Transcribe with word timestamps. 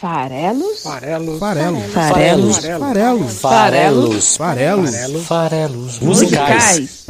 Farelos? 0.00 0.84
Farelos. 0.84 1.40
Farelos. 1.40 1.92
Farelos. 1.92 2.56
Farelos. 2.68 3.40
Farelos. 3.40 4.36
Farelos. 4.36 5.26
Farelos. 5.26 5.98
Musicais. 5.98 7.04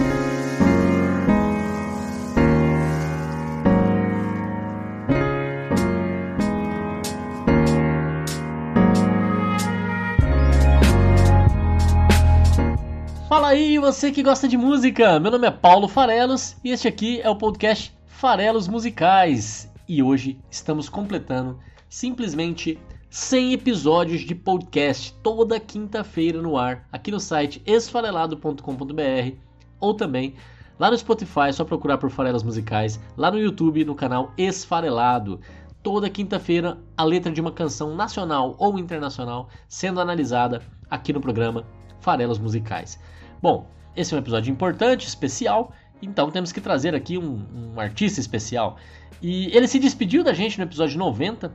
Fala 13.29 13.49
aí, 13.49 13.79
você 13.79 14.11
que 14.11 14.23
gosta 14.23 14.49
de 14.49 14.57
música! 14.57 15.21
Meu 15.21 15.31
nome 15.31 15.47
é 15.47 15.51
Paulo 15.51 15.89
Farelos 15.89 16.57
e 16.65 16.71
este 16.71 16.89
aqui 16.89 17.21
é 17.21 17.29
o 17.29 17.37
podcast 17.37 17.95
Farelos 18.07 18.67
Musicais. 18.67 19.71
E 19.87 20.03
hoje 20.03 20.39
estamos 20.51 20.89
completando 20.89 21.59
simplesmente 21.89 22.79
100 23.11 23.55
episódios 23.55 24.21
de 24.21 24.35
podcast 24.35 25.15
toda 25.23 25.59
quinta-feira 25.59 26.43
no 26.43 26.59
ar, 26.59 26.87
aqui 26.93 27.11
no 27.11 27.19
site 27.19 27.63
esfarelado.com.br 27.67 29.37
ou 29.81 29.95
também 29.95 30.35
lá 30.79 30.91
no 30.91 30.99
Spotify, 30.99 31.49
é 31.49 31.53
só 31.53 31.65
procurar 31.65 31.99
por 31.99 32.11
Farelos 32.11 32.43
Musicais, 32.43 33.01
lá 33.17 33.31
no 33.31 33.39
YouTube, 33.39 33.85
no 33.85 33.95
canal 33.95 34.33
Esfarelado. 34.37 35.41
Toda 35.83 36.11
quinta-feira, 36.11 36.79
a 36.97 37.05
letra 37.05 37.33
de 37.33 37.41
uma 37.41 37.51
canção 37.51 37.97
nacional 37.97 38.55
ou 38.59 38.79
internacional 38.79 39.49
sendo 39.69 40.01
analisada 40.01 40.63
aqui 40.91 41.13
no 41.13 41.21
programa 41.21 41.65
Farelos 42.01 42.39
Musicais. 42.39 42.99
Bom, 43.41 43.67
esse 43.97 44.15
é 44.15 44.17
um 44.17 44.21
episódio 44.21 44.53
importante, 44.53 45.07
especial, 45.09 45.73
então 46.01 46.31
temos 46.31 46.53
que 46.53 46.61
trazer 46.61 46.95
aqui 46.95 47.19
um, 47.19 47.45
um 47.75 47.81
artista 47.81 48.21
especial. 48.21 48.77
E 49.21 49.47
ele 49.57 49.67
se 49.67 49.79
despediu 49.79 50.23
da 50.23 50.33
gente 50.33 50.59
no 50.59 50.65
episódio 50.65 50.99
90, 50.99 51.53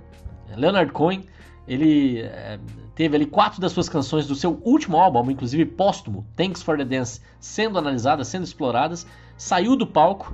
Leonard 0.55 0.91
Cohen. 0.91 1.23
Ele 1.65 2.19
é, 2.19 2.59
teve 2.93 3.15
ali 3.15 3.25
quatro 3.25 3.61
das 3.61 3.71
suas 3.71 3.87
canções 3.87 4.27
do 4.27 4.35
seu 4.35 4.61
último 4.63 4.97
álbum, 4.97 5.31
inclusive 5.31 5.65
póstumo, 5.65 6.25
Thanks 6.35 6.61
for 6.61 6.77
the 6.77 6.83
Dance, 6.83 7.21
sendo 7.39 7.77
analisadas, 7.77 8.27
sendo 8.27 8.43
exploradas. 8.43 9.07
Saiu 9.37 9.75
do 9.75 9.87
palco, 9.87 10.33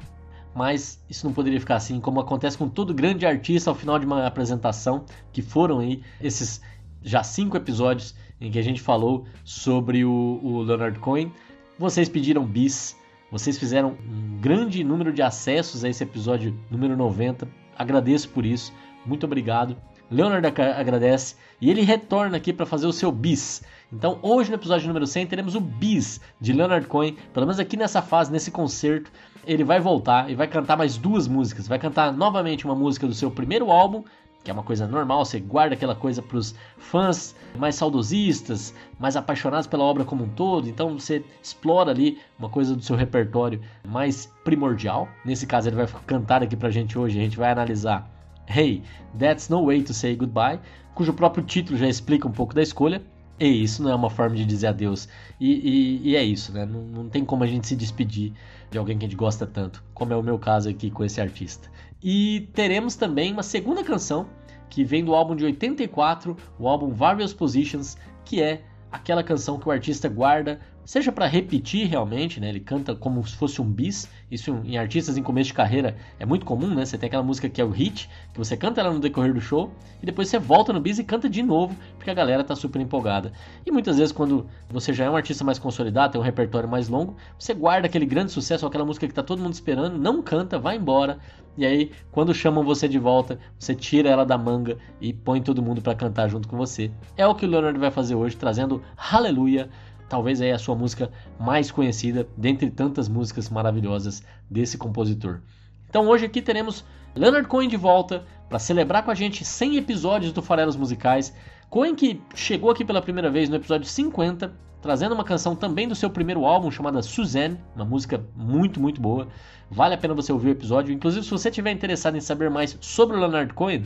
mas 0.56 1.04
isso 1.08 1.26
não 1.28 1.34
poderia 1.34 1.60
ficar 1.60 1.76
assim, 1.76 2.00
como 2.00 2.20
acontece 2.20 2.58
com 2.58 2.68
todo 2.68 2.94
grande 2.94 3.26
artista 3.26 3.70
ao 3.70 3.76
final 3.76 4.00
de 4.00 4.06
uma 4.06 4.26
apresentação, 4.26 5.06
que 5.32 5.42
foram 5.42 5.80
aí 5.80 6.02
esses 6.20 6.62
já 7.04 7.24
cinco 7.24 7.56
episódios 7.56 8.16
em 8.42 8.52
que 8.52 8.60
a 8.60 8.64
gente 8.64 8.82
falou 8.82 9.26
sobre 9.44 10.04
o, 10.04 10.40
o 10.42 10.62
Leonard 10.62 10.98
Cohen. 11.00 11.32
Vocês 11.78 12.10
pediram 12.10 12.46
bis, 12.46 12.96
vocês 13.32 13.58
fizeram 13.58 13.98
um 14.08 14.40
grande 14.40 14.84
número 14.84 15.14
de 15.14 15.22
acessos 15.22 15.84
a 15.84 15.90
esse 15.90 16.04
episódio 16.04 16.58
número 16.70 16.98
90. 16.98 17.48
Agradeço 17.78 18.30
por 18.30 18.46
isso, 18.46 18.74
muito 19.06 19.26
obrigado. 19.26 19.76
Leonard 20.12 20.48
agradece 20.62 21.36
e 21.62 21.70
ele 21.70 21.82
retorna 21.82 22.38
aqui 22.38 22.52
para 22.52 22.66
fazer 22.66 22.88
o 22.88 22.94
seu 22.94 23.12
bis. 23.12 23.62
Então, 23.92 24.20
hoje 24.22 24.50
no 24.50 24.56
episódio 24.56 24.88
número 24.88 25.06
100 25.06 25.28
teremos 25.28 25.56
o 25.56 25.60
bis 25.60 26.20
de 26.42 26.54
Leonard 26.54 26.88
Cohen, 26.88 27.16
pelo 27.34 27.46
menos 27.46 27.60
aqui 27.60 27.78
nessa 27.78 28.02
fase, 28.02 28.32
nesse 28.32 28.50
concerto. 28.50 29.12
Ele 29.46 29.64
vai 29.64 29.80
voltar 29.80 30.30
e 30.30 30.36
vai 30.36 30.48
cantar 30.48 30.78
mais 30.78 30.98
duas 30.98 31.28
músicas. 31.28 31.68
Vai 31.68 31.80
cantar 31.80 32.12
novamente 32.12 32.66
uma 32.66 32.76
música 32.76 33.08
do 33.08 33.14
seu 33.14 33.32
primeiro 33.32 33.72
álbum, 33.72 34.04
que 34.44 34.50
é 34.50 34.54
uma 34.54 34.64
coisa 34.64 34.88
normal, 34.88 35.26
você 35.26 35.40
guarda 35.40 35.76
aquela 35.76 35.96
coisa 35.96 36.22
para 36.22 36.38
os 36.38 36.56
fãs 36.78 37.36
mais 37.58 37.76
saudosistas, 37.76 38.74
mais 38.98 39.16
apaixonados 39.16 39.68
pela 39.68 39.84
obra 39.84 40.06
como 40.06 40.24
um 40.24 40.30
todo, 40.30 40.70
então 40.70 40.98
você 40.98 41.24
explora 41.44 41.92
ali 41.92 42.20
uma 42.38 42.50
coisa 42.50 42.76
do 42.76 42.82
seu 42.82 42.96
repertório 42.96 43.62
mais 43.86 44.32
primordial. 44.44 45.10
Nesse 45.26 45.46
caso, 45.46 45.68
ele 45.68 45.76
vai 45.76 45.88
cantar 46.06 46.42
aqui 46.42 46.56
pra 46.56 46.70
gente 46.70 46.98
hoje, 46.98 47.20
a 47.20 47.22
gente 47.22 47.38
vai 47.38 47.52
analisar 47.52 48.10
Hey, 48.48 48.82
That's 49.18 49.50
No 49.50 49.66
Way 49.66 49.84
to 49.84 49.94
Say 49.94 50.16
Goodbye, 50.16 50.60
cujo 50.96 51.14
próprio 51.14 51.44
título 51.44 51.78
já 51.78 51.88
explica 51.88 52.28
um 52.28 52.32
pouco 52.32 52.54
da 52.54 52.62
escolha. 52.62 53.02
E 53.40 53.64
isso 53.64 53.82
não 53.82 53.90
é 53.90 53.96
uma 53.96 54.10
forma 54.10 54.36
de 54.36 54.44
dizer 54.44 54.68
adeus. 54.68 55.08
E, 55.40 55.54
e, 55.54 56.10
e 56.10 56.16
é 56.18 56.24
isso, 56.24 56.52
né? 56.52 56.66
Não, 56.66 56.82
não 56.82 57.10
tem 57.10 57.24
como 57.24 57.42
a 57.44 57.48
gente 57.48 57.68
se 57.68 57.76
despedir 57.76 58.34
de 58.70 58.78
alguém 58.78 58.98
que 58.98 59.06
a 59.06 59.08
gente 59.08 59.18
gosta 59.18 59.48
tanto, 59.48 59.82
como 59.94 60.12
é 60.12 60.18
o 60.18 60.22
meu 60.22 60.38
caso 60.38 60.70
aqui 60.70 60.92
com 60.92 61.06
esse 61.06 61.22
artista. 61.22 61.70
E 62.02 62.50
teremos 62.54 62.96
também 62.96 63.34
uma 63.34 63.44
segunda 63.44 63.84
canção 63.84 64.28
que 64.70 64.84
vem 64.84 65.04
do 65.04 65.14
álbum 65.14 65.36
de 65.36 65.46
84, 65.46 66.38
o 66.58 66.68
álbum 66.68 66.90
Various 66.90 67.34
Positions, 67.34 67.98
que 68.24 68.42
é 68.42 68.64
aquela 68.92 69.24
canção 69.24 69.60
que 69.60 69.68
o 69.68 69.72
artista 69.72 70.08
guarda 70.08 70.60
seja 70.90 71.12
para 71.12 71.28
repetir 71.28 71.88
realmente, 71.88 72.40
né? 72.40 72.50
Ele 72.50 72.60
canta 72.60 72.96
como 72.96 73.24
se 73.24 73.36
fosse 73.36 73.62
um 73.62 73.66
bis. 73.66 74.10
Isso 74.32 74.60
em 74.66 74.76
artistas 74.76 75.18
em 75.18 75.22
começo 75.22 75.50
de 75.50 75.54
carreira 75.54 75.96
é 76.18 76.26
muito 76.26 76.48
comum, 76.48 76.74
né? 76.74 76.84
Você 76.84 76.98
tem 76.98 77.06
aquela 77.06 77.22
música 77.22 77.48
que 77.48 77.62
é 77.62 77.64
o 77.64 77.70
hit, 77.70 78.10
que 78.34 78.40
você 78.40 78.58
canta 78.58 78.82
ela 78.82 78.92
no 78.92 79.00
decorrer 79.00 79.32
do 79.32 79.40
show 79.40 79.72
e 80.02 80.06
depois 80.08 80.30
você 80.30 80.40
volta 80.40 80.74
no 80.74 80.80
bis 80.80 80.98
e 80.98 81.04
canta 81.04 81.30
de 81.30 81.44
novo, 81.44 81.76
porque 81.96 82.10
a 82.10 82.14
galera 82.16 82.44
tá 82.44 82.56
super 82.56 82.82
empolgada. 82.82 83.32
E 83.64 83.72
muitas 83.72 84.00
vezes 84.00 84.12
quando 84.12 84.48
você 84.68 84.92
já 84.92 85.06
é 85.06 85.10
um 85.12 85.16
artista 85.16 85.44
mais 85.44 85.60
consolidado, 85.60 86.14
tem 86.14 86.22
um 86.22 86.24
repertório 86.24 86.68
mais 86.68 86.90
longo, 86.90 87.16
você 87.38 87.54
guarda 87.54 87.86
aquele 87.86 88.08
grande 88.08 88.32
sucesso, 88.32 88.66
aquela 88.66 88.84
música 88.84 89.08
que 89.08 89.14
tá 89.14 89.22
todo 89.22 89.44
mundo 89.44 89.54
esperando, 89.54 89.96
não 89.96 90.24
canta, 90.24 90.58
vai 90.58 90.78
embora. 90.78 91.20
E 91.56 91.66
aí, 91.66 91.92
quando 92.12 92.34
chamam 92.34 92.64
você 92.64 92.88
de 92.88 92.98
volta, 92.98 93.38
você 93.60 93.76
tira 93.76 94.10
ela 94.10 94.26
da 94.26 94.38
manga 94.38 94.78
e 95.00 95.14
põe 95.14 95.42
todo 95.42 95.62
mundo 95.62 95.82
para 95.82 95.94
cantar 95.94 96.30
junto 96.30 96.48
com 96.48 96.58
você. 96.58 96.90
É 97.16 97.28
o 97.28 97.36
que 97.36 97.46
o 97.46 97.50
Leonard 97.50 97.78
vai 97.78 97.92
fazer 97.92 98.16
hoje, 98.16 98.36
trazendo 98.38 98.82
Hallelujah 98.96 99.70
talvez 100.10 100.42
é 100.42 100.52
a 100.52 100.60
sua 100.60 100.76
música 100.76 101.12
mais 101.40 101.72
conhecida 101.72 102.28
dentre 102.36 102.70
tantas 102.70 103.08
músicas 103.08 103.50
maravilhosas 103.50 104.24
desse 104.50 104.78
compositor. 104.78 105.42
Então 105.90 106.08
hoje 106.08 106.26
aqui 106.26 106.42
teremos 106.42 106.84
Leonard 107.16 107.48
Cohen 107.48 107.70
de 107.70 107.78
volta 107.78 108.26
para 108.50 108.60
celebrar 108.60 109.04
com 109.04 109.12
a 109.12 109.16
gente 109.16 109.46
100 109.46 109.78
episódios 109.78 110.34
do 110.34 110.42
Farelos 110.42 110.76
Musicais. 110.76 111.34
Cohen 111.70 111.96
que 111.96 112.22
chegou 112.34 112.72
aqui 112.72 112.84
pela 112.84 113.02
primeira 113.02 113.30
vez 113.30 113.48
no 113.48 113.56
episódio 113.56 113.88
50, 113.88 114.52
trazendo 114.82 115.14
uma 115.14 115.24
canção 115.24 115.56
também 115.56 115.88
do 115.88 115.96
seu 115.96 116.10
primeiro 116.10 116.46
álbum 116.46 116.72
chamada 116.72 117.02
Suzanne, 117.02 117.60
uma 117.76 117.86
música 117.86 118.24
muito, 118.36 118.80
muito 118.80 119.00
boa. 119.00 119.28
Vale 119.70 119.94
a 119.94 119.98
pena 119.98 120.16
você 120.16 120.34
ouvir 120.34 120.48
o 120.48 120.52
episódio. 120.52 120.94
Inclusive, 120.94 121.24
se 121.24 121.32
você 121.32 121.50
estiver 121.50 121.72
interessado 121.72 122.18
em 122.18 122.22
saber 122.22 122.50
mais 122.50 122.78
sobre 122.82 123.16
o 123.16 123.20
Leonard 123.20 123.54
Cohen, 123.54 123.84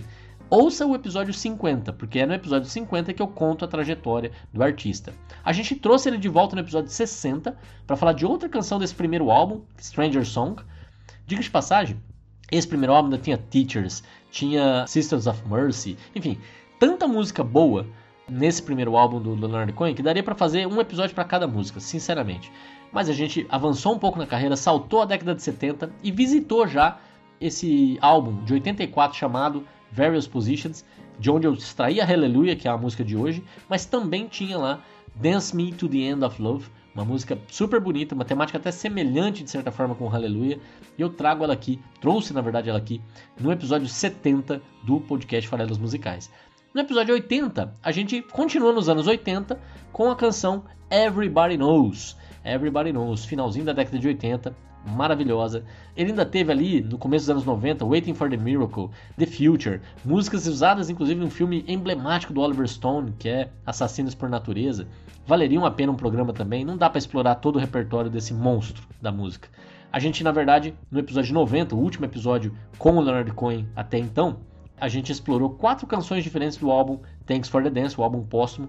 ouça 0.49 0.85
o 0.85 0.95
episódio 0.95 1.33
50, 1.33 1.93
porque 1.93 2.19
é 2.19 2.25
no 2.25 2.33
episódio 2.33 2.69
50 2.69 3.13
que 3.13 3.21
eu 3.21 3.27
conto 3.27 3.65
a 3.65 3.67
trajetória 3.67 4.31
do 4.53 4.63
artista. 4.63 5.13
A 5.43 5.51
gente 5.51 5.75
trouxe 5.75 6.09
ele 6.09 6.17
de 6.17 6.29
volta 6.29 6.55
no 6.55 6.61
episódio 6.61 6.89
60 6.89 7.57
para 7.85 7.95
falar 7.95 8.13
de 8.13 8.25
outra 8.25 8.47
canção 8.49 8.79
desse 8.79 8.95
primeiro 8.95 9.31
álbum, 9.31 9.61
Stranger 9.79 10.25
Song. 10.25 10.61
Diga 11.25 11.41
de 11.41 11.49
passagem, 11.49 11.97
esse 12.51 12.67
primeiro 12.67 12.93
álbum 12.93 13.17
tinha 13.17 13.37
Teachers, 13.37 14.03
tinha 14.29 14.85
Sisters 14.87 15.27
of 15.27 15.41
Mercy, 15.47 15.97
enfim, 16.15 16.37
tanta 16.79 17.07
música 17.07 17.43
boa 17.43 17.87
nesse 18.29 18.61
primeiro 18.61 18.95
álbum 18.95 19.21
do 19.21 19.35
Leonard 19.35 19.71
Cohen 19.73 19.95
que 19.95 20.03
daria 20.03 20.23
para 20.23 20.35
fazer 20.35 20.67
um 20.67 20.79
episódio 20.79 21.15
para 21.15 21.23
cada 21.23 21.47
música, 21.47 21.79
sinceramente. 21.79 22.51
Mas 22.91 23.09
a 23.09 23.13
gente 23.13 23.45
avançou 23.49 23.93
um 23.93 23.99
pouco 23.99 24.19
na 24.19 24.27
carreira, 24.27 24.55
saltou 24.55 25.01
a 25.01 25.05
década 25.05 25.33
de 25.33 25.41
70 25.41 25.91
e 26.03 26.11
visitou 26.11 26.67
já 26.67 26.99
esse 27.41 27.97
álbum 28.01 28.43
de 28.43 28.53
84 28.53 29.17
chamado 29.17 29.65
Various 29.93 30.27
Positions, 30.27 30.83
de 31.19 31.29
onde 31.29 31.45
eu 31.45 31.53
extraí 31.53 32.01
a 32.01 32.05
Hallelujah, 32.05 32.55
que 32.55 32.67
é 32.67 32.71
a 32.71 32.77
música 32.77 33.03
de 33.03 33.15
hoje, 33.15 33.43
mas 33.69 33.85
também 33.85 34.27
tinha 34.27 34.57
lá 34.57 34.83
Dance 35.15 35.55
Me 35.55 35.71
to 35.71 35.87
the 35.87 35.97
End 35.97 36.25
of 36.25 36.41
Love, 36.41 36.67
uma 36.95 37.05
música 37.05 37.37
super 37.47 37.79
bonita, 37.79 38.15
uma 38.15 38.25
temática 38.25 38.57
até 38.57 38.71
semelhante 38.71 39.43
de 39.43 39.51
certa 39.51 39.71
forma 39.71 39.93
com 39.93 40.07
Hallelujah, 40.07 40.59
e 40.97 41.01
eu 41.01 41.09
trago 41.09 41.43
ela 41.43 41.53
aqui, 41.53 41.79
trouxe 42.01 42.33
na 42.33 42.41
verdade 42.41 42.69
ela 42.69 42.79
aqui, 42.79 42.99
no 43.39 43.51
episódio 43.51 43.87
70 43.87 44.61
do 44.83 44.99
podcast 44.99 45.47
Farelos 45.47 45.77
Musicais. 45.77 46.29
No 46.73 46.81
episódio 46.81 47.13
80, 47.13 47.75
a 47.83 47.91
gente 47.91 48.19
continua 48.23 48.73
nos 48.73 48.89
anos 48.89 49.05
80 49.05 49.59
com 49.91 50.09
a 50.09 50.15
canção 50.15 50.63
Everybody 50.89 51.55
Knows. 51.55 52.17
Everybody 52.43 52.91
Knows, 52.91 53.25
finalzinho 53.25 53.63
da 53.63 53.73
década 53.73 53.99
de 53.99 54.07
80, 54.07 54.55
maravilhosa. 54.85 55.63
Ele 55.95 56.11
ainda 56.11 56.25
teve 56.25 56.51
ali, 56.51 56.81
no 56.81 56.97
começo 56.97 57.25
dos 57.25 57.29
anos 57.29 57.45
90, 57.45 57.85
Waiting 57.85 58.13
for 58.13 58.29
the 58.29 58.37
Miracle, 58.37 58.89
The 59.17 59.25
Future, 59.25 59.81
músicas 60.03 60.47
usadas 60.47 60.89
inclusive 60.89 61.21
em 61.21 61.25
um 61.25 61.29
filme 61.29 61.63
emblemático 61.67 62.33
do 62.33 62.41
Oliver 62.41 62.67
Stone, 62.67 63.13
que 63.17 63.29
é 63.29 63.49
Assassinos 63.65 64.15
por 64.15 64.29
Natureza. 64.29 64.87
Valeria 65.25 65.59
uma 65.59 65.71
pena 65.71 65.91
um 65.91 65.95
programa 65.95 66.33
também, 66.33 66.65
não 66.65 66.77
dá 66.77 66.89
para 66.89 66.99
explorar 66.99 67.35
todo 67.35 67.55
o 67.55 67.59
repertório 67.59 68.11
desse 68.11 68.33
monstro 68.33 68.83
da 69.01 69.11
música. 69.11 69.47
A 69.91 69.99
gente, 69.99 70.23
na 70.23 70.31
verdade, 70.31 70.73
no 70.89 70.99
episódio 70.99 71.33
90, 71.33 71.75
o 71.75 71.79
último 71.79 72.05
episódio 72.05 72.53
com 72.77 72.97
o 72.97 73.01
Leonard 73.01 73.31
Cohen 73.33 73.67
até 73.75 73.97
então, 73.97 74.37
a 74.79 74.89
gente 74.89 75.11
explorou 75.11 75.51
quatro 75.51 75.87
canções 75.87 76.23
diferentes 76.23 76.57
do 76.57 76.71
álbum 76.71 76.99
Thanks 77.25 77.47
for 77.47 77.63
the 77.63 77.69
Dance, 77.69 77.99
o 77.99 78.03
álbum 78.03 78.23
póstumo, 78.23 78.67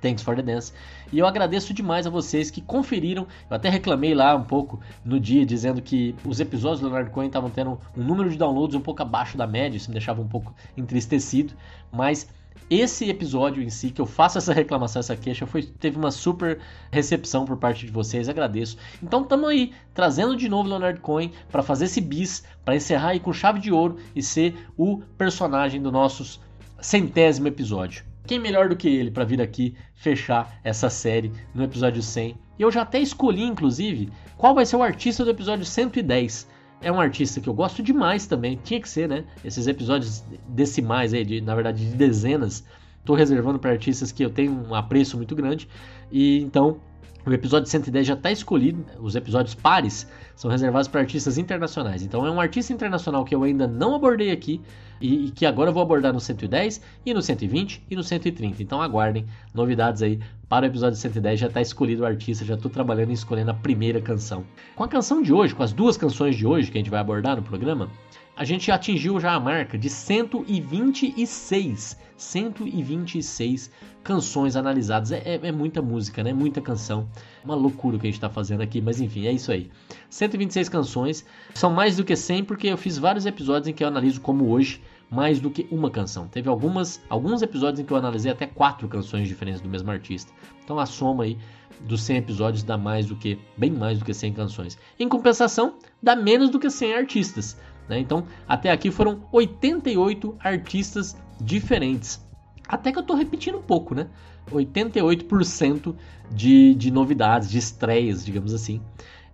Thanks 0.00 0.22
for 0.22 0.34
the 0.34 0.42
Dance. 0.42 0.72
E 1.12 1.18
eu 1.18 1.26
agradeço 1.26 1.74
demais 1.74 2.06
a 2.06 2.10
vocês 2.10 2.50
que 2.50 2.60
conferiram. 2.60 3.26
Eu 3.48 3.56
até 3.56 3.68
reclamei 3.68 4.14
lá 4.14 4.34
um 4.34 4.44
pouco 4.44 4.80
no 5.04 5.18
dia, 5.20 5.44
dizendo 5.44 5.82
que 5.82 6.14
os 6.24 6.40
episódios 6.40 6.80
do 6.80 6.86
Leonard 6.86 7.10
Cohen 7.10 7.26
estavam 7.26 7.50
tendo 7.50 7.78
um 7.96 8.02
número 8.02 8.30
de 8.30 8.36
downloads 8.36 8.76
um 8.76 8.80
pouco 8.80 9.02
abaixo 9.02 9.36
da 9.36 9.46
média, 9.46 9.76
isso 9.76 9.90
me 9.90 9.94
deixava 9.94 10.20
um 10.20 10.28
pouco 10.28 10.54
entristecido. 10.76 11.54
Mas 11.92 12.28
esse 12.70 13.08
episódio 13.10 13.62
em 13.62 13.68
si, 13.68 13.90
que 13.90 14.00
eu 14.00 14.06
faço 14.06 14.38
essa 14.38 14.52
reclamação, 14.52 15.00
essa 15.00 15.16
queixa, 15.16 15.44
foi, 15.44 15.64
teve 15.64 15.96
uma 15.96 16.12
super 16.12 16.60
recepção 16.92 17.44
por 17.44 17.56
parte 17.56 17.84
de 17.84 17.90
vocês, 17.90 18.28
agradeço. 18.28 18.76
Então 19.02 19.22
estamos 19.22 19.48
aí, 19.48 19.72
trazendo 19.92 20.36
de 20.36 20.48
novo 20.48 20.68
Leonard 20.68 21.00
Cohen 21.00 21.32
para 21.50 21.64
fazer 21.64 21.86
esse 21.86 22.00
bis, 22.00 22.44
para 22.64 22.76
encerrar 22.76 23.08
aí 23.08 23.20
com 23.20 23.32
chave 23.32 23.58
de 23.58 23.72
ouro 23.72 23.98
e 24.14 24.22
ser 24.22 24.68
o 24.76 24.98
personagem 25.18 25.82
dos 25.82 25.92
nossos 25.92 26.40
centésimo 26.80 27.48
episódio. 27.48 28.09
Quem 28.30 28.38
melhor 28.38 28.68
do 28.68 28.76
que 28.76 28.88
ele 28.88 29.10
para 29.10 29.24
vir 29.24 29.42
aqui 29.42 29.74
fechar 29.92 30.60
essa 30.62 30.88
série 30.88 31.32
no 31.52 31.64
episódio 31.64 32.00
100? 32.00 32.36
Eu 32.60 32.70
já 32.70 32.82
até 32.82 33.00
escolhi, 33.00 33.42
inclusive, 33.42 34.08
qual 34.36 34.54
vai 34.54 34.64
ser 34.64 34.76
o 34.76 34.84
artista 34.84 35.24
do 35.24 35.32
episódio 35.32 35.64
110. 35.64 36.48
É 36.80 36.92
um 36.92 37.00
artista 37.00 37.40
que 37.40 37.48
eu 37.48 37.52
gosto 37.52 37.82
demais 37.82 38.28
também, 38.28 38.56
tinha 38.62 38.80
que 38.80 38.88
ser, 38.88 39.08
né? 39.08 39.24
Esses 39.44 39.66
episódios 39.66 40.22
decimais 40.46 41.12
aí, 41.12 41.24
de, 41.24 41.40
na 41.40 41.56
verdade, 41.56 41.84
de 41.84 41.96
dezenas, 41.96 42.64
tô 43.04 43.14
reservando 43.14 43.58
para 43.58 43.72
artistas 43.72 44.12
que 44.12 44.24
eu 44.24 44.30
tenho 44.30 44.52
um 44.52 44.76
apreço 44.76 45.16
muito 45.16 45.34
grande. 45.34 45.68
E 46.08 46.38
então 46.38 46.80
o 47.26 47.32
episódio 47.32 47.68
110 47.68 48.06
já 48.06 48.14
está 48.14 48.30
escolhido, 48.30 48.86
os 49.00 49.16
episódios 49.16 49.56
pares 49.56 50.08
são 50.36 50.48
reservados 50.48 50.86
para 50.86 51.00
artistas 51.00 51.36
internacionais. 51.36 52.00
Então 52.00 52.24
é 52.24 52.30
um 52.30 52.40
artista 52.40 52.72
internacional 52.72 53.24
que 53.24 53.34
eu 53.34 53.42
ainda 53.42 53.66
não 53.66 53.96
abordei 53.96 54.30
aqui 54.30 54.60
e, 55.00 55.26
e, 55.26 55.30
que 55.30 55.46
agora 55.46 55.70
eu 55.70 55.74
vou 55.74 55.82
abordar 55.82 56.12
no 56.12 56.20
110 56.20 56.80
e 57.06 57.14
no 57.14 57.22
120 57.22 57.82
e 57.90 57.96
no 57.96 58.02
130. 58.02 58.62
Então 58.62 58.82
aguardem 58.82 59.24
novidades 59.54 60.02
aí 60.02 60.20
para 60.48 60.64
o 60.64 60.68
episódio 60.68 60.98
110. 60.98 61.40
Já 61.40 61.46
está 61.46 61.60
escolhido 61.60 62.02
o 62.02 62.06
artista, 62.06 62.44
já 62.44 62.54
estou 62.54 62.70
trabalhando 62.70 63.10
em 63.10 63.14
escolhendo 63.14 63.50
a 63.50 63.54
primeira 63.54 64.00
canção. 64.00 64.44
Com 64.76 64.84
a 64.84 64.88
canção 64.88 65.22
de 65.22 65.32
hoje, 65.32 65.54
com 65.54 65.62
as 65.62 65.72
duas 65.72 65.96
canções 65.96 66.36
de 66.36 66.46
hoje 66.46 66.70
que 66.70 66.78
a 66.78 66.80
gente 66.80 66.90
vai 66.90 67.00
abordar 67.00 67.36
no 67.36 67.42
programa, 67.42 67.88
a 68.36 68.44
gente 68.44 68.70
atingiu 68.70 69.18
já 69.20 69.32
a 69.32 69.40
marca 69.40 69.76
de 69.76 69.90
126. 69.90 71.98
126 72.16 73.70
canções 74.02 74.56
analisadas. 74.56 75.12
É, 75.12 75.18
é, 75.24 75.40
é, 75.42 75.52
muita 75.52 75.82
música, 75.82 76.22
né? 76.22 76.32
Muita 76.32 76.60
canção. 76.60 77.08
Uma 77.44 77.54
loucura 77.54 77.96
o 77.96 78.00
que 78.00 78.06
a 78.06 78.10
gente 78.10 78.16
está 78.16 78.30
fazendo 78.30 78.62
aqui, 78.62 78.80
mas 78.80 79.00
enfim, 79.00 79.26
é 79.26 79.32
isso 79.32 79.52
aí. 79.52 79.70
126 80.08 80.68
canções. 80.68 81.24
São 81.54 81.70
mais 81.70 81.96
do 81.96 82.04
que 82.04 82.16
100 82.16 82.44
porque 82.44 82.68
eu 82.68 82.76
fiz 82.76 82.98
vários 82.98 83.26
episódios 83.26 83.68
em 83.68 83.72
que 83.72 83.84
eu 83.84 83.88
analiso 83.88 84.20
como 84.20 84.48
hoje 84.48 84.80
mais 85.10 85.40
do 85.40 85.50
que 85.50 85.66
uma 85.70 85.90
canção. 85.90 86.28
Teve 86.28 86.48
algumas, 86.48 87.00
alguns 87.08 87.42
episódios 87.42 87.80
em 87.80 87.84
que 87.84 87.92
eu 87.92 87.96
analisei 87.96 88.30
até 88.30 88.46
quatro 88.46 88.88
canções 88.88 89.26
diferentes 89.26 89.60
do 89.60 89.68
mesmo 89.68 89.90
artista. 89.90 90.32
Então 90.62 90.78
a 90.78 90.86
soma 90.86 91.24
aí 91.24 91.36
dos 91.80 92.02
100 92.02 92.18
episódios 92.18 92.62
dá 92.62 92.76
mais 92.76 93.06
do 93.06 93.16
que, 93.16 93.38
bem 93.56 93.70
mais 93.70 93.98
do 93.98 94.04
que 94.04 94.14
100 94.14 94.34
canções. 94.34 94.78
Em 94.98 95.08
compensação, 95.08 95.74
dá 96.02 96.14
menos 96.14 96.50
do 96.50 96.60
que 96.60 96.70
100 96.70 96.94
artistas. 96.94 97.56
Né? 97.88 97.98
Então, 97.98 98.24
até 98.46 98.70
aqui 98.70 98.90
foram 98.90 99.24
88 99.32 100.36
artistas 100.38 101.16
diferentes. 101.40 102.24
Até 102.70 102.92
que 102.92 102.98
eu 102.98 103.02
estou 103.02 103.16
repetindo 103.16 103.58
um 103.58 103.62
pouco, 103.62 103.96
né? 103.96 104.06
88% 104.52 105.92
de, 106.30 106.74
de 106.76 106.90
novidades, 106.92 107.50
de 107.50 107.58
estreias, 107.58 108.24
digamos 108.24 108.54
assim. 108.54 108.80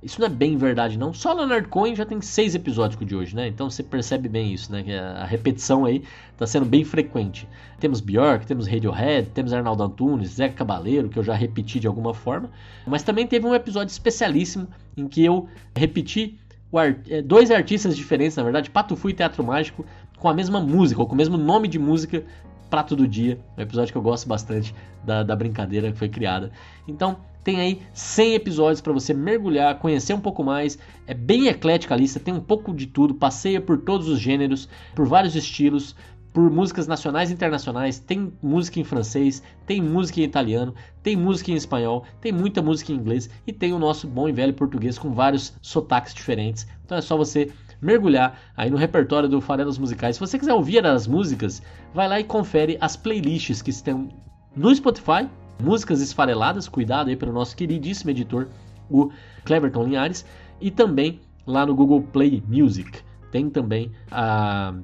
Isso 0.03 0.19
não 0.21 0.27
é 0.27 0.31
bem 0.31 0.57
verdade, 0.57 0.99
não. 0.99 1.13
Só 1.13 1.35
Leonard 1.35 1.69
Cohen 1.69 1.95
já 1.95 2.07
tem 2.07 2.19
seis 2.23 2.55
episódios 2.55 2.99
de 3.07 3.15
hoje, 3.15 3.37
né? 3.37 3.47
Então 3.49 3.69
você 3.69 3.83
percebe 3.83 4.27
bem 4.27 4.55
isso, 4.55 4.73
né? 4.73 4.83
Que 4.83 4.93
a 4.93 5.27
repetição 5.27 5.85
aí 5.85 6.03
está 6.33 6.47
sendo 6.47 6.65
bem 6.65 6.83
frequente. 6.83 7.47
Temos 7.79 8.01
Björk, 8.01 8.47
temos 8.47 8.67
Radiohead, 8.67 9.29
temos 9.35 9.53
Arnaldo 9.53 9.83
Antunes, 9.83 10.31
Zé 10.31 10.49
Cabaleiro, 10.49 11.11
que 11.11 11.19
eu 11.19 11.23
já 11.23 11.35
repeti 11.35 11.79
de 11.79 11.87
alguma 11.87 12.15
forma. 12.15 12.51
Mas 12.87 13.03
também 13.03 13.27
teve 13.27 13.47
um 13.47 13.55
episódio 13.55 13.93
especialíssimo 13.93 14.67
em 14.97 15.07
que 15.07 15.23
eu 15.23 15.47
repeti 15.75 16.39
é, 17.09 17.21
dois 17.21 17.51
artistas 17.51 17.97
diferentes, 17.97 18.37
na 18.37 18.43
verdade, 18.43 18.71
Pato 18.71 18.97
Fu 18.97 19.11
e 19.11 19.13
Teatro 19.13 19.45
Mágico, 19.45 19.85
com 20.19 20.29
a 20.29 20.35
mesma 20.35 20.61
música, 20.61 21.01
ou 21.01 21.07
com 21.07 21.15
o 21.15 21.17
mesmo 21.17 21.37
nome 21.37 21.69
de 21.69 21.79
música, 21.79 22.25
Prato 22.69 22.97
do 22.97 23.07
Dia, 23.07 23.39
um 23.57 23.63
episódio 23.63 23.93
que 23.93 23.99
eu 23.99 24.03
gosto 24.03 24.29
bastante 24.29 24.75
da, 25.05 25.23
da 25.23 25.37
brincadeira 25.37 25.91
que 25.93 25.99
foi 25.99 26.09
criada. 26.09 26.51
Então, 26.87 27.19
tem 27.43 27.61
aí 27.61 27.83
100 27.93 28.35
episódios 28.35 28.81
para 28.81 28.93
você 28.93 29.15
mergulhar, 29.15 29.79
conhecer 29.79 30.13
um 30.13 30.21
pouco 30.21 30.43
mais. 30.43 30.79
É 31.07 31.15
bem 31.15 31.47
eclética 31.47 31.95
a 31.95 31.97
lista, 31.97 32.19
tem 32.19 32.35
um 32.35 32.41
pouco 32.41 32.75
de 32.75 32.87
tudo, 32.87 33.15
passeia 33.15 33.61
por 33.61 33.79
todos 33.79 34.09
os 34.09 34.19
gêneros, 34.19 34.69
por 34.95 35.07
vários 35.07 35.37
estilos 35.37 35.95
por 36.37 36.51
músicas 36.51 36.87
nacionais 36.87 37.31
e 37.31 37.33
internacionais, 37.33 37.99
tem 37.99 38.31
música 38.43 38.79
em 38.79 38.85
francês, 38.85 39.43
tem 39.65 39.81
música 39.81 40.21
em 40.21 40.25
italiano, 40.25 40.75
tem 41.03 41.17
música 41.17 41.51
em 41.51 41.55
espanhol, 41.55 42.05
tem 42.21 42.31
muita 42.31 42.61
música 42.61 42.93
em 42.93 42.97
inglês 42.97 43.31
e 43.47 43.55
tem 43.55 43.73
o 43.73 43.79
nosso 43.79 44.07
bom 44.07 44.29
e 44.29 44.33
velho 44.33 44.53
português 44.53 44.99
com 44.99 45.15
vários 45.15 45.55
sotaques 45.63 46.13
diferentes. 46.13 46.67
Então 46.85 46.99
é 46.99 47.01
só 47.01 47.17
você 47.17 47.51
mergulhar 47.81 48.39
aí 48.57 48.71
no 48.71 48.77
repertório 48.77 49.29
do 49.29 49.41
Farelas 49.41 49.79
Musicais. 49.79 50.17
Se 50.17 50.21
você 50.21 50.39
quiser 50.39 50.55
ouvir 50.55 50.85
as 50.85 51.07
músicas, 51.07 51.63
vai 51.95 52.09
lá 52.09 52.21
e 52.21 52.25
confere 52.25 52.77
as 52.81 52.97
playlists 52.97 53.63
que 53.63 53.71
estão 53.71 54.09
no 54.55 54.75
Spotify, 54.75 55.29
músicas 55.63 56.01
esfareladas, 56.01 56.69
cuidado 56.69 57.09
aí 57.09 57.17
pelo 57.17 57.33
nosso 57.33 57.57
queridíssimo 57.57 58.11
editor, 58.11 58.49
o 58.91 59.11
Cleverton 59.45 59.85
Linhares, 59.85 60.25
e 60.61 60.71
também 60.71 61.21
lá 61.47 61.67
no 61.67 61.75
Google 61.75 62.03
Play 62.03 62.43
Music. 62.49 63.01
Tem 63.31 63.51
também 63.51 63.91
a 64.11 64.75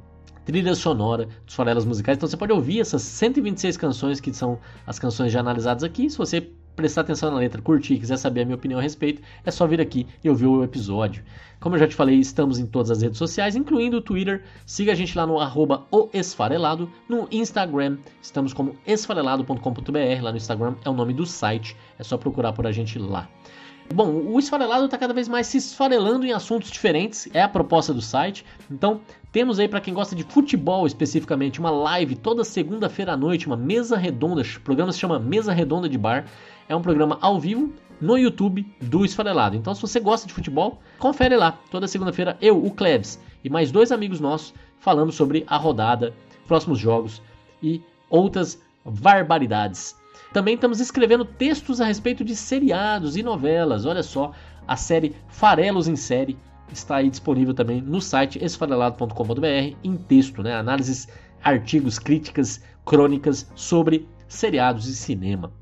trilha 0.44 0.74
sonora 0.74 1.28
dos 1.46 1.54
farelas 1.54 1.84
musicais. 1.84 2.16
Então 2.16 2.28
você 2.28 2.36
pode 2.36 2.52
ouvir 2.52 2.80
essas 2.80 3.02
126 3.02 3.76
canções 3.76 4.20
que 4.20 4.32
são 4.32 4.58
as 4.86 4.98
canções 4.98 5.32
já 5.32 5.40
analisadas 5.40 5.84
aqui. 5.84 6.10
Se 6.10 6.18
você 6.18 6.50
prestar 6.74 7.02
atenção 7.02 7.30
na 7.30 7.38
letra, 7.38 7.60
curtir, 7.60 7.98
quiser 7.98 8.16
saber 8.16 8.42
a 8.42 8.44
minha 8.44 8.56
opinião 8.56 8.78
a 8.78 8.82
respeito, 8.82 9.22
é 9.44 9.50
só 9.50 9.66
vir 9.66 9.80
aqui 9.80 10.06
e 10.22 10.28
ouvir 10.28 10.46
o 10.46 10.64
episódio. 10.64 11.22
Como 11.60 11.76
eu 11.76 11.80
já 11.80 11.86
te 11.86 11.94
falei, 11.94 12.18
estamos 12.18 12.58
em 12.58 12.66
todas 12.66 12.90
as 12.90 13.02
redes 13.02 13.18
sociais, 13.18 13.54
incluindo 13.54 13.98
o 13.98 14.02
Twitter. 14.02 14.42
Siga 14.66 14.90
a 14.90 14.94
gente 14.96 15.16
lá 15.16 15.24
no 15.24 15.38
arroba 15.38 15.86
esfarelado. 16.12 16.90
No 17.08 17.28
Instagram, 17.30 17.98
estamos 18.20 18.52
como 18.52 18.76
esfarelado.com.br. 18.84 20.22
Lá 20.22 20.30
no 20.32 20.36
Instagram 20.36 20.74
é 20.84 20.90
o 20.90 20.92
nome 20.92 21.14
do 21.14 21.24
site, 21.24 21.76
é 21.98 22.02
só 22.02 22.18
procurar 22.18 22.52
por 22.52 22.66
a 22.66 22.72
gente 22.72 22.98
lá. 22.98 23.28
Bom, 23.94 24.10
o 24.10 24.38
esfarelado 24.38 24.86
está 24.86 24.96
cada 24.96 25.12
vez 25.12 25.28
mais 25.28 25.46
se 25.46 25.58
esfarelando 25.58 26.24
em 26.24 26.32
assuntos 26.32 26.70
diferentes, 26.70 27.28
é 27.32 27.42
a 27.42 27.48
proposta 27.48 27.92
do 27.92 28.00
site. 28.00 28.44
Então, 28.70 29.02
temos 29.30 29.58
aí 29.58 29.68
para 29.68 29.80
quem 29.80 29.92
gosta 29.92 30.16
de 30.16 30.24
futebol 30.24 30.86
especificamente 30.86 31.60
uma 31.60 31.70
live 31.70 32.16
toda 32.16 32.42
segunda-feira 32.42 33.12
à 33.12 33.16
noite, 33.16 33.46
uma 33.46 33.56
mesa 33.56 33.96
redonda. 33.96 34.42
O 34.42 34.60
programa 34.62 34.92
se 34.92 34.98
chama 34.98 35.18
Mesa 35.18 35.52
Redonda 35.52 35.88
de 35.88 35.98
Bar. 35.98 36.24
É 36.68 36.76
um 36.76 36.82
programa 36.82 37.18
ao 37.20 37.38
vivo 37.38 37.72
no 38.00 38.18
YouTube 38.18 38.66
do 38.80 39.04
Esfarelado. 39.04 39.56
Então, 39.56 39.74
se 39.74 39.80
você 39.80 40.00
gosta 40.00 40.26
de 40.26 40.34
futebol, 40.34 40.80
confere 40.98 41.36
lá. 41.36 41.58
Toda 41.70 41.86
segunda-feira 41.86 42.36
eu, 42.40 42.64
o 42.64 42.70
Klebs 42.70 43.18
e 43.44 43.48
mais 43.48 43.70
dois 43.70 43.92
amigos 43.92 44.20
nossos 44.20 44.52
falando 44.78 45.12
sobre 45.12 45.44
a 45.46 45.56
rodada, 45.56 46.12
próximos 46.46 46.78
jogos 46.78 47.22
e 47.62 47.80
outras 48.10 48.60
barbaridades. 48.84 49.96
Também 50.32 50.54
estamos 50.54 50.80
escrevendo 50.80 51.24
textos 51.24 51.80
a 51.80 51.84
respeito 51.84 52.24
de 52.24 52.34
seriados 52.34 53.16
e 53.16 53.22
novelas. 53.22 53.86
Olha 53.86 54.02
só, 54.02 54.32
a 54.66 54.76
série 54.76 55.14
Farelos 55.28 55.86
em 55.86 55.96
Série 55.96 56.36
está 56.72 56.96
aí 56.96 57.10
disponível 57.10 57.54
também 57.54 57.80
no 57.80 58.00
site 58.00 58.42
esfarelado.com.br 58.42 59.76
em 59.84 59.96
texto, 59.96 60.42
né? 60.42 60.54
Análises, 60.54 61.06
artigos, 61.42 61.98
críticas, 61.98 62.62
crônicas 62.84 63.50
sobre 63.54 64.08
seriados 64.26 64.88
e 64.88 64.96
cinema. 64.96 65.52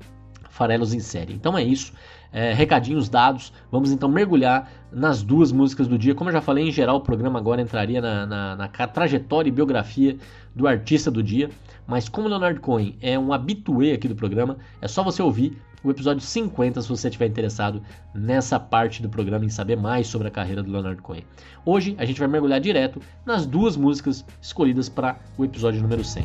Farelos 0.51 0.93
em 0.93 0.99
série. 0.99 1.33
Então 1.33 1.57
é 1.57 1.63
isso. 1.63 1.93
É, 2.31 2.53
recadinhos 2.53 3.09
dados. 3.09 3.51
Vamos 3.71 3.91
então 3.91 4.07
mergulhar 4.07 4.71
nas 4.91 5.23
duas 5.23 5.51
músicas 5.51 5.87
do 5.87 5.97
dia. 5.97 6.13
Como 6.13 6.29
eu 6.29 6.33
já 6.33 6.41
falei, 6.41 6.67
em 6.67 6.71
geral 6.71 6.97
o 6.97 7.01
programa 7.01 7.39
agora 7.39 7.61
entraria 7.61 7.99
na, 7.99 8.25
na, 8.25 8.55
na 8.55 8.67
trajetória 8.67 9.49
e 9.49 9.51
biografia 9.51 10.17
do 10.55 10.67
artista 10.67 11.09
do 11.09 11.23
dia. 11.23 11.49
Mas 11.87 12.07
como 12.07 12.27
Leonard 12.27 12.59
Cohen 12.59 12.95
é 13.01 13.17
um 13.17 13.33
habitué 13.33 13.93
aqui 13.93 14.07
do 14.07 14.15
programa, 14.15 14.57
é 14.81 14.87
só 14.87 15.03
você 15.03 15.21
ouvir 15.21 15.57
o 15.83 15.89
episódio 15.89 16.21
50 16.21 16.81
se 16.81 16.87
você 16.87 17.07
estiver 17.07 17.25
interessado 17.25 17.81
nessa 18.13 18.59
parte 18.59 19.01
do 19.01 19.09
programa 19.09 19.45
em 19.45 19.49
saber 19.49 19.75
mais 19.75 20.07
sobre 20.07 20.27
a 20.27 20.31
carreira 20.31 20.61
do 20.61 20.71
Leonard 20.71 21.01
Cohen. 21.01 21.23
Hoje 21.65 21.95
a 21.97 22.05
gente 22.05 22.19
vai 22.19 22.27
mergulhar 22.27 22.59
direto 22.59 23.01
nas 23.25 23.45
duas 23.45 23.75
músicas 23.75 24.23
escolhidas 24.41 24.89
para 24.89 25.17
o 25.37 25.43
episódio 25.43 25.81
número 25.81 26.03
100. 26.03 26.23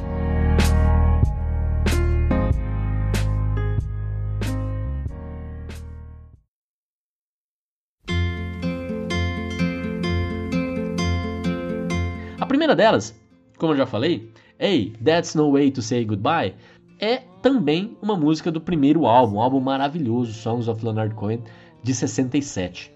Primeira 12.67 12.75
delas, 12.75 13.15
como 13.59 13.73
eu 13.73 13.77
já 13.77 13.87
falei, 13.87 14.29
Hey, 14.59 14.93
That's 15.05 15.37
No 15.37 15.53
Way 15.53 15.71
to 15.71 15.83
Say 15.83 16.05
Goodbye, 16.05 16.57
é 16.99 17.19
também 17.41 17.97
uma 18.03 18.17
música 18.17 18.51
do 18.51 18.61
primeiro 18.61 19.07
álbum, 19.07 19.37
um 19.37 19.41
álbum 19.41 19.61
maravilhoso, 19.61 20.33
Songs 20.33 20.67
of 20.67 20.85
Leonard 20.85 21.15
Cohen, 21.15 21.45
de 21.85 21.95
67. 21.95 22.93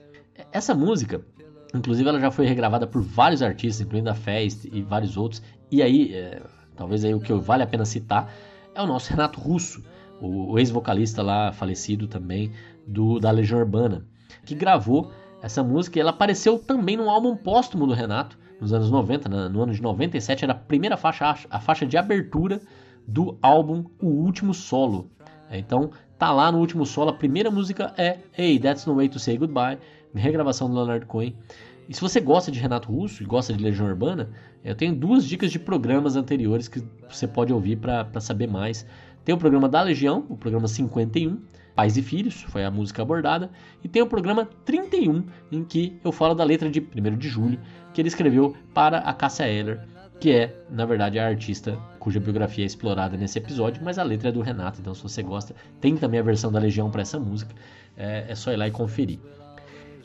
Essa 0.50 0.74
música, 0.74 1.24
inclusive, 1.72 2.08
ela 2.08 2.18
já 2.18 2.32
foi 2.32 2.46
regravada 2.46 2.84
por 2.84 3.00
vários 3.00 3.42
artistas, 3.42 3.86
incluindo 3.86 4.10
a 4.10 4.14
Fest 4.14 4.64
e 4.64 4.82
vários 4.82 5.16
outros. 5.16 5.40
E 5.70 5.82
aí, 5.82 6.14
é, 6.14 6.42
talvez 6.74 7.04
aí 7.04 7.14
o 7.14 7.20
que 7.20 7.32
vale 7.32 7.62
a 7.62 7.66
pena 7.66 7.84
citar 7.84 8.32
é 8.74 8.82
o 8.82 8.86
nosso 8.88 9.10
Renato 9.10 9.38
Russo, 9.38 9.84
o, 10.20 10.58
ex-vocalista 10.58 11.22
lá 11.22 11.52
falecido 11.52 12.08
também 12.08 12.50
do 12.84 13.20
da 13.20 13.30
Legião 13.30 13.60
Urbana, 13.60 14.04
que 14.44 14.54
gravou 14.56 15.12
essa 15.40 15.62
música 15.62 15.96
e 15.96 16.00
ela 16.00 16.10
apareceu 16.10 16.58
também 16.58 16.96
no 16.96 17.08
álbum 17.08 17.36
póstumo 17.36 17.86
do 17.86 17.94
Renato, 17.94 18.36
nos 18.60 18.72
anos 18.72 18.90
90, 18.90 19.48
no 19.48 19.62
ano 19.62 19.72
de 19.72 19.82
97, 19.82 20.44
era 20.44 20.52
a 20.52 20.56
primeira 20.56 20.96
faixa, 20.96 21.34
a 21.48 21.60
faixa 21.60 21.86
de 21.86 21.96
abertura 21.96 22.60
do 23.06 23.38
álbum 23.40 23.84
O 24.00 24.06
Último 24.06 24.52
Solo. 24.52 25.10
É, 25.50 25.58
então, 25.58 25.90
tá 26.16 26.30
lá 26.30 26.52
no 26.52 26.58
último 26.58 26.86
solo, 26.86 27.10
a 27.10 27.14
primeira 27.14 27.50
música 27.50 27.92
é 27.96 28.18
Hey, 28.36 28.58
That's 28.60 28.86
No 28.86 28.94
Way 28.94 29.08
to 29.08 29.18
Say 29.18 29.36
Goodbye, 29.36 29.78
regravação 30.14 30.68
do 30.68 30.76
Leonard 30.76 31.06
Cohen. 31.06 31.34
E 31.88 31.94
se 31.94 32.00
você 32.00 32.20
gosta 32.20 32.52
de 32.52 32.60
Renato 32.60 32.92
Russo 32.92 33.22
e 33.22 33.26
gosta 33.26 33.52
de 33.52 33.64
Legião 33.64 33.88
Urbana, 33.88 34.30
eu 34.62 34.76
tenho 34.76 34.94
duas 34.94 35.24
dicas 35.24 35.50
de 35.50 35.58
programas 35.58 36.14
anteriores 36.14 36.68
que 36.68 36.84
você 37.08 37.26
pode 37.26 37.52
ouvir 37.52 37.76
para 37.76 38.20
saber 38.20 38.46
mais. 38.46 38.86
Tem 39.24 39.34
o 39.34 39.38
programa 39.38 39.68
da 39.68 39.82
Legião, 39.82 40.24
o 40.28 40.36
programa 40.36 40.68
51, 40.68 41.38
Pais 41.74 41.96
e 41.96 42.02
Filhos, 42.02 42.42
foi 42.42 42.64
a 42.64 42.70
música 42.70 43.02
abordada, 43.02 43.50
e 43.82 43.88
tem 43.88 44.02
o 44.02 44.06
programa 44.06 44.48
31, 44.64 45.24
em 45.50 45.64
que 45.64 45.98
eu 46.04 46.12
falo 46.12 46.34
da 46.34 46.44
letra 46.44 46.70
de 46.70 46.80
1 46.80 47.16
de 47.16 47.28
julho, 47.28 47.58
que 47.92 48.00
ele 48.00 48.08
escreveu 48.08 48.54
para 48.74 48.98
a 48.98 49.12
Cássia 49.12 49.46
que 50.20 50.30
é, 50.32 50.54
na 50.68 50.84
verdade, 50.84 51.18
a 51.18 51.26
artista 51.26 51.78
cuja 51.98 52.20
biografia 52.20 52.64
é 52.64 52.66
explorada 52.66 53.16
nesse 53.16 53.38
episódio, 53.38 53.82
mas 53.82 53.98
a 53.98 54.02
letra 54.02 54.28
é 54.28 54.32
do 54.32 54.42
Renato, 54.42 54.78
então 54.80 54.94
se 54.94 55.02
você 55.02 55.22
gosta, 55.22 55.54
tem 55.80 55.96
também 55.96 56.20
a 56.20 56.22
versão 56.22 56.52
da 56.52 56.58
Legião 56.58 56.90
para 56.90 57.00
essa 57.00 57.18
música, 57.18 57.54
é, 57.96 58.26
é 58.28 58.34
só 58.34 58.52
ir 58.52 58.56
lá 58.56 58.68
e 58.68 58.70
conferir. 58.70 59.18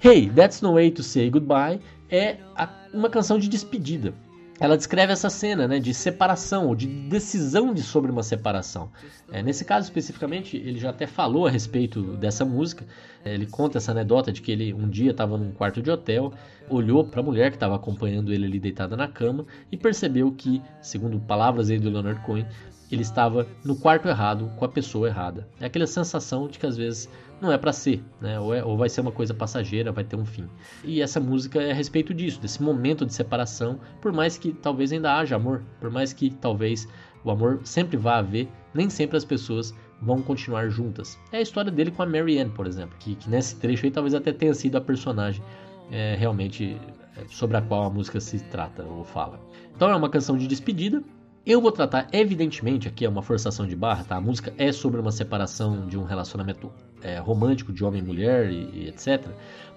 Hey, 0.03 0.29
That's 0.29 0.61
No 0.61 0.73
Way 0.73 0.91
to 0.91 1.03
Say 1.03 1.29
Goodbye 1.29 1.81
é 2.09 2.37
a, 2.55 2.69
uma 2.93 3.09
canção 3.09 3.37
de 3.37 3.49
despedida. 3.49 4.13
Ela 4.57 4.77
descreve 4.77 5.11
essa 5.11 5.29
cena 5.29 5.67
né, 5.67 5.79
de 5.79 5.93
separação 5.93 6.67
ou 6.67 6.75
de 6.75 6.87
decisão 6.87 7.73
de 7.73 7.83
sobre 7.83 8.09
uma 8.09 8.23
separação. 8.23 8.89
É, 9.31 9.43
nesse 9.43 9.65
caso 9.65 9.85
especificamente, 9.85 10.55
ele 10.55 10.79
já 10.79 10.91
até 10.91 11.05
falou 11.05 11.45
a 11.45 11.49
respeito 11.49 12.01
dessa 12.15 12.45
música. 12.45 12.85
É, 13.23 13.33
ele 13.33 13.45
conta 13.45 13.79
essa 13.79 13.91
anedota 13.91 14.31
de 14.31 14.41
que 14.41 14.51
ele 14.51 14.73
um 14.73 14.87
dia 14.87 15.11
estava 15.11 15.37
num 15.37 15.51
quarto 15.51 15.81
de 15.81 15.91
hotel, 15.91 16.31
olhou 16.69 17.03
para 17.03 17.19
a 17.19 17.23
mulher 17.23 17.49
que 17.49 17.57
estava 17.57 17.75
acompanhando 17.75 18.31
ele 18.31 18.45
ali 18.45 18.59
deitada 18.59 18.95
na 18.95 19.09
cama 19.09 19.45
e 19.69 19.75
percebeu 19.75 20.31
que, 20.31 20.61
segundo 20.81 21.19
palavras 21.19 21.69
aí 21.69 21.77
do 21.77 21.89
Leonard 21.89 22.21
Cohen, 22.21 22.45
ele 22.91 23.01
estava 23.01 23.47
no 23.63 23.75
quarto 23.75 24.07
errado 24.07 24.51
com 24.55 24.63
a 24.63 24.69
pessoa 24.69 25.07
errada. 25.07 25.47
É 25.59 25.65
aquela 25.65 25.87
sensação 25.87 26.47
de 26.47 26.59
que 26.59 26.65
às 26.65 26.77
vezes 26.77 27.09
não 27.41 27.51
é 27.51 27.57
para 27.57 27.73
ser, 27.73 28.03
né? 28.21 28.39
Ou, 28.39 28.53
é, 28.53 28.63
ou, 28.63 28.77
vai 28.77 28.89
ser 28.89 29.01
uma 29.01 29.11
coisa 29.11 29.33
passageira, 29.33 29.91
vai 29.91 30.03
ter 30.03 30.15
um 30.15 30.25
fim. 30.25 30.47
E 30.83 31.01
essa 31.01 31.19
música 31.19 31.61
é 31.61 31.71
a 31.71 31.73
respeito 31.73 32.13
disso, 32.13 32.39
desse 32.39 32.61
momento 32.61 33.05
de 33.05 33.13
separação, 33.13 33.79
por 34.01 34.11
mais 34.11 34.37
que 34.37 34.51
talvez 34.53 34.91
ainda 34.91 35.13
haja 35.17 35.35
amor, 35.35 35.63
por 35.79 35.91
mais 35.91 36.13
que 36.13 36.29
talvez 36.29 36.87
o 37.23 37.31
amor 37.31 37.59
sempre 37.63 37.97
vá 37.97 38.17
haver, 38.17 38.47
nem 38.73 38.89
sempre 38.89 39.17
as 39.17 39.25
pessoas 39.25 39.73
vão 40.01 40.21
continuar 40.21 40.69
juntas. 40.69 41.17
É 41.31 41.37
a 41.37 41.41
história 41.41 41.71
dele 41.71 41.91
com 41.91 42.03
a 42.03 42.05
Marianne, 42.05 42.51
por 42.51 42.67
exemplo, 42.67 42.95
que, 42.99 43.15
que 43.15 43.29
nesse 43.29 43.55
trecho 43.57 43.85
aí 43.85 43.91
talvez 43.91 44.13
até 44.13 44.31
tenha 44.31 44.53
sido 44.53 44.77
a 44.77 44.81
personagem 44.81 45.43
é, 45.91 46.15
realmente 46.17 46.77
é, 47.17 47.23
sobre 47.29 47.57
a 47.57 47.61
qual 47.61 47.83
a 47.83 47.89
música 47.89 48.19
se 48.19 48.39
trata 48.39 48.83
ou 48.83 49.03
fala. 49.03 49.39
Então 49.75 49.89
é 49.89 49.95
uma 49.95 50.09
canção 50.09 50.37
de 50.37 50.47
despedida, 50.47 51.03
eu 51.45 51.61
vou 51.61 51.71
tratar, 51.71 52.07
evidentemente, 52.11 52.87
aqui 52.87 53.05
é 53.05 53.09
uma 53.09 53.21
forçação 53.21 53.67
de 53.67 53.75
barra, 53.75 54.03
tá? 54.03 54.15
A 54.15 54.21
música 54.21 54.53
é 54.57 54.71
sobre 54.71 54.99
uma 54.99 55.11
separação 55.11 55.85
de 55.85 55.97
um 55.97 56.03
relacionamento 56.03 56.71
é, 57.03 57.19
romântico 57.19 57.71
de 57.71 57.83
homem 57.83 58.01
e 58.01 58.05
mulher 58.05 58.49
e, 58.49 58.69
e 58.73 58.87
etc. 58.87 59.27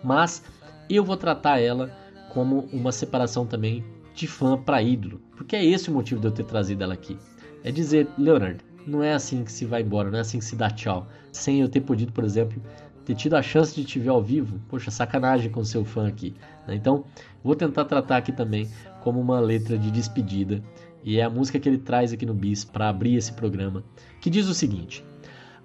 Mas 0.02 0.42
eu 0.88 1.04
vou 1.04 1.16
tratar 1.16 1.60
ela 1.60 1.90
como 2.30 2.68
uma 2.72 2.90
separação 2.90 3.46
também 3.46 3.84
de 4.14 4.26
fã 4.26 4.56
para 4.56 4.82
ídolo, 4.82 5.20
porque 5.36 5.54
é 5.54 5.64
esse 5.64 5.90
o 5.90 5.92
motivo 5.92 6.20
de 6.20 6.26
eu 6.26 6.32
ter 6.32 6.44
trazido 6.44 6.82
ela 6.82 6.94
aqui. 6.94 7.18
É 7.62 7.70
dizer, 7.70 8.08
Leonard, 8.16 8.64
não 8.86 9.02
é 9.02 9.12
assim 9.12 9.44
que 9.44 9.52
se 9.52 9.66
vai 9.66 9.82
embora, 9.82 10.10
não 10.10 10.18
é 10.18 10.22
assim 10.22 10.38
que 10.38 10.44
se 10.44 10.56
dá 10.56 10.70
tchau. 10.70 11.06
Sem 11.30 11.60
eu 11.60 11.68
ter 11.68 11.82
podido, 11.82 12.12
por 12.12 12.24
exemplo, 12.24 12.60
ter 13.08 13.14
tido 13.14 13.36
a 13.36 13.42
chance 13.42 13.74
de 13.74 13.86
te 13.86 13.98
ver 13.98 14.10
ao 14.10 14.22
vivo. 14.22 14.60
Poxa, 14.68 14.90
sacanagem 14.90 15.50
com 15.50 15.64
seu 15.64 15.82
fã 15.82 16.06
aqui. 16.06 16.34
Né? 16.66 16.74
Então, 16.74 17.04
vou 17.42 17.54
tentar 17.56 17.86
tratar 17.86 18.18
aqui 18.18 18.30
também 18.30 18.68
como 19.00 19.18
uma 19.18 19.40
letra 19.40 19.78
de 19.78 19.90
despedida 19.90 20.62
e 21.02 21.18
é 21.18 21.22
a 21.22 21.30
música 21.30 21.58
que 21.58 21.66
ele 21.66 21.78
traz 21.78 22.12
aqui 22.12 22.26
no 22.26 22.34
Bis 22.34 22.66
para 22.66 22.90
abrir 22.90 23.14
esse 23.14 23.32
programa, 23.32 23.82
que 24.20 24.28
diz 24.28 24.46
o 24.46 24.52
seguinte: 24.52 25.02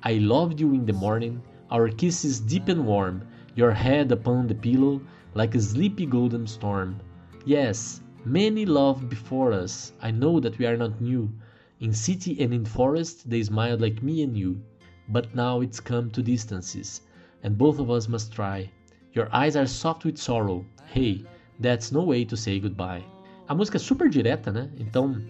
I 0.06 0.20
loved 0.20 0.62
you 0.62 0.74
in 0.74 0.86
the 0.86 0.94
morning, 0.94 1.38
our 1.70 1.94
kisses 1.94 2.40
deep 2.40 2.72
and 2.72 2.86
warm, 2.86 3.20
your 3.58 3.72
head 3.72 4.14
upon 4.14 4.48
the 4.48 4.56
pillow 4.56 5.02
like 5.36 5.58
a 5.58 5.60
sleepy 5.60 6.06
golden 6.06 6.48
storm. 6.48 6.96
Yes, 7.46 8.02
many 8.24 8.66
loved 8.66 9.10
before 9.10 9.52
us, 9.52 9.94
I 10.02 10.12
know 10.12 10.40
that 10.40 10.58
we 10.58 10.66
are 10.66 10.78
not 10.78 11.02
new. 11.02 11.30
In 11.82 11.92
city 11.92 12.42
and 12.42 12.54
in 12.54 12.64
forest 12.64 13.30
they 13.30 13.44
smiled 13.44 13.82
like 13.82 14.02
me 14.02 14.24
and 14.24 14.38
you. 14.38 14.62
But 15.10 15.36
now 15.36 15.60
it's 15.60 15.82
come 15.82 16.10
to 16.12 16.24
distances, 16.24 17.02
and 17.44 17.52
both 17.52 17.80
of 17.80 17.92
us 17.92 18.08
must 18.08 18.32
try. 18.34 18.70
Your 19.16 19.30
eyes 19.34 19.56
are 19.56 19.68
soft 19.68 20.06
with 20.06 20.18
sorrow. 20.18 20.66
Hey, 20.94 21.26
that's 21.60 21.92
no 21.92 22.06
way 22.06 22.26
to 22.26 22.36
say 22.36 22.60
goodbye. 22.60 23.04
A 23.48 23.54
música 23.54 23.78
é 23.78 23.80
super 23.80 24.10
direta, 24.10 24.52
né? 24.52 24.70
Então, 24.80 25.22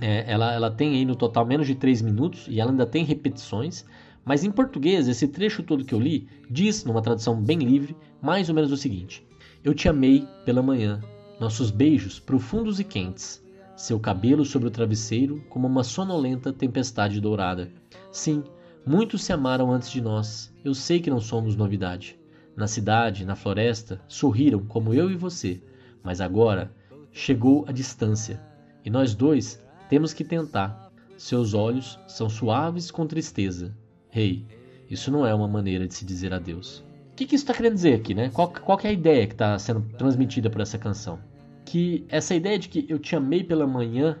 é, 0.00 0.24
ela, 0.30 0.52
ela 0.52 0.70
tem 0.70 0.94
aí 0.94 1.04
no 1.04 1.14
total 1.14 1.44
menos 1.46 1.66
de 1.66 1.74
3 1.74 2.02
minutos 2.02 2.46
e 2.48 2.60
ela 2.60 2.70
ainda 2.70 2.86
tem 2.86 3.04
repetições. 3.04 3.84
Mas 4.24 4.44
em 4.44 4.50
português, 4.50 5.08
esse 5.08 5.28
trecho 5.28 5.62
todo 5.62 5.84
que 5.84 5.94
eu 5.94 6.00
li 6.00 6.28
diz, 6.50 6.84
numa 6.84 7.02
tradução 7.02 7.40
bem 7.40 7.58
livre, 7.58 7.96
mais 8.20 8.48
ou 8.48 8.54
menos 8.54 8.72
o 8.72 8.76
seguinte: 8.76 9.26
Eu 9.64 9.74
te 9.74 9.88
amei 9.88 10.26
pela 10.44 10.62
manhã, 10.62 11.00
nossos 11.40 11.70
beijos 11.70 12.18
profundos 12.18 12.80
e 12.80 12.84
quentes, 12.84 13.42
seu 13.76 13.98
cabelo 13.98 14.44
sobre 14.44 14.68
o 14.68 14.70
travesseiro 14.70 15.42
como 15.48 15.66
uma 15.66 15.84
sonolenta 15.84 16.52
tempestade 16.52 17.20
dourada. 17.20 17.70
Sim, 18.10 18.42
muitos 18.84 19.22
se 19.22 19.32
amaram 19.32 19.72
antes 19.72 19.90
de 19.90 20.00
nós, 20.00 20.52
eu 20.68 20.74
sei 20.74 21.00
que 21.00 21.08
não 21.10 21.20
somos 21.20 21.56
novidade. 21.56 22.18
Na 22.54 22.66
cidade, 22.66 23.24
na 23.24 23.34
floresta, 23.34 24.00
sorriram 24.06 24.60
como 24.60 24.92
eu 24.92 25.10
e 25.10 25.16
você, 25.16 25.62
mas 26.02 26.20
agora 26.20 26.70
chegou 27.10 27.64
a 27.66 27.72
distância, 27.72 28.40
e 28.84 28.90
nós 28.90 29.14
dois 29.14 29.64
temos 29.88 30.12
que 30.12 30.24
tentar. 30.24 30.92
Seus 31.16 31.54
olhos 31.54 31.98
são 32.06 32.28
suaves 32.28 32.90
com 32.90 33.06
tristeza. 33.06 33.74
Rei, 34.10 34.46
hey, 34.46 34.46
isso 34.90 35.10
não 35.10 35.26
é 35.26 35.34
uma 35.34 35.48
maneira 35.48 35.86
de 35.86 35.94
se 35.94 36.04
dizer 36.04 36.34
adeus. 36.34 36.84
O 37.12 37.14
que, 37.16 37.24
que 37.24 37.34
isso 37.34 37.44
está 37.44 37.54
querendo 37.54 37.74
dizer 37.74 37.94
aqui, 37.94 38.14
né? 38.14 38.28
Qual, 38.28 38.52
qual 38.52 38.78
é 38.84 38.88
a 38.88 38.92
ideia 38.92 39.26
que 39.26 39.34
está 39.34 39.58
sendo 39.58 39.80
transmitida 39.96 40.50
por 40.50 40.60
essa 40.60 40.78
canção? 40.78 41.18
Que 41.64 42.04
essa 42.08 42.34
ideia 42.34 42.58
de 42.58 42.68
que 42.68 42.86
eu 42.88 42.98
te 42.98 43.16
amei 43.16 43.42
pela 43.42 43.66
manhã, 43.66 44.18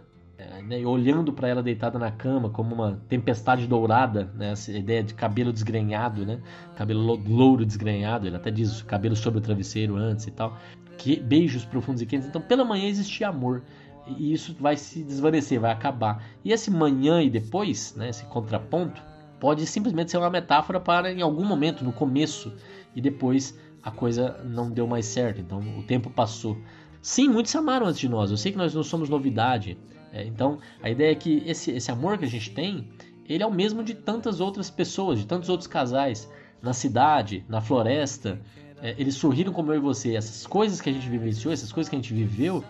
né, 0.66 0.84
olhando 0.86 1.32
para 1.32 1.48
ela 1.48 1.62
deitada 1.62 1.98
na 1.98 2.10
cama 2.10 2.50
como 2.50 2.74
uma 2.74 3.00
tempestade 3.08 3.66
dourada, 3.66 4.30
né, 4.34 4.52
essa 4.52 4.70
ideia 4.70 5.02
de 5.02 5.14
cabelo 5.14 5.52
desgrenhado, 5.52 6.24
né, 6.24 6.40
cabelo 6.76 7.16
louro 7.16 7.66
desgrenhado, 7.66 8.26
ele 8.26 8.36
até 8.36 8.50
diz 8.50 8.82
cabelo 8.82 9.16
sobre 9.16 9.38
o 9.38 9.42
travesseiro 9.42 9.96
antes 9.96 10.26
e 10.26 10.30
tal 10.30 10.56
que, 10.98 11.18
beijos 11.18 11.64
profundos 11.64 12.02
e 12.02 12.06
quentes. 12.06 12.28
Então, 12.28 12.42
pela 12.42 12.64
manhã 12.64 12.88
existia 12.88 13.28
amor. 13.28 13.62
E 14.06 14.32
isso 14.32 14.56
vai 14.58 14.76
se 14.76 15.04
desvanecer, 15.04 15.60
vai 15.60 15.70
acabar. 15.70 16.24
E 16.44 16.52
esse 16.52 16.70
manhã 16.70 17.22
e 17.22 17.30
depois, 17.30 17.94
né, 17.94 18.08
esse 18.08 18.24
contraponto, 18.24 19.00
pode 19.38 19.64
simplesmente 19.66 20.10
ser 20.10 20.18
uma 20.18 20.30
metáfora 20.30 20.80
para 20.80 21.12
em 21.12 21.22
algum 21.22 21.44
momento, 21.44 21.84
no 21.84 21.92
começo, 21.92 22.52
e 22.96 23.00
depois 23.00 23.58
a 23.82 23.90
coisa 23.90 24.40
não 24.44 24.70
deu 24.70 24.86
mais 24.86 25.06
certo. 25.06 25.40
Então, 25.40 25.60
o 25.78 25.82
tempo 25.82 26.10
passou. 26.10 26.58
Sim, 27.00 27.28
muitos 27.28 27.52
se 27.52 27.58
amaram 27.58 27.86
antes 27.86 28.00
de 28.00 28.08
nós. 28.08 28.30
Eu 28.30 28.36
sei 28.36 28.50
que 28.50 28.58
nós 28.58 28.74
não 28.74 28.82
somos 28.82 29.08
novidade. 29.08 29.78
É, 30.12 30.24
então, 30.24 30.58
a 30.82 30.90
ideia 30.90 31.12
é 31.12 31.14
que 31.14 31.42
esse, 31.46 31.70
esse 31.70 31.90
amor 31.90 32.18
que 32.18 32.24
a 32.24 32.28
gente 32.28 32.50
tem, 32.50 32.88
ele 33.28 33.42
é 33.42 33.46
o 33.46 33.52
mesmo 33.52 33.82
de 33.82 33.94
tantas 33.94 34.40
outras 34.40 34.70
pessoas, 34.70 35.18
de 35.18 35.26
tantos 35.26 35.48
outros 35.48 35.66
casais, 35.66 36.28
na 36.62 36.72
cidade, 36.72 37.44
na 37.48 37.60
floresta, 37.60 38.40
é, 38.82 38.94
eles 38.98 39.14
sorriram 39.14 39.52
como 39.52 39.72
eu 39.72 39.76
e 39.76 39.80
você. 39.80 40.16
Essas 40.16 40.46
coisas 40.46 40.80
que 40.80 40.90
a 40.90 40.92
gente 40.92 41.08
vivenciou, 41.08 41.52
essas 41.52 41.72
coisas 41.72 41.88
que 41.88 41.96
a 41.96 41.98
gente 41.98 42.12
viveu, 42.12 42.64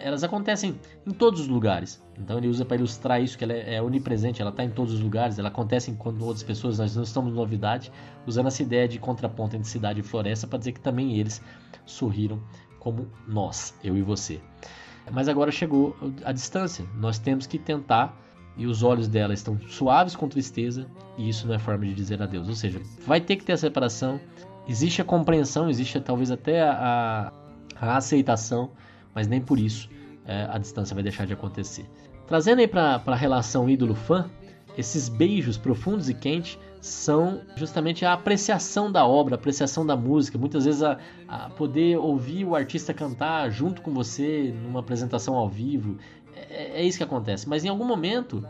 elas 0.00 0.22
acontecem 0.22 0.78
em 1.06 1.10
todos 1.10 1.40
os 1.40 1.48
lugares. 1.48 2.02
Então 2.16 2.38
ele 2.38 2.48
usa 2.48 2.64
para 2.64 2.76
ilustrar 2.76 3.22
isso 3.22 3.36
que 3.36 3.44
ela 3.44 3.52
é, 3.52 3.74
é 3.74 3.82
onipresente, 3.82 4.40
ela 4.40 4.50
está 4.50 4.64
em 4.64 4.70
todos 4.70 4.94
os 4.94 5.00
lugares, 5.00 5.38
ela 5.38 5.48
acontece 5.48 5.92
com 5.92 6.10
outras 6.20 6.42
pessoas, 6.42 6.78
nós 6.78 6.94
não 6.96 7.02
estamos 7.02 7.34
novidade, 7.34 7.92
usando 8.26 8.46
essa 8.46 8.62
ideia 8.62 8.88
de 8.88 8.98
contraponto 8.98 9.56
entre 9.56 9.68
cidade 9.68 10.00
e 10.00 10.02
floresta 10.02 10.46
para 10.46 10.58
dizer 10.58 10.72
que 10.72 10.80
também 10.80 11.18
eles 11.18 11.42
sorriram 11.84 12.40
como 12.78 13.08
nós, 13.26 13.74
eu 13.82 13.96
e 13.96 14.02
você. 14.02 14.40
Mas 15.10 15.28
agora 15.28 15.50
chegou 15.50 15.96
a 16.24 16.32
distância, 16.32 16.84
nós 16.96 17.18
temos 17.18 17.46
que 17.46 17.58
tentar 17.58 18.16
e 18.56 18.66
os 18.66 18.82
olhos 18.82 19.06
dela 19.06 19.32
estão 19.32 19.58
suaves 19.68 20.16
com 20.16 20.28
tristeza, 20.28 20.86
e 21.16 21.28
isso 21.28 21.46
não 21.46 21.54
é 21.54 21.58
forma 21.58 21.86
de 21.86 21.94
dizer 21.94 22.20
adeus. 22.20 22.48
Ou 22.48 22.54
seja, 22.54 22.80
vai 23.06 23.20
ter 23.20 23.36
que 23.36 23.44
ter 23.44 23.52
a 23.52 23.56
separação, 23.56 24.20
existe 24.68 25.00
a 25.00 25.04
compreensão, 25.04 25.70
existe 25.70 26.00
talvez 26.00 26.30
até 26.30 26.62
a, 26.62 27.32
a 27.80 27.96
aceitação, 27.96 28.70
mas 29.14 29.28
nem 29.28 29.40
por 29.40 29.58
isso 29.58 29.88
é, 30.26 30.48
a 30.50 30.58
distância 30.58 30.92
vai 30.92 31.02
deixar 31.04 31.24
de 31.24 31.32
acontecer. 31.32 31.88
Trazendo 32.26 32.58
aí 32.58 32.68
para 32.68 33.00
a 33.06 33.14
relação 33.14 33.70
ídolo-fã, 33.70 34.28
esses 34.76 35.08
beijos 35.08 35.56
profundos 35.56 36.08
e 36.08 36.14
quentes 36.14 36.58
são 36.80 37.40
justamente 37.56 38.04
a 38.04 38.12
apreciação 38.12 38.90
da 38.90 39.06
obra, 39.06 39.34
a 39.34 39.38
apreciação 39.38 39.84
da 39.84 39.96
música. 39.96 40.38
Muitas 40.38 40.64
vezes 40.64 40.82
a, 40.82 40.98
a, 41.26 41.50
poder 41.50 41.96
ouvir 41.98 42.44
o 42.44 42.54
artista 42.54 42.94
cantar 42.94 43.50
junto 43.50 43.82
com 43.82 43.92
você 43.92 44.54
numa 44.64 44.80
apresentação 44.80 45.36
ao 45.36 45.48
vivo. 45.48 45.96
É, 46.34 46.80
é 46.80 46.84
isso 46.84 46.98
que 46.98 47.04
acontece. 47.04 47.48
Mas 47.48 47.64
em 47.64 47.68
algum 47.68 47.84
momento, 47.84 48.46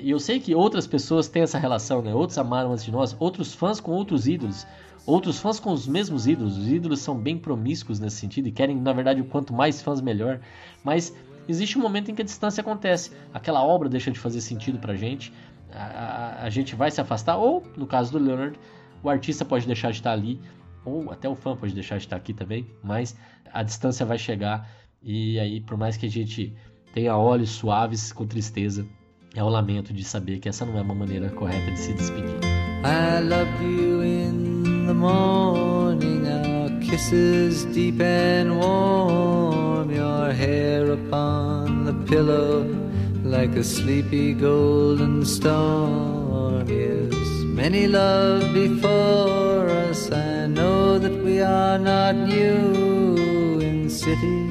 e 0.00 0.10
eu 0.10 0.18
sei 0.18 0.38
que 0.38 0.54
outras 0.54 0.86
pessoas 0.86 1.28
têm 1.28 1.42
essa 1.42 1.58
relação, 1.58 2.02
né? 2.02 2.14
outros 2.14 2.38
amaram 2.38 2.72
antes 2.72 2.84
de 2.84 2.92
nós, 2.92 3.16
outros 3.18 3.54
fãs 3.54 3.80
com 3.80 3.92
outros 3.92 4.26
ídolos. 4.26 4.66
Outros 5.06 5.40
fãs 5.40 5.58
com 5.58 5.72
os 5.72 5.86
mesmos 5.88 6.26
ídolos. 6.26 6.58
Os 6.58 6.68
ídolos 6.68 7.00
são 7.00 7.16
bem 7.16 7.38
promíscuos 7.38 7.98
nesse 7.98 8.16
sentido 8.16 8.48
e 8.48 8.52
querem, 8.52 8.78
na 8.78 8.92
verdade, 8.92 9.20
o 9.20 9.24
quanto 9.24 9.52
mais 9.52 9.80
fãs 9.80 10.00
melhor. 10.00 10.40
Mas 10.84 11.14
existe 11.48 11.78
um 11.78 11.80
momento 11.80 12.10
em 12.10 12.14
que 12.14 12.22
a 12.22 12.24
distância 12.24 12.60
acontece. 12.60 13.10
Aquela 13.32 13.64
obra 13.64 13.88
deixa 13.88 14.10
de 14.10 14.18
fazer 14.18 14.40
sentido 14.40 14.78
pra 14.78 14.94
gente. 14.94 15.32
A, 15.72 16.44
a, 16.44 16.50
gente 16.50 16.74
vai 16.74 16.90
se 16.90 17.00
afastar, 17.00 17.36
ou, 17.36 17.62
no 17.76 17.86
caso 17.86 18.12
do 18.12 18.18
Leonard, 18.18 18.58
o 19.02 19.08
artista 19.08 19.44
pode 19.44 19.66
deixar 19.66 19.90
de 19.90 19.98
estar 19.98 20.12
ali 20.12 20.40
ou 20.84 21.10
até 21.10 21.28
o 21.28 21.34
fã 21.34 21.56
pode 21.56 21.74
deixar 21.74 21.98
de 21.98 22.04
estar 22.04 22.16
aqui 22.16 22.32
também, 22.32 22.66
mas 22.82 23.16
a 23.52 23.62
distância 23.62 24.04
vai 24.06 24.18
chegar 24.18 24.68
e 25.02 25.38
aí, 25.38 25.60
por 25.60 25.76
mais 25.76 25.96
que 25.96 26.06
a 26.06 26.10
gente 26.10 26.54
tenha 26.92 27.16
olhos 27.16 27.50
suaves 27.50 28.12
com 28.12 28.26
tristeza, 28.26 28.86
é 29.34 29.42
o 29.42 29.48
lamento 29.48 29.92
de 29.92 30.04
saber 30.04 30.40
que 30.40 30.48
essa 30.48 30.66
não 30.66 30.76
é 30.76 30.82
uma 30.82 30.94
maneira 30.94 31.30
correta 31.30 31.70
de 31.70 31.78
se 31.78 31.94
despedir. 31.94 32.38
I 32.84 33.20
love 33.22 33.62
you 33.62 34.02
in 34.02 34.86
the 34.86 34.92
morning, 34.92 36.22
our 36.26 36.80
kisses 36.80 37.64
deep 37.66 38.02
and 38.02 38.58
warm, 38.58 39.90
your 39.90 40.32
hair 40.32 40.92
upon 40.92 41.84
the 41.84 41.92
pillow 42.06 42.89
like 43.30 43.54
a 43.54 43.62
sleepy 43.62 44.34
golden 44.34 45.24
storm. 45.24 46.68
Yes, 46.68 47.14
many 47.44 47.86
love 47.86 48.52
before 48.52 49.68
us, 49.68 50.10
I 50.10 50.46
know 50.46 50.98
that 50.98 51.16
we 51.22 51.40
are 51.40 51.78
not 51.78 52.16
new 52.16 53.60
in 53.60 53.88
city 53.88 54.50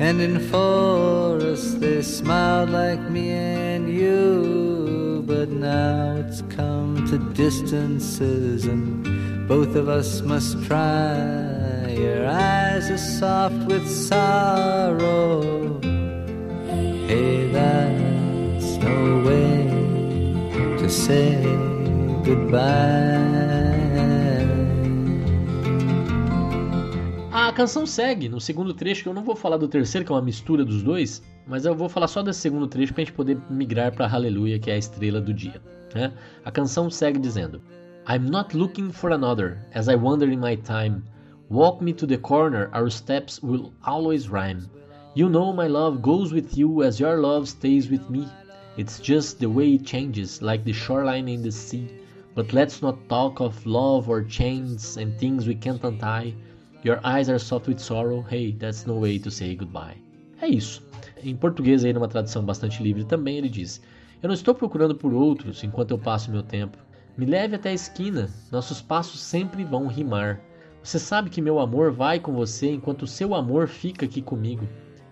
and 0.00 0.20
in 0.20 0.40
forest 0.48 1.80
they 1.80 2.00
smiled 2.00 2.70
like 2.70 3.00
me 3.10 3.30
and 3.30 3.92
you. 3.92 5.22
But 5.26 5.50
now 5.50 6.16
it's 6.16 6.40
come 6.56 7.06
to 7.10 7.18
distances, 7.34 8.64
and 8.64 9.46
both 9.46 9.74
of 9.76 9.88
us 9.88 10.22
must 10.22 10.64
try. 10.64 11.94
Your 11.98 12.26
eyes 12.26 12.90
are 12.90 12.96
soft 12.96 13.66
with 13.66 13.86
sorrow. 13.86 15.77
Hey, 17.08 17.48
that's 17.50 18.76
no 18.76 19.24
way 19.24 19.66
to 20.76 20.90
say 20.90 21.38
goodbye. 22.22 22.98
A 27.32 27.50
canção 27.54 27.86
segue 27.86 28.28
no 28.28 28.38
segundo 28.38 28.74
trecho, 28.74 29.04
que 29.04 29.08
eu 29.08 29.14
não 29.14 29.24
vou 29.24 29.34
falar 29.34 29.56
do 29.56 29.66
terceiro, 29.66 30.04
que 30.04 30.12
é 30.12 30.14
uma 30.14 30.20
mistura 30.20 30.66
dos 30.66 30.82
dois, 30.82 31.22
mas 31.46 31.64
eu 31.64 31.74
vou 31.74 31.88
falar 31.88 32.08
só 32.08 32.22
desse 32.22 32.40
segundo 32.40 32.66
trecho 32.66 32.92
para 32.92 33.00
a 33.00 33.04
gente 33.06 33.14
poder 33.14 33.38
migrar 33.48 33.90
para 33.90 34.06
Hallelujah, 34.06 34.58
que 34.58 34.70
é 34.70 34.74
a 34.74 34.78
estrela 34.78 35.18
do 35.18 35.32
dia. 35.32 35.62
Né? 35.94 36.12
A 36.44 36.50
canção 36.50 36.90
segue 36.90 37.18
dizendo: 37.18 37.62
I'm 38.06 38.28
not 38.28 38.54
looking 38.54 38.92
for 38.92 39.12
another, 39.12 39.66
as 39.72 39.88
I 39.88 39.96
wander 39.96 40.30
in 40.30 40.40
my 40.40 40.58
time. 40.58 41.02
Walk 41.48 41.82
me 41.82 41.94
to 41.94 42.06
the 42.06 42.18
corner, 42.18 42.68
our 42.74 42.90
steps 42.90 43.42
will 43.42 43.72
always 43.82 44.28
rhyme. 44.28 44.68
You 45.18 45.28
know 45.28 45.52
my 45.52 45.66
love 45.66 46.00
goes 46.00 46.32
with 46.32 46.56
you 46.56 46.84
as 46.84 47.00
your 47.00 47.18
love 47.18 47.48
stays 47.48 47.90
with 47.90 48.08
me. 48.08 48.28
It's 48.76 49.00
just 49.00 49.40
the 49.40 49.50
way 49.50 49.74
it 49.74 49.84
changes, 49.84 50.40
like 50.40 50.62
the 50.62 50.72
shoreline 50.72 51.26
in 51.26 51.42
the 51.42 51.50
sea. 51.50 51.88
But 52.36 52.52
let's 52.52 52.80
not 52.80 53.08
talk 53.08 53.40
of 53.40 53.66
love 53.66 54.08
or 54.08 54.22
chains 54.22 54.96
and 54.96 55.18
things 55.18 55.48
we 55.48 55.56
can't 55.56 55.82
untie. 55.82 56.34
Your 56.84 57.00
eyes 57.02 57.28
are 57.28 57.40
soft 57.40 57.66
with 57.66 57.80
sorrow, 57.80 58.22
hey, 58.30 58.52
that's 58.52 58.86
no 58.86 58.94
way 58.94 59.18
to 59.18 59.28
say 59.28 59.56
goodbye. 59.56 59.96
É 60.40 60.46
isso. 60.46 60.84
Em 61.24 61.34
português, 61.34 61.84
aí 61.84 61.92
numa 61.92 62.06
tradução 62.06 62.44
bastante 62.44 62.80
livre 62.80 63.02
também, 63.02 63.38
ele 63.38 63.48
diz: 63.48 63.82
Eu 64.22 64.28
não 64.28 64.34
estou 64.34 64.54
procurando 64.54 64.94
por 64.94 65.12
outros 65.12 65.64
enquanto 65.64 65.90
eu 65.90 65.98
passo 65.98 66.30
meu 66.30 66.44
tempo. 66.44 66.78
Me 67.16 67.26
leve 67.26 67.56
até 67.56 67.70
a 67.70 67.74
esquina, 67.74 68.30
nossos 68.52 68.80
passos 68.80 69.20
sempre 69.20 69.64
vão 69.64 69.88
rimar. 69.88 70.40
Você 70.80 71.00
sabe 71.00 71.28
que 71.28 71.42
meu 71.42 71.58
amor 71.58 71.90
vai 71.90 72.20
com 72.20 72.32
você 72.32 72.70
enquanto 72.70 73.04
seu 73.04 73.34
amor 73.34 73.66
fica 73.66 74.06
aqui 74.06 74.22
comigo. 74.22 74.64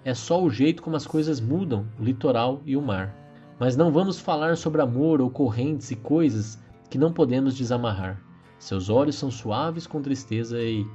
É 0.07 0.15
só 0.15 0.41
o 0.41 0.49
jeito 0.49 0.85
como 0.85 0.95
as 0.95 1.05
coisas 1.05 1.41
mudam, 1.41 1.85
o 1.99 2.05
litoral 2.05 2.63
e 2.65 2.77
o 2.77 2.81
mar. 2.81 3.13
Mas 3.59 3.77
não 3.77 3.91
vamos 3.91 4.21
falar 4.21 4.57
sobre 4.57 4.81
amor 4.81 5.21
ou 5.21 5.29
correntes 5.29 5.91
e 5.91 5.97
coisas 5.97 6.63
que 6.89 6.97
não 6.97 7.13
podemos 7.13 7.57
desamarrar. 7.57 8.23
Seus 8.57 8.89
olhos 8.89 9.17
são 9.17 9.33
suaves 9.33 9.85
com 9.85 10.01
tristeza 10.01 10.63
e 10.63 10.87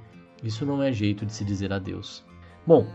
isso 0.42 0.66
não 0.66 0.82
é 0.82 0.94
jeito 0.94 1.26
de 1.26 1.34
se 1.34 1.44
dizer 1.44 1.74
adeus. 1.74 2.24
Bom, 2.66 2.88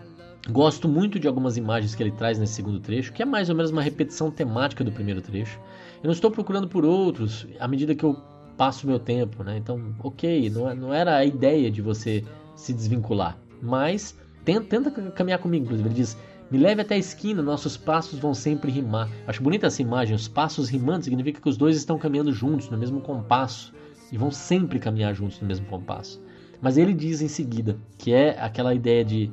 gosto 0.48 0.88
muito 0.88 1.20
de 1.20 1.28
algumas 1.28 1.58
imagens 1.58 1.94
que 1.94 2.02
ele 2.02 2.12
traz 2.12 2.38
nesse 2.38 2.54
segundo 2.54 2.80
trecho, 2.80 3.12
que 3.12 3.20
é 3.20 3.26
mais 3.26 3.50
ou 3.50 3.54
menos 3.54 3.70
uma 3.70 3.82
repetição 3.82 4.30
temática 4.30 4.82
do 4.82 4.92
primeiro 4.92 5.20
trecho. 5.20 5.60
Eu 6.02 6.06
não 6.06 6.12
estou 6.12 6.30
procurando 6.30 6.66
por 6.66 6.82
outros 6.82 7.46
à 7.60 7.68
medida 7.68 7.94
que 7.94 8.04
eu 8.06 8.16
passo 8.56 8.86
meu 8.86 8.98
tempo, 8.98 9.44
né? 9.44 9.58
Então, 9.58 9.94
ok, 10.02 10.48
não, 10.48 10.70
é, 10.70 10.74
não 10.74 10.94
era 10.94 11.14
a 11.14 11.26
ideia 11.26 11.70
de 11.70 11.82
você 11.82 12.24
se 12.54 12.72
desvincular, 12.72 13.36
mas 13.60 14.16
tenta, 14.46 14.66
tenta 14.66 15.10
caminhar 15.10 15.40
comigo. 15.40 15.64
Inclusive, 15.64 15.88
ele 15.88 15.94
diz: 15.94 16.16
me 16.50 16.56
leve 16.56 16.80
até 16.80 16.94
a 16.94 16.98
esquina, 16.98 17.42
nossos 17.42 17.76
passos 17.76 18.18
vão 18.18 18.32
sempre 18.32 18.70
rimar. 18.70 19.10
Acho 19.26 19.42
bonita 19.42 19.66
essa 19.66 19.82
imagem, 19.82 20.14
os 20.14 20.28
passos 20.28 20.68
rimando 20.68 21.04
significa 21.04 21.40
que 21.40 21.48
os 21.48 21.56
dois 21.56 21.76
estão 21.76 21.98
caminhando 21.98 22.32
juntos, 22.32 22.70
no 22.70 22.78
mesmo 22.78 23.00
compasso, 23.00 23.74
e 24.12 24.16
vão 24.16 24.30
sempre 24.30 24.78
caminhar 24.78 25.12
juntos 25.12 25.40
no 25.40 25.48
mesmo 25.48 25.66
compasso. 25.66 26.22
Mas 26.62 26.78
ele 26.78 26.94
diz 26.94 27.20
em 27.20 27.28
seguida 27.28 27.76
que 27.98 28.14
é 28.14 28.40
aquela 28.40 28.72
ideia 28.72 29.04
de 29.04 29.30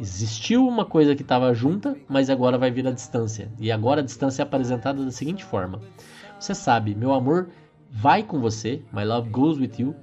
existiu 0.00 0.66
uma 0.66 0.84
coisa 0.84 1.14
que 1.14 1.22
estava 1.22 1.54
junta, 1.54 1.96
mas 2.08 2.28
agora 2.28 2.58
vai 2.58 2.70
vir 2.70 2.86
a 2.88 2.90
distância. 2.90 3.52
E 3.60 3.70
agora 3.70 4.00
a 4.00 4.04
distância 4.04 4.42
é 4.42 4.44
apresentada 4.44 5.04
da 5.04 5.10
seguinte 5.10 5.44
forma: 5.44 5.82
Você 6.40 6.54
sabe, 6.54 6.94
meu 6.94 7.12
amor 7.12 7.50
vai 7.90 8.22
com 8.22 8.40
você, 8.40 8.82
my 8.92 9.04
love 9.04 9.28
goes 9.28 9.58
with 9.58 9.72
you, 9.78 9.94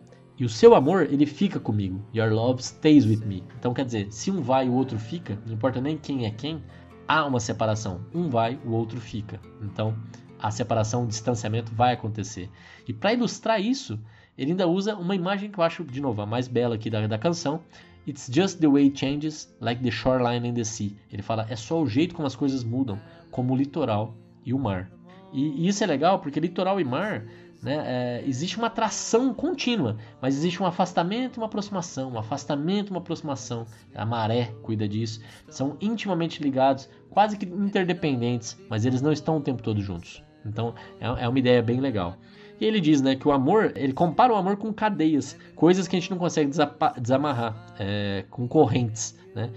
e 0.42 0.44
o 0.44 0.50
seu 0.50 0.74
amor 0.74 1.04
ele 1.04 1.28
fica 1.28 1.60
comigo, 1.60 2.04
your 2.12 2.34
love 2.34 2.64
stays 2.64 3.06
with 3.06 3.24
me. 3.28 3.44
Então 3.60 3.76
quer 3.76 3.86
dizer, 3.86 4.12
se 4.12 4.32
um 4.32 4.42
vai 4.42 4.68
o 4.68 4.74
outro 4.74 4.98
fica, 4.98 5.38
não 5.46 5.54
importa 5.54 5.80
nem 5.80 5.96
quem 5.96 6.26
é 6.26 6.32
quem, 6.32 6.64
há 7.08 7.24
uma 7.28 7.40
separação. 7.40 8.02
Um 8.12 8.28
vai, 8.28 8.60
o 8.66 8.72
outro 8.72 9.00
fica. 9.00 9.40
Então 9.62 9.96
a 10.40 10.50
separação, 10.50 11.04
o 11.04 11.08
distanciamento 11.08 11.72
vai 11.76 11.94
acontecer. 11.94 12.50
E 12.88 12.92
para 12.92 13.14
ilustrar 13.14 13.62
isso, 13.62 14.00
ele 14.36 14.50
ainda 14.50 14.68
usa 14.68 14.96
uma 14.96 15.16
imagem 15.16 15.52
que 15.52 15.60
eu 15.60 15.64
acho, 15.64 15.84
de 15.84 16.02
novo, 16.02 16.24
a 16.24 16.26
mais 16.26 16.48
bela 16.48 16.74
aqui 16.74 16.90
da, 16.90 17.06
da 17.06 17.20
canção. 17.20 17.62
It's 18.08 18.28
just 18.34 18.60
the 18.60 18.68
way 18.68 18.86
it 18.86 18.98
changes, 18.98 19.56
like 19.62 19.84
the 19.84 19.92
shoreline 19.92 20.50
and 20.50 20.56
the 20.56 20.64
sea. 20.64 20.96
Ele 21.12 21.22
fala, 21.22 21.46
é 21.52 21.56
só 21.56 21.80
o 21.80 21.88
jeito 21.88 22.16
como 22.16 22.26
as 22.26 22.36
coisas 22.36 22.64
mudam, 22.64 23.00
como 23.30 23.54
o 23.54 23.56
litoral 23.56 24.18
e 24.44 24.56
o 24.56 24.58
mar. 24.58 24.90
E, 25.32 25.66
e 25.66 25.68
isso 25.68 25.84
é 25.84 25.88
legal 25.88 26.18
porque 26.18 26.40
litoral 26.40 26.82
e 26.82 26.84
mar, 26.84 27.28
né, 27.62 27.84
é, 27.86 28.24
existe 28.28 28.58
uma 28.58 28.68
atração 28.68 29.34
contínua, 29.34 29.98
mas 30.20 30.36
existe 30.36 30.62
um 30.62 30.66
afastamento 30.66 31.36
e 31.36 31.40
uma 31.40 31.46
aproximação, 31.46 32.14
um 32.14 32.18
afastamento 32.18 32.88
e 32.88 32.92
uma 32.92 33.00
aproximação. 33.00 33.66
A 33.94 34.06
maré 34.06 34.54
cuida 34.64 34.88
disso. 34.88 35.22
São 35.50 35.78
intimamente 35.80 36.42
ligados, 36.42 36.90
quase 37.10 37.38
que 37.38 37.46
interdependentes, 37.46 38.58
mas 38.70 38.86
eles 38.86 39.02
não 39.02 39.12
estão 39.12 39.38
o 39.38 39.42
tempo 39.42 39.62
todo 39.62 39.80
juntos. 39.82 40.24
Então 40.46 40.74
é, 41.00 41.24
é 41.24 41.28
uma 41.28 41.40
ideia 41.40 41.62
bem 41.62 41.80
legal. 41.80 42.18
E 42.60 42.66
ele 42.66 42.80
diz, 42.80 43.02
né, 43.02 43.16
que 43.16 43.28
o 43.28 43.32
amor, 43.32 43.74
ele 43.76 43.92
compara 43.92 44.32
o 44.32 44.36
amor 44.36 44.56
com 44.56 44.72
cadeias, 44.72 45.36
coisas 45.56 45.88
que 45.88 45.96
a 45.96 46.00
gente 46.00 46.12
não 46.12 46.20
consegue 46.20 46.52
desamarrar, 47.00 47.56
é, 47.80 48.24
com 48.30 48.48
correntes, 48.48 49.18
né? 49.36 49.50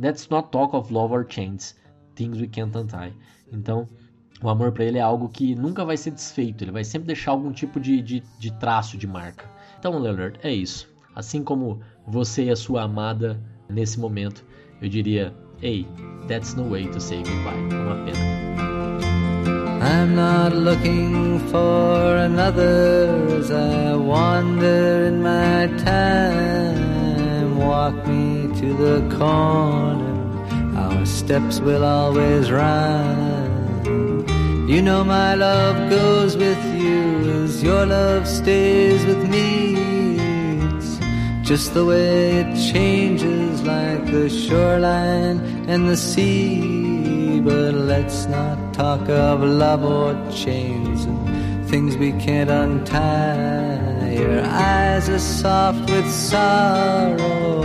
That's 0.00 0.28
not 0.28 0.48
talk 0.50 0.74
of 0.74 0.92
love 0.92 1.12
or 1.12 1.26
chains, 1.28 1.76
things 2.14 2.40
we 2.40 2.46
can't 2.46 2.76
untie. 2.78 3.12
Então, 3.52 3.88
o 4.42 4.48
amor 4.48 4.72
para 4.72 4.84
ele 4.84 4.98
é 4.98 5.00
algo 5.00 5.28
que 5.28 5.54
nunca 5.54 5.84
vai 5.84 5.96
ser 5.96 6.10
desfeito, 6.10 6.64
ele 6.64 6.72
vai 6.72 6.84
sempre 6.84 7.06
deixar 7.06 7.30
algum 7.30 7.52
tipo 7.52 7.78
de, 7.78 8.02
de, 8.02 8.22
de 8.38 8.52
traço, 8.58 8.98
de 8.98 9.06
marca. 9.06 9.44
Então, 9.78 9.98
Leonard, 9.98 10.38
é 10.42 10.52
isso. 10.52 10.88
Assim 11.14 11.42
como 11.44 11.80
você 12.06 12.44
e 12.44 12.50
a 12.50 12.56
sua 12.56 12.82
amada 12.82 13.40
nesse 13.68 14.00
momento, 14.00 14.44
eu 14.80 14.88
diria, 14.88 15.32
hey, 15.62 15.86
that's 16.26 16.54
no 16.54 16.68
way 16.68 16.86
to 16.88 17.00
say 17.00 17.18
goodbye. 17.18 17.52
É 17.70 17.80
uma 17.80 18.04
pena. 18.04 18.42
I'm 19.82 20.14
not 20.14 20.54
looking 20.54 21.38
for 21.50 22.16
another 22.16 23.08
as 23.38 23.50
I 23.50 23.94
wander 23.96 25.08
in 25.08 25.22
my 25.22 25.66
time. 25.82 27.58
Walk 27.58 28.06
me 28.06 28.48
to 28.60 28.74
the 28.74 29.16
corner, 29.16 30.76
our 30.76 31.04
steps 31.04 31.60
will 31.60 31.84
always 31.84 32.50
rhyme. 32.50 33.31
You 34.72 34.80
know 34.80 35.04
my 35.04 35.34
love 35.34 35.90
goes 35.90 36.34
with 36.34 36.64
you 36.74 37.42
as 37.44 37.62
your 37.62 37.84
love 37.84 38.26
stays 38.26 39.04
with 39.04 39.28
me. 39.28 39.76
It's 40.64 40.98
just 41.46 41.74
the 41.74 41.84
way 41.84 42.36
it 42.36 42.72
changes 42.72 43.60
like 43.64 44.06
the 44.06 44.30
shoreline 44.30 45.68
and 45.68 45.90
the 45.90 45.96
sea 45.98 47.38
but 47.40 47.74
let's 47.74 48.24
not 48.24 48.72
talk 48.72 49.06
of 49.10 49.42
love 49.42 49.84
or 49.84 50.14
chains 50.32 51.04
and 51.04 51.68
things 51.68 51.98
we 51.98 52.12
can't 52.12 52.48
untie. 52.48 54.14
Your 54.14 54.40
eyes 54.42 55.06
are 55.10 55.18
soft 55.18 55.90
with 55.90 56.10
sorrow. 56.10 57.60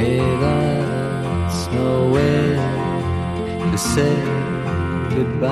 Hey, 0.00 0.18
that's 0.18 1.68
no 1.68 2.10
way 2.10 2.56
to 3.70 3.78
say 3.78 4.57
goodbye. 5.18 5.48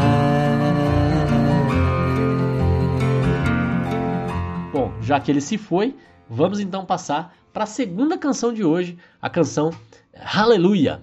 Bom, 4.72 4.92
já 5.02 5.18
que 5.18 5.30
ele 5.30 5.40
se 5.40 5.58
foi, 5.58 5.96
vamos 6.28 6.60
então 6.60 6.84
passar 6.84 7.34
para 7.52 7.64
a 7.64 7.66
segunda 7.66 8.16
canção 8.18 8.52
de 8.52 8.62
hoje, 8.62 8.98
a 9.20 9.28
canção 9.28 9.70
Hallelujah, 10.14 11.02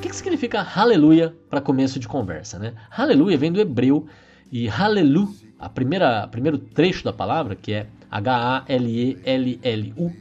que 0.00 0.12
significa 0.12 0.66
aleluia 0.74 1.34
para 1.48 1.60
começo 1.60 1.98
de 1.98 2.06
conversa, 2.06 2.58
né? 2.58 2.74
Aleluia 2.90 3.36
vem 3.38 3.50
do 3.50 3.60
hebreu 3.60 4.06
e 4.52 4.68
halelu, 4.68 5.34
a 5.58 5.68
primeira 5.68 6.28
primeiro 6.28 6.58
trecho 6.58 7.02
da 7.02 7.12
palavra, 7.12 7.56
que 7.56 7.72
é 7.72 7.86
H 8.10 8.36
A 8.36 8.64
L 8.68 8.86
E 8.86 9.18
L 9.24 9.60
L 9.62 9.94
U, 9.96 10.12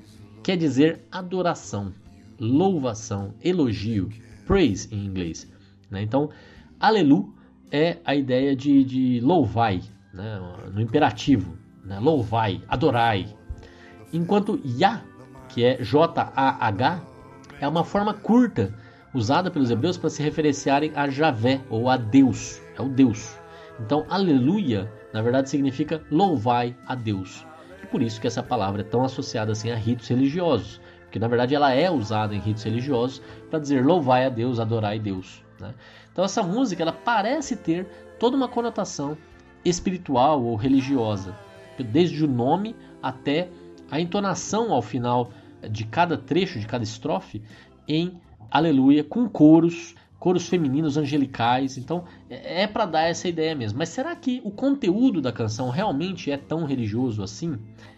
quer 0.41 0.55
dizer 0.55 1.05
adoração, 1.11 1.93
louvação, 2.39 3.33
elogio, 3.43 4.09
praise 4.47 4.87
em 4.89 5.05
inglês. 5.05 5.51
Né? 5.89 6.01
Então, 6.01 6.29
alelu 6.79 7.35
é 7.69 7.97
a 8.05 8.15
ideia 8.15 8.55
de, 8.55 8.85
de 8.85 9.19
louvai, 9.19 9.81
né? 10.13 10.39
no 10.73 10.81
imperativo, 10.81 11.57
né? 11.83 11.99
louvai, 11.99 12.61
adorai. 12.69 13.27
Enquanto 14.13 14.61
Yah, 14.65 15.03
que 15.49 15.63
é 15.63 15.83
J-A-H, 15.83 17.01
é 17.59 17.67
uma 17.67 17.83
forma 17.83 18.13
curta 18.13 18.73
usada 19.13 19.51
pelos 19.51 19.69
hebreus 19.69 19.97
para 19.97 20.09
se 20.09 20.23
referenciarem 20.23 20.93
a 20.95 21.09
Javé 21.09 21.59
ou 21.69 21.89
a 21.89 21.97
Deus, 21.97 22.61
é 22.77 22.81
o 22.81 22.87
Deus. 22.87 23.40
Então, 23.83 24.05
aleluia, 24.07 24.91
na 25.11 25.21
verdade, 25.21 25.49
significa 25.49 26.01
louvai 26.11 26.75
a 26.85 26.93
Deus. 26.93 27.45
E 27.81 27.87
por 27.87 28.01
isso 28.01 28.21
que 28.21 28.27
essa 28.27 28.43
palavra 28.43 28.81
é 28.81 28.83
tão 28.83 29.03
associada 29.03 29.51
assim 29.51 29.71
a 29.71 29.75
ritos 29.75 30.07
religiosos, 30.07 30.79
porque 31.01 31.17
na 31.17 31.27
verdade 31.27 31.55
ela 31.55 31.73
é 31.73 31.89
usada 31.89 32.35
em 32.35 32.39
ritos 32.39 32.63
religiosos 32.63 33.21
para 33.49 33.59
dizer 33.59 33.83
louvai 33.83 34.25
a 34.25 34.29
Deus, 34.29 34.59
adorai 34.59 34.99
Deus. 34.99 35.43
Né? 35.59 35.73
Então 36.11 36.23
essa 36.23 36.43
música 36.43 36.83
ela 36.83 36.93
parece 36.93 37.55
ter 37.55 37.87
toda 38.19 38.37
uma 38.37 38.47
conotação 38.47 39.17
espiritual 39.65 40.43
ou 40.43 40.55
religiosa, 40.55 41.35
desde 41.77 42.23
o 42.23 42.27
nome 42.27 42.75
até 43.01 43.49
a 43.89 43.99
entonação 43.99 44.71
ao 44.71 44.81
final 44.81 45.31
de 45.69 45.83
cada 45.85 46.17
trecho, 46.17 46.59
de 46.59 46.67
cada 46.67 46.83
estrofe, 46.83 47.41
em 47.87 48.21
aleluia, 48.49 49.03
com 49.03 49.27
coros, 49.27 49.95
coros 50.21 50.47
femininos 50.47 50.97
angelicais. 50.97 51.79
Então 51.79 52.05
é, 52.29 52.61
é 52.61 52.67
para 52.67 52.85
dar 52.85 53.01
essa 53.09 53.27
ideia 53.27 53.55
mesmo. 53.55 53.79
Mas 53.79 53.89
será 53.89 54.15
que 54.15 54.39
o 54.45 54.51
conteúdo 54.51 55.19
da 55.19 55.31
canção 55.31 55.71
realmente 55.71 56.31
é 56.31 56.37
tão 56.37 56.63
religioso 56.63 57.23
assim? 57.23 57.57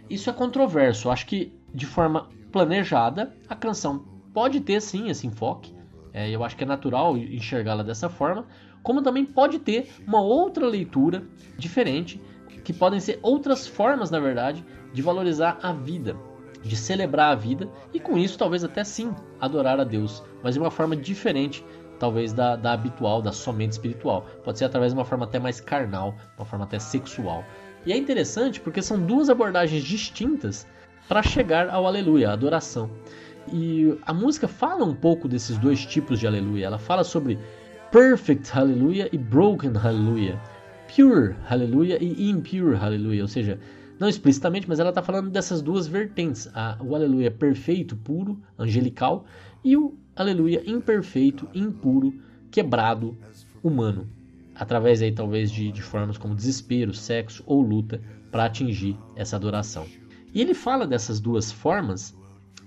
Isso 0.10 0.30
é 0.30 0.34
controverso. 0.34 1.12
Acho 1.12 1.26
que 1.26 1.54
de 1.74 1.86
forma 1.86 2.30
planejada 2.50 3.36
a 3.50 3.56
canção 3.56 4.06
pode 4.34 4.62
ter 4.62 4.82
sim 4.82 5.10
esse 5.10 5.28
enfoque. 5.28 5.76
É, 6.14 6.30
eu 6.30 6.46
acho 6.46 6.56
que 6.56 6.64
é 6.64 6.68
natural 6.68 7.18
enxergá-la 7.18 7.84
dessa 7.84 8.08
forma, 8.08 8.46
como 8.82 9.02
também 9.02 9.26
pode 9.26 9.60
ter 9.60 9.90
uma 10.08 10.22
outra 10.22 10.66
leitura 10.66 11.24
diferente, 11.58 12.22
que 12.64 12.72
podem 12.72 13.02
ser 13.02 13.20
outras 13.22 13.68
formas, 13.68 14.10
na 14.10 14.20
verdade, 14.20 14.64
de 14.94 15.02
valorizar 15.02 15.58
a 15.62 15.74
vida, 15.74 16.16
de 16.62 16.78
celebrar 16.78 17.32
a 17.32 17.36
vida 17.36 17.68
e 17.94 18.00
com 18.00 18.18
isso 18.18 18.38
talvez 18.38 18.64
até 18.64 18.84
sim 18.84 19.14
adorar 19.42 19.80
a 19.80 19.84
Deus, 19.84 20.24
mas 20.42 20.54
de 20.54 20.60
uma 20.60 20.72
forma 20.72 20.96
diferente, 20.96 21.66
talvez 22.04 22.34
da, 22.34 22.58
da 22.58 22.74
habitual, 22.74 23.22
da 23.22 23.32
somente 23.32 23.72
espiritual. 23.72 24.28
Pode 24.44 24.58
ser 24.60 24.66
através 24.66 24.92
de 24.92 25.00
uma 25.00 25.06
forma 25.06 25.24
até 25.24 25.40
mais 25.40 25.62
carnal, 25.62 26.14
uma 26.38 26.46
forma 26.46 26.66
até 26.66 26.78
sexual. 26.78 27.46
E 27.86 27.94
é 27.94 27.98
interessante 27.98 28.60
porque 28.60 28.82
são 28.82 29.00
duas 29.00 29.30
abordagens 29.30 29.82
distintas 29.82 30.68
para 31.08 31.24
chegar 31.24 31.70
ao 31.70 31.88
aleluia, 31.88 32.30
a 32.30 32.34
adoração. 32.34 32.90
E 33.54 33.98
a 34.06 34.14
música 34.14 34.50
fala 34.50 34.84
um 34.84 34.94
pouco 34.94 35.30
desses 35.30 35.58
dois 35.58 35.86
tipos 35.86 36.20
de 36.20 36.28
aleluia. 36.28 36.66
Ela 36.66 36.78
fala 36.78 37.06
sobre 37.06 37.40
perfect 37.90 38.52
hallelujah 38.52 39.08
e 39.14 39.18
broken 39.18 39.72
hallelujah, 39.72 40.38
pure 40.94 41.36
hallelujah 41.50 42.00
e 42.02 42.30
impure 42.30 42.76
hallelujah, 42.76 43.22
ou 43.22 43.30
seja, 43.30 43.58
não 43.98 44.10
explicitamente, 44.10 44.68
mas 44.68 44.82
ela 44.82 44.90
está 44.90 45.02
falando 45.02 45.30
dessas 45.30 45.62
duas 45.62 45.88
vertentes: 45.88 46.50
a, 46.54 46.78
o 46.82 46.96
aleluia 46.96 47.32
perfeito, 47.32 47.96
puro, 47.96 48.42
angelical, 48.60 49.26
e 49.64 49.78
o 49.78 49.98
aleluia 50.16 50.64
imperfeito, 50.66 51.48
impuro, 51.54 52.14
quebrado, 52.52 53.18
humano. 53.64 54.08
Através 54.56 55.02
aí 55.02 55.12
talvez 55.12 55.52
de, 55.52 55.72
de 55.72 55.82
formas 55.82 56.18
como 56.18 56.36
desespero, 56.36 56.94
sexo 56.94 57.44
ou 57.46 57.62
luta 57.62 58.02
para 58.32 58.46
atingir 58.46 58.98
essa 59.16 59.36
adoração. 59.36 59.86
E 60.34 60.42
ele 60.42 60.54
fala 60.54 60.86
dessas 60.86 61.20
duas 61.20 61.52
formas 61.52 62.16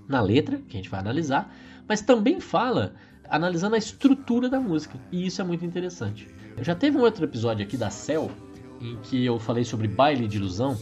na 0.09 0.21
letra, 0.21 0.59
que 0.59 0.77
a 0.77 0.81
gente 0.81 0.91
vai 0.91 1.01
analisar, 1.01 1.53
mas 1.89 2.01
também 2.01 2.41
fala 2.41 2.95
analisando 3.29 3.75
a 3.75 3.79
estrutura 3.79 4.49
da 4.49 4.61
música, 4.61 4.99
e 5.11 5.27
isso 5.27 5.41
é 5.41 5.45
muito 5.45 5.65
interessante. 5.65 6.29
Já 6.61 6.75
teve 6.75 6.97
um 6.97 7.01
outro 7.01 7.25
episódio 7.25 7.65
aqui 7.65 7.77
da 7.77 7.91
Cell, 7.91 8.31
em 8.81 8.97
que 9.03 9.25
eu 9.25 9.39
falei 9.39 9.65
sobre 9.65 9.89
baile 9.89 10.29
de 10.29 10.37
ilusão, 10.37 10.79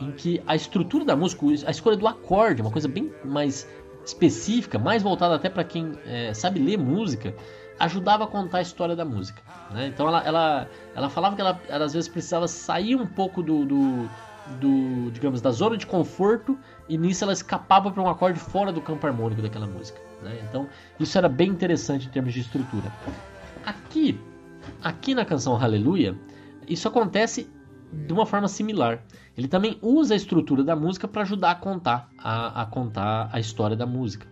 em 0.00 0.12
que 0.12 0.40
a 0.46 0.54
estrutura 0.54 1.04
da 1.04 1.16
música, 1.16 1.44
a 1.66 1.70
escolha 1.70 1.96
do 1.96 2.06
acorde, 2.06 2.62
uma 2.62 2.70
coisa 2.70 2.86
bem 2.86 3.12
mais 3.24 3.68
específica, 4.08 4.78
mais 4.78 5.02
voltada 5.02 5.34
até 5.34 5.48
para 5.48 5.64
quem 5.64 5.92
é, 6.06 6.32
sabe 6.32 6.58
ler 6.58 6.78
música, 6.78 7.34
ajudava 7.78 8.24
a 8.24 8.26
contar 8.26 8.58
a 8.58 8.62
história 8.62 8.96
da 8.96 9.04
música. 9.04 9.42
Né? 9.70 9.88
Então 9.88 10.08
ela, 10.08 10.22
ela, 10.24 10.68
ela 10.94 11.10
falava 11.10 11.36
que 11.36 11.40
ela, 11.40 11.60
ela, 11.68 11.84
às 11.84 11.92
vezes 11.92 12.08
precisava 12.08 12.48
sair 12.48 12.96
um 12.96 13.06
pouco 13.06 13.42
do, 13.42 13.64
do, 13.64 14.10
do, 14.60 15.10
digamos, 15.12 15.40
da 15.40 15.50
zona 15.50 15.76
de 15.76 15.86
conforto 15.86 16.58
e 16.88 16.96
nisso 16.98 17.22
ela 17.22 17.32
escapava 17.32 17.90
para 17.90 18.02
um 18.02 18.08
acorde 18.08 18.38
fora 18.38 18.72
do 18.72 18.80
campo 18.80 19.06
harmônico 19.06 19.42
daquela 19.42 19.66
música. 19.66 20.00
Né? 20.22 20.40
Então 20.48 20.68
isso 20.98 21.16
era 21.16 21.28
bem 21.28 21.48
interessante 21.48 22.06
em 22.06 22.10
termos 22.10 22.32
de 22.32 22.40
estrutura. 22.40 22.92
Aqui, 23.64 24.18
aqui 24.82 25.14
na 25.14 25.24
canção 25.24 25.54
Hallelujah, 25.54 26.16
isso 26.66 26.88
acontece 26.88 27.48
de 27.92 28.12
uma 28.12 28.26
forma 28.26 28.48
similar. 28.48 29.02
Ele 29.38 29.46
também 29.46 29.78
usa 29.80 30.14
a 30.14 30.16
estrutura 30.16 30.64
da 30.64 30.74
música 30.74 31.06
para 31.06 31.22
ajudar 31.22 31.52
a 31.52 31.54
contar 31.54 32.10
a, 32.18 32.62
a 32.62 32.66
contar 32.66 33.30
a 33.32 33.38
história 33.38 33.76
da 33.76 33.86
música. 33.86 34.26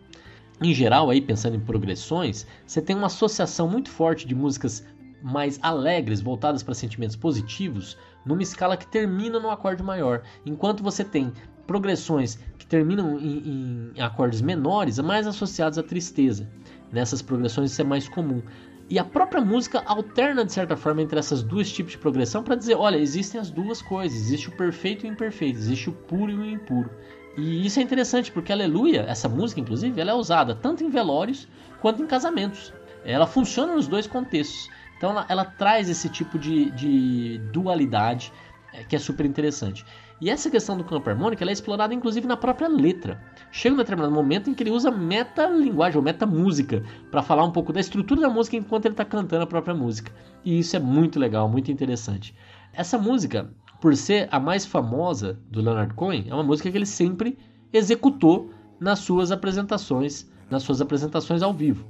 Em 0.60 0.74
geral, 0.74 1.08
aí 1.08 1.20
pensando 1.20 1.54
em 1.54 1.60
progressões, 1.60 2.44
você 2.66 2.82
tem 2.82 2.96
uma 2.96 3.06
associação 3.06 3.68
muito 3.68 3.88
forte 3.88 4.26
de 4.26 4.34
músicas 4.34 4.84
mais 5.22 5.60
alegres, 5.62 6.20
voltadas 6.20 6.64
para 6.64 6.74
sentimentos 6.74 7.14
positivos, 7.14 7.96
numa 8.24 8.42
escala 8.42 8.76
que 8.76 8.86
termina 8.88 9.38
no 9.38 9.48
acorde 9.48 9.80
maior, 9.80 10.24
enquanto 10.44 10.82
você 10.82 11.04
tem 11.04 11.32
progressões 11.68 12.40
que 12.58 12.66
terminam 12.66 13.16
em, 13.20 13.92
em 13.94 14.00
acordes 14.00 14.40
menores, 14.42 14.98
mais 14.98 15.24
associados 15.28 15.78
à 15.78 15.84
tristeza. 15.84 16.50
Nessas 16.90 17.22
progressões 17.22 17.70
isso 17.70 17.80
é 17.80 17.84
mais 17.84 18.08
comum. 18.08 18.42
E 18.88 18.98
a 19.00 19.04
própria 19.04 19.40
música 19.40 19.82
alterna 19.84 20.44
de 20.44 20.52
certa 20.52 20.76
forma 20.76 21.02
entre 21.02 21.18
esses 21.18 21.42
dois 21.42 21.72
tipos 21.72 21.92
de 21.92 21.98
progressão 21.98 22.42
para 22.44 22.54
dizer, 22.54 22.76
olha, 22.76 22.96
existem 22.96 23.40
as 23.40 23.50
duas 23.50 23.82
coisas, 23.82 24.16
existe 24.16 24.48
o 24.48 24.52
perfeito 24.52 25.04
e 25.04 25.10
o 25.10 25.12
imperfeito, 25.12 25.58
existe 25.58 25.90
o 25.90 25.92
puro 25.92 26.30
e 26.30 26.36
o 26.36 26.44
impuro. 26.44 26.88
E 27.36 27.66
isso 27.66 27.80
é 27.80 27.82
interessante 27.82 28.30
porque 28.30 28.52
Aleluia, 28.52 29.04
essa 29.08 29.28
música 29.28 29.60
inclusive, 29.60 30.00
ela 30.00 30.12
é 30.12 30.14
usada 30.14 30.54
tanto 30.54 30.84
em 30.84 30.88
velórios 30.88 31.48
quanto 31.80 32.00
em 32.00 32.06
casamentos. 32.06 32.72
Ela 33.04 33.26
funciona 33.26 33.74
nos 33.74 33.88
dois 33.88 34.06
contextos. 34.06 34.70
Então 34.96 35.10
ela, 35.10 35.26
ela 35.28 35.44
traz 35.44 35.90
esse 35.90 36.08
tipo 36.08 36.38
de, 36.38 36.70
de 36.70 37.38
dualidade 37.52 38.32
é, 38.72 38.84
que 38.84 38.94
é 38.94 38.98
super 38.98 39.26
interessante. 39.26 39.84
E 40.20 40.30
essa 40.30 40.50
questão 40.50 40.78
do 40.78 40.84
campo 40.84 41.10
harmônico 41.10 41.44
é 41.44 41.52
explorada 41.52 41.92
inclusive 41.92 42.26
na 42.26 42.36
própria 42.36 42.68
letra. 42.68 43.22
Chega 43.50 43.74
um 43.74 43.78
determinado 43.78 44.14
momento 44.14 44.48
em 44.48 44.54
que 44.54 44.62
ele 44.62 44.70
usa 44.70 44.90
metalinguagem 44.90 45.98
ou 45.98 46.02
metamúsica 46.02 46.82
para 47.10 47.22
falar 47.22 47.44
um 47.44 47.50
pouco 47.50 47.72
da 47.72 47.80
estrutura 47.80 48.22
da 48.22 48.30
música 48.30 48.56
enquanto 48.56 48.86
ele 48.86 48.94
está 48.94 49.04
cantando 49.04 49.44
a 49.44 49.46
própria 49.46 49.74
música. 49.74 50.10
E 50.44 50.58
isso 50.58 50.74
é 50.74 50.78
muito 50.78 51.18
legal, 51.18 51.48
muito 51.48 51.70
interessante. 51.70 52.34
Essa 52.72 52.96
música, 52.96 53.50
por 53.80 53.94
ser 53.94 54.28
a 54.30 54.40
mais 54.40 54.64
famosa 54.64 55.38
do 55.50 55.60
Leonard 55.60 55.92
Cohen, 55.94 56.26
é 56.28 56.34
uma 56.34 56.42
música 56.42 56.70
que 56.70 56.78
ele 56.78 56.86
sempre 56.86 57.38
executou 57.72 58.50
nas 58.80 59.00
suas 59.00 59.30
apresentações, 59.30 60.30
nas 60.50 60.62
suas 60.62 60.80
apresentações 60.80 61.42
ao 61.42 61.52
vivo. 61.52 61.86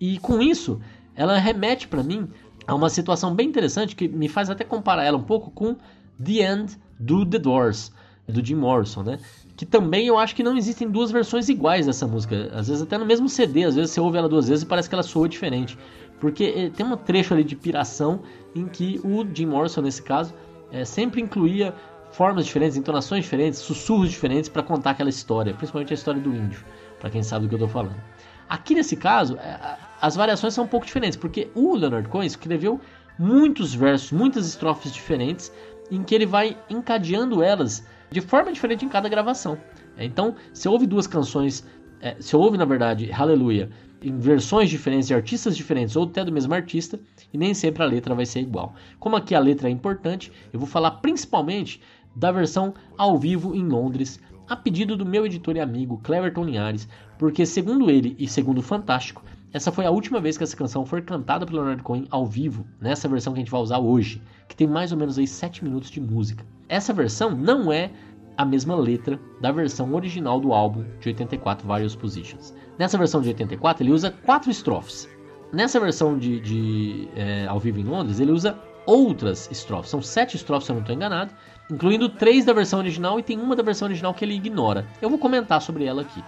E 0.00 0.18
com 0.18 0.40
isso, 0.40 0.80
ela 1.16 1.38
remete 1.38 1.88
para 1.88 2.02
mim 2.02 2.28
a 2.66 2.74
uma 2.74 2.90
situação 2.90 3.34
bem 3.34 3.48
interessante 3.48 3.94
que 3.94 4.08
me 4.08 4.28
faz 4.28 4.50
até 4.50 4.64
comparar 4.64 5.04
ela 5.04 5.16
um 5.16 5.22
pouco 5.22 5.50
com 5.50 5.76
The 6.22 6.52
End 6.52 6.78
do 6.98 7.24
The 7.24 7.38
Doors, 7.38 7.92
do 8.28 8.44
Jim 8.44 8.56
Morrison, 8.56 9.02
né? 9.02 9.18
Que 9.56 9.64
também 9.64 10.06
eu 10.06 10.18
acho 10.18 10.34
que 10.34 10.42
não 10.42 10.56
existem 10.56 10.90
duas 10.90 11.10
versões 11.10 11.48
iguais 11.48 11.86
dessa 11.86 12.06
música. 12.06 12.50
Às 12.52 12.68
vezes 12.68 12.82
até 12.82 12.98
no 12.98 13.06
mesmo 13.06 13.28
CD, 13.28 13.64
às 13.64 13.74
vezes 13.74 13.92
você 13.92 14.00
ouve 14.00 14.18
ela 14.18 14.28
duas 14.28 14.48
vezes 14.48 14.64
e 14.64 14.66
parece 14.66 14.88
que 14.88 14.94
ela 14.94 15.02
soa 15.02 15.28
diferente. 15.28 15.78
Porque 16.20 16.44
eh, 16.44 16.70
tem 16.70 16.84
um 16.84 16.96
trecho 16.96 17.34
ali 17.34 17.44
de 17.44 17.54
piração 17.54 18.20
em 18.54 18.66
que 18.66 19.00
o 19.04 19.26
Jim 19.32 19.46
Morrison, 19.46 19.82
nesse 19.82 20.02
caso, 20.02 20.34
é, 20.72 20.84
sempre 20.84 21.20
incluía 21.20 21.74
formas 22.10 22.46
diferentes, 22.46 22.76
entonações 22.76 23.24
diferentes, 23.24 23.60
sussurros 23.60 24.10
diferentes 24.10 24.48
para 24.48 24.62
contar 24.62 24.90
aquela 24.90 25.10
história, 25.10 25.52
principalmente 25.52 25.92
a 25.92 25.94
história 25.94 26.20
do 26.20 26.34
índio, 26.34 26.64
para 26.98 27.10
quem 27.10 27.22
sabe 27.22 27.44
do 27.44 27.48
que 27.48 27.54
eu 27.54 27.66
estou 27.66 27.68
falando. 27.68 28.00
Aqui 28.48 28.74
nesse 28.74 28.96
caso, 28.96 29.36
é, 29.36 29.76
as 30.00 30.16
variações 30.16 30.54
são 30.54 30.64
um 30.64 30.68
pouco 30.68 30.86
diferentes, 30.86 31.16
porque 31.16 31.48
o 31.54 31.76
Leonard 31.76 32.08
Cohen 32.08 32.26
escreveu 32.26 32.80
muitos 33.18 33.74
versos, 33.74 34.12
muitas 34.12 34.46
estrofes 34.46 34.92
diferentes, 34.92 35.52
em 35.90 36.02
que 36.02 36.14
ele 36.14 36.26
vai 36.26 36.56
encadeando 36.68 37.42
elas 37.42 37.86
de 38.10 38.20
forma 38.20 38.52
diferente 38.52 38.84
em 38.84 38.88
cada 38.88 39.08
gravação. 39.08 39.58
Então, 39.98 40.34
se 40.52 40.68
ouve 40.68 40.86
duas 40.86 41.06
canções, 41.06 41.66
é, 42.00 42.16
se 42.20 42.36
ouve 42.36 42.58
na 42.58 42.64
verdade 42.64 43.10
Hallelujah 43.10 43.70
em 44.02 44.18
versões 44.18 44.68
diferentes 44.70 45.08
de 45.08 45.14
artistas 45.14 45.56
diferentes 45.56 45.96
ou 45.96 46.04
até 46.04 46.24
do 46.24 46.32
mesmo 46.32 46.54
artista, 46.54 47.00
e 47.32 47.38
nem 47.38 47.54
sempre 47.54 47.82
a 47.82 47.86
letra 47.86 48.14
vai 48.14 48.26
ser 48.26 48.40
igual. 48.40 48.74
Como 48.98 49.16
aqui 49.16 49.34
a 49.34 49.40
letra 49.40 49.68
é 49.68 49.72
importante, 49.72 50.30
eu 50.52 50.60
vou 50.60 50.68
falar 50.68 50.92
principalmente 50.92 51.80
da 52.14 52.30
versão 52.30 52.74
ao 52.96 53.18
vivo 53.18 53.54
em 53.54 53.66
Londres, 53.66 54.20
a 54.48 54.54
pedido 54.54 54.96
do 54.96 55.04
meu 55.04 55.26
editor 55.26 55.56
e 55.56 55.60
amigo 55.60 56.00
Cleverton 56.04 56.44
Linhares, 56.44 56.88
porque 57.18 57.44
segundo 57.44 57.90
ele 57.90 58.14
e 58.18 58.28
segundo 58.28 58.58
o 58.58 58.62
Fantástico, 58.62 59.24
essa 59.52 59.72
foi 59.72 59.86
a 59.86 59.90
última 59.90 60.20
vez 60.20 60.36
que 60.36 60.44
essa 60.44 60.56
canção 60.56 60.84
foi 60.84 61.00
cantada 61.00 61.46
pelo 61.46 61.58
Leonard 61.58 61.82
Cohen 61.82 62.06
ao 62.10 62.26
vivo, 62.26 62.66
nessa 62.80 63.08
versão 63.08 63.32
que 63.32 63.38
a 63.38 63.42
gente 63.42 63.50
vai 63.50 63.60
usar 63.60 63.78
hoje, 63.78 64.22
que 64.48 64.56
tem 64.56 64.66
mais 64.66 64.92
ou 64.92 64.98
menos 64.98 65.18
aí 65.18 65.26
7 65.26 65.64
minutos 65.64 65.90
de 65.90 66.00
música. 66.00 66.44
Essa 66.68 66.92
versão 66.92 67.30
não 67.30 67.72
é 67.72 67.90
a 68.36 68.44
mesma 68.44 68.76
letra 68.76 69.18
da 69.40 69.50
versão 69.50 69.94
original 69.94 70.38
do 70.40 70.52
álbum 70.52 70.84
de 71.00 71.08
84, 71.08 71.66
Various 71.66 71.96
Positions. 71.96 72.54
Nessa 72.78 72.98
versão 72.98 73.22
de 73.22 73.28
84, 73.28 73.82
ele 73.82 73.92
usa 73.92 74.10
quatro 74.10 74.50
estrofes. 74.50 75.08
Nessa 75.52 75.80
versão 75.80 76.18
de, 76.18 76.40
de 76.40 77.08
é, 77.16 77.46
ao 77.46 77.58
vivo 77.58 77.80
em 77.80 77.84
Londres, 77.84 78.20
ele 78.20 78.32
usa 78.32 78.58
outras 78.84 79.50
estrofes. 79.50 79.90
São 79.90 80.02
sete 80.02 80.36
estrofes, 80.36 80.66
se 80.66 80.72
eu 80.72 80.74
não 80.74 80.82
estou 80.82 80.94
enganado, 80.94 81.32
incluindo 81.70 82.08
três 82.08 82.44
da 82.44 82.52
versão 82.52 82.78
original 82.78 83.18
e 83.18 83.22
tem 83.22 83.38
uma 83.38 83.56
da 83.56 83.62
versão 83.62 83.88
original 83.88 84.12
que 84.12 84.24
ele 84.24 84.34
ignora. 84.34 84.86
Eu 85.00 85.08
vou 85.08 85.18
comentar 85.18 85.62
sobre 85.62 85.84
ela 85.84 86.02
aqui. 86.02 86.22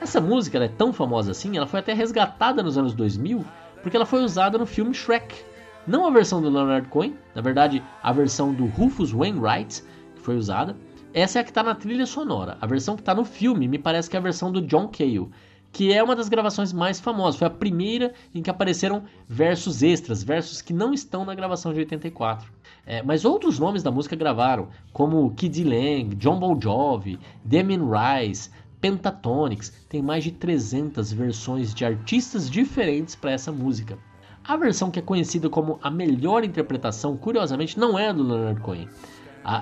Essa 0.00 0.18
música 0.18 0.58
é 0.58 0.66
tão 0.66 0.94
famosa 0.94 1.32
assim, 1.32 1.58
ela 1.58 1.66
foi 1.66 1.80
até 1.80 1.92
resgatada 1.92 2.62
nos 2.62 2.78
anos 2.78 2.94
2000 2.94 3.44
porque 3.82 3.96
ela 3.96 4.06
foi 4.06 4.22
usada 4.22 4.56
no 4.56 4.64
filme 4.64 4.94
Shrek. 4.94 5.44
Não 5.86 6.06
a 6.06 6.10
versão 6.10 6.40
do 6.40 6.48
Leonard 6.48 6.88
Cohen, 6.88 7.16
na 7.34 7.42
verdade 7.42 7.82
a 8.02 8.10
versão 8.10 8.52
do 8.54 8.64
Rufus 8.64 9.12
Wainwright 9.12 9.82
que 10.14 10.22
foi 10.22 10.36
usada. 10.36 10.74
Essa 11.12 11.38
é 11.38 11.40
a 11.40 11.44
que 11.44 11.50
está 11.50 11.62
na 11.62 11.74
trilha 11.74 12.06
sonora. 12.06 12.56
A 12.62 12.66
versão 12.66 12.94
que 12.94 13.02
está 13.02 13.14
no 13.14 13.26
filme 13.26 13.68
me 13.68 13.78
parece 13.78 14.08
que 14.08 14.16
é 14.16 14.18
a 14.18 14.22
versão 14.22 14.50
do 14.50 14.62
John 14.62 14.88
Cale, 14.88 15.28
que 15.72 15.92
é 15.92 16.02
uma 16.02 16.16
das 16.16 16.28
gravações 16.30 16.72
mais 16.72 16.98
famosas. 16.98 17.38
Foi 17.38 17.48
a 17.48 17.50
primeira 17.50 18.14
em 18.34 18.42
que 18.42 18.48
apareceram 18.48 19.02
versos 19.28 19.82
extras, 19.82 20.22
versos 20.22 20.62
que 20.62 20.72
não 20.72 20.94
estão 20.94 21.26
na 21.26 21.34
gravação 21.34 21.74
de 21.74 21.80
84. 21.80 22.50
É, 22.86 23.02
mas 23.02 23.24
outros 23.24 23.58
nomes 23.58 23.82
da 23.82 23.90
música 23.90 24.16
gravaram, 24.16 24.68
como 24.92 25.30
Kid 25.34 25.62
Lang, 25.62 26.14
John 26.16 26.38
Bon 26.38 26.58
Jovi, 26.60 27.18
Damien 27.44 27.82
Rice, 27.82 28.50
Pentatonix. 28.80 29.72
Tem 29.88 30.02
mais 30.02 30.24
de 30.24 30.32
300 30.32 31.12
versões 31.12 31.74
de 31.74 31.84
artistas 31.84 32.50
diferentes 32.50 33.14
para 33.14 33.32
essa 33.32 33.52
música. 33.52 33.98
A 34.42 34.56
versão 34.56 34.90
que 34.90 34.98
é 34.98 35.02
conhecida 35.02 35.48
como 35.48 35.78
a 35.82 35.90
melhor 35.90 36.44
interpretação, 36.44 37.16
curiosamente, 37.16 37.78
não 37.78 37.98
é 37.98 38.08
a 38.08 38.12
do 38.12 38.22
Leonard 38.22 38.60
Cohen. 38.60 38.88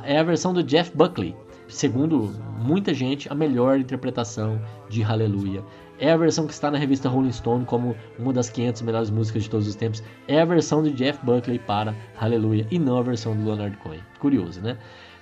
é 0.05 0.19
a 0.19 0.23
versão 0.23 0.53
do 0.53 0.63
Jeff 0.63 0.97
Buckley. 0.97 1.35
Segundo 1.69 2.35
muita 2.59 2.95
gente, 2.95 3.31
a 3.31 3.35
melhor 3.35 3.79
interpretação 3.79 4.61
de 4.89 5.03
Hallelujah 5.03 5.63
é 5.99 6.13
a 6.13 6.17
versão 6.17 6.47
que 6.47 6.53
está 6.53 6.71
na 6.71 6.79
revista 6.79 7.09
Rolling 7.09 7.33
Stone 7.33 7.65
como 7.65 7.95
uma 8.19 8.33
das 8.33 8.49
500 8.49 8.83
melhores 8.83 9.11
músicas 9.11 9.43
de 9.43 9.51
todos 9.51 9.67
os 9.67 9.75
tempos. 9.75 10.03
É 10.27 10.41
a 10.41 10.45
versão 10.45 10.83
de 10.83 10.93
Jeff 10.93 11.19
Buckley 11.25 11.59
para 11.59 11.95
Hallelujah 12.17 12.67
e 12.71 12.79
não 12.79 12.99
a 12.99 13.03
versão 13.03 13.37
do 13.37 13.45
Leonard 13.45 13.77
Cohen. 13.79 14.01
Curioso, 14.21 14.61
né? 14.61 14.79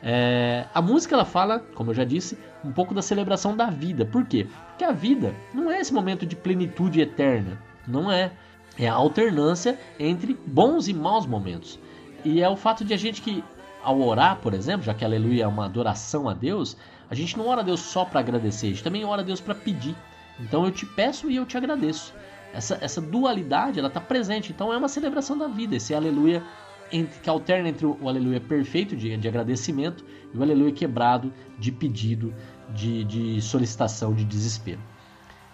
É, 0.08 0.66
a 0.72 0.80
música 0.80 1.16
ela 1.16 1.24
fala, 1.24 1.58
como 1.74 1.90
eu 1.90 1.94
já 1.94 2.04
disse, 2.04 2.38
um 2.64 2.70
pouco 2.70 2.94
da 2.94 3.02
celebração 3.02 3.56
da 3.56 3.66
vida. 3.66 4.04
Por 4.04 4.24
quê? 4.24 4.46
Porque 4.68 4.84
a 4.84 4.92
vida 4.92 5.34
não 5.52 5.68
é 5.68 5.80
esse 5.80 5.92
momento 5.92 6.24
de 6.24 6.36
plenitude 6.36 7.00
eterna. 7.00 7.60
Não 7.88 8.10
é. 8.10 8.30
É 8.78 8.86
a 8.88 8.94
alternância 8.94 9.76
entre 9.98 10.38
bons 10.46 10.86
e 10.86 10.94
maus 10.94 11.26
momentos. 11.26 11.76
E 12.24 12.40
é 12.40 12.48
o 12.48 12.54
fato 12.54 12.84
de 12.84 12.94
a 12.94 12.96
gente 12.96 13.20
que, 13.20 13.42
ao 13.82 14.00
orar, 14.00 14.36
por 14.36 14.54
exemplo, 14.54 14.86
já 14.86 14.94
que 14.94 15.04
aleluia 15.04 15.42
é 15.42 15.46
uma 15.46 15.64
adoração 15.64 16.28
a 16.28 16.34
Deus, 16.34 16.76
a 17.10 17.14
gente 17.14 17.36
não 17.36 17.48
ora 17.48 17.62
a 17.62 17.64
Deus 17.64 17.80
só 17.80 18.04
para 18.04 18.20
agradecer, 18.20 18.66
a 18.66 18.70
gente 18.70 18.84
também 18.84 19.04
ora 19.04 19.22
a 19.22 19.24
Deus 19.24 19.40
para 19.40 19.56
pedir. 19.56 19.96
Então 20.38 20.64
eu 20.64 20.70
te 20.70 20.86
peço 20.86 21.28
e 21.28 21.34
eu 21.34 21.44
te 21.44 21.56
agradeço. 21.56 22.14
Essa, 22.52 22.78
essa 22.80 23.00
dualidade 23.00 23.80
ela 23.80 23.88
está 23.88 24.00
presente, 24.00 24.52
então 24.52 24.72
é 24.72 24.76
uma 24.76 24.88
celebração 24.88 25.36
da 25.36 25.48
vida, 25.48 25.74
esse 25.74 25.94
aleluia 25.94 26.44
entre, 26.92 27.20
que 27.20 27.28
alterna 27.28 27.68
entre 27.68 27.86
o, 27.86 28.08
aleluia 28.08 28.40
perfeito 28.40 28.96
de, 28.96 29.16
de 29.16 29.28
agradecimento 29.28 30.04
e 30.32 30.38
o 30.38 30.42
aleluia 30.42 30.72
quebrado 30.72 31.32
de 31.58 31.72
pedido, 31.72 32.34
de, 32.70 33.04
de 33.04 33.40
solicitação, 33.40 34.14
de 34.14 34.24
desespero. 34.24 34.80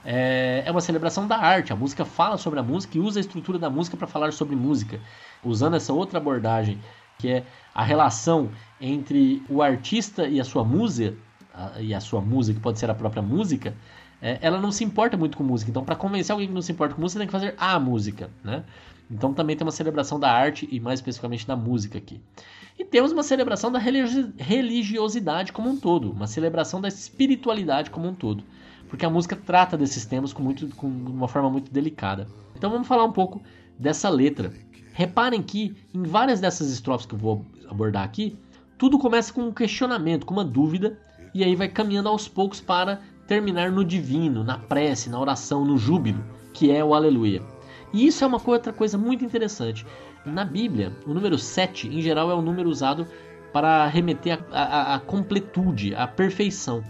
É, 0.05 0.65
é, 0.67 0.71
uma 0.71 0.81
celebração 0.81 1.27
da 1.27 1.37
arte. 1.37 1.73
A 1.73 1.77
música 1.77 2.05
fala 2.05 2.37
sobre 2.37 2.59
a 2.59 2.63
música 2.63 2.99
e 2.99 3.01
usa 3.01 3.21
a 3.21 3.23
estrutura 3.23 3.59
da 3.59 3.71
música 3.71 3.97
para 3.97 4.07
falar 4.07 4.33
sobre 4.33 4.57
música, 4.57 5.01
usando 5.45 5.77
essa 5.77 5.93
outra 5.93 6.19
abordagem 6.19 6.79
que 7.19 7.29
é 7.29 7.45
a 7.73 7.85
relação 7.85 8.51
entre 8.81 9.43
o 9.49 9.63
artista 9.63 10.27
e 10.27 10.41
a 10.41 10.45
sua 10.45 10.65
musa, 10.65 11.15
e 11.79 11.95
a 11.95 12.01
sua 12.01 12.21
música, 12.21 12.57
que 12.57 12.63
pode 12.63 12.79
ser 12.79 12.91
a 12.91 12.95
própria 12.95 13.23
música, 13.23 13.75
é, 14.21 14.39
ela 14.41 14.61
não 14.61 14.73
se 14.73 14.83
importa 14.83 15.17
muito 15.17 15.37
com 15.37 15.45
música. 15.45 15.71
Então, 15.71 15.85
para 15.85 15.95
convencer 15.95 16.33
alguém 16.33 16.49
que 16.49 16.55
não 16.55 16.63
se 16.63 16.73
importa 16.73 16.95
com 16.95 17.01
música, 17.01 17.21
tem 17.21 17.27
que 17.27 17.33
fazer 17.33 17.55
a 17.59 17.79
música, 17.79 18.31
né? 18.43 18.65
Então, 19.11 19.35
também 19.35 19.57
tem 19.57 19.67
uma 19.67 19.73
celebração 19.73 20.19
da 20.19 20.31
arte 20.31 20.69
e 20.71 20.81
mais 20.81 21.01
especificamente 21.01 21.47
da 21.47 21.57
música 21.57 21.99
aqui. 21.99 22.21
E 22.79 22.85
temos 22.85 23.13
uma 23.13 23.23
celebração 23.23 23.71
da 23.71 23.79
religiosidade 23.79 25.53
como 25.53 25.69
um 25.69 25.77
todo, 25.77 26.11
uma 26.11 26.27
celebração 26.27 26.81
da 26.81 26.89
espiritualidade 26.89 27.91
como 27.91 28.09
um 28.09 28.15
todo, 28.15 28.43
porque 28.89 29.05
a 29.05 29.11
música 29.11 29.37
trata 29.37 29.77
desses 29.77 30.07
temas 30.07 30.33
com, 30.33 30.43
muito, 30.43 30.69
com 30.77 30.87
uma 30.87 31.29
forma 31.29 31.51
muito 31.51 31.71
delicada. 31.71 32.27
Então, 32.57 32.71
vamos 32.71 32.89
falar 32.89 33.05
um 33.05 33.13
pouco 33.13 33.43
dessa 33.79 34.09
letra. 34.09 34.53
Reparem 34.95 35.43
que 35.43 35.75
em 35.93 36.03
várias 36.03 36.41
dessas 36.41 36.71
estrofes 36.71 37.07
que 37.07 37.15
eu 37.15 37.19
vou 37.19 37.45
abordar 37.69 38.05
aqui, 38.05 38.37
tudo 38.79 38.99
começa 38.99 39.33
com 39.33 39.43
um 39.43 39.53
questionamento, 39.53 40.27
com 40.27 40.35
uma 40.35 40.45
dúvida, 40.45 40.99
e 41.35 41.45
aí 41.45 41.55
vai 41.55 41.69
caminhando 41.69 42.09
aos 42.09 42.27
poucos 42.27 42.61
para 42.61 43.01
terminar 43.27 43.71
no 43.71 43.85
divino, 43.85 44.43
na 44.43 44.59
prece, 44.59 45.09
na 45.09 45.21
oração, 45.21 45.65
no 45.65 45.79
júbilo, 45.79 46.23
que 46.53 46.71
é 46.71 46.85
o 46.85 46.95
aleluia. 46.95 47.43
E 47.93 48.07
isso 48.07 48.25
é 48.25 48.27
uma 48.27 48.41
outra 48.45 48.73
coisa 48.73 48.97
muito 48.97 49.25
interessante. 49.25 49.87
Na 50.25 50.45
Bíblia, 50.45 50.93
o 51.07 51.13
número 51.13 51.37
7, 51.37 51.89
em 51.89 52.01
geral, 52.01 52.31
é 52.31 52.35
o 52.35 52.43
número 52.43 52.69
usado 52.69 53.07
para 53.53 53.87
remeter 53.87 54.39
à 54.51 54.99
completude, 55.07 55.95
à 55.95 56.07
perfeição. 56.07 56.83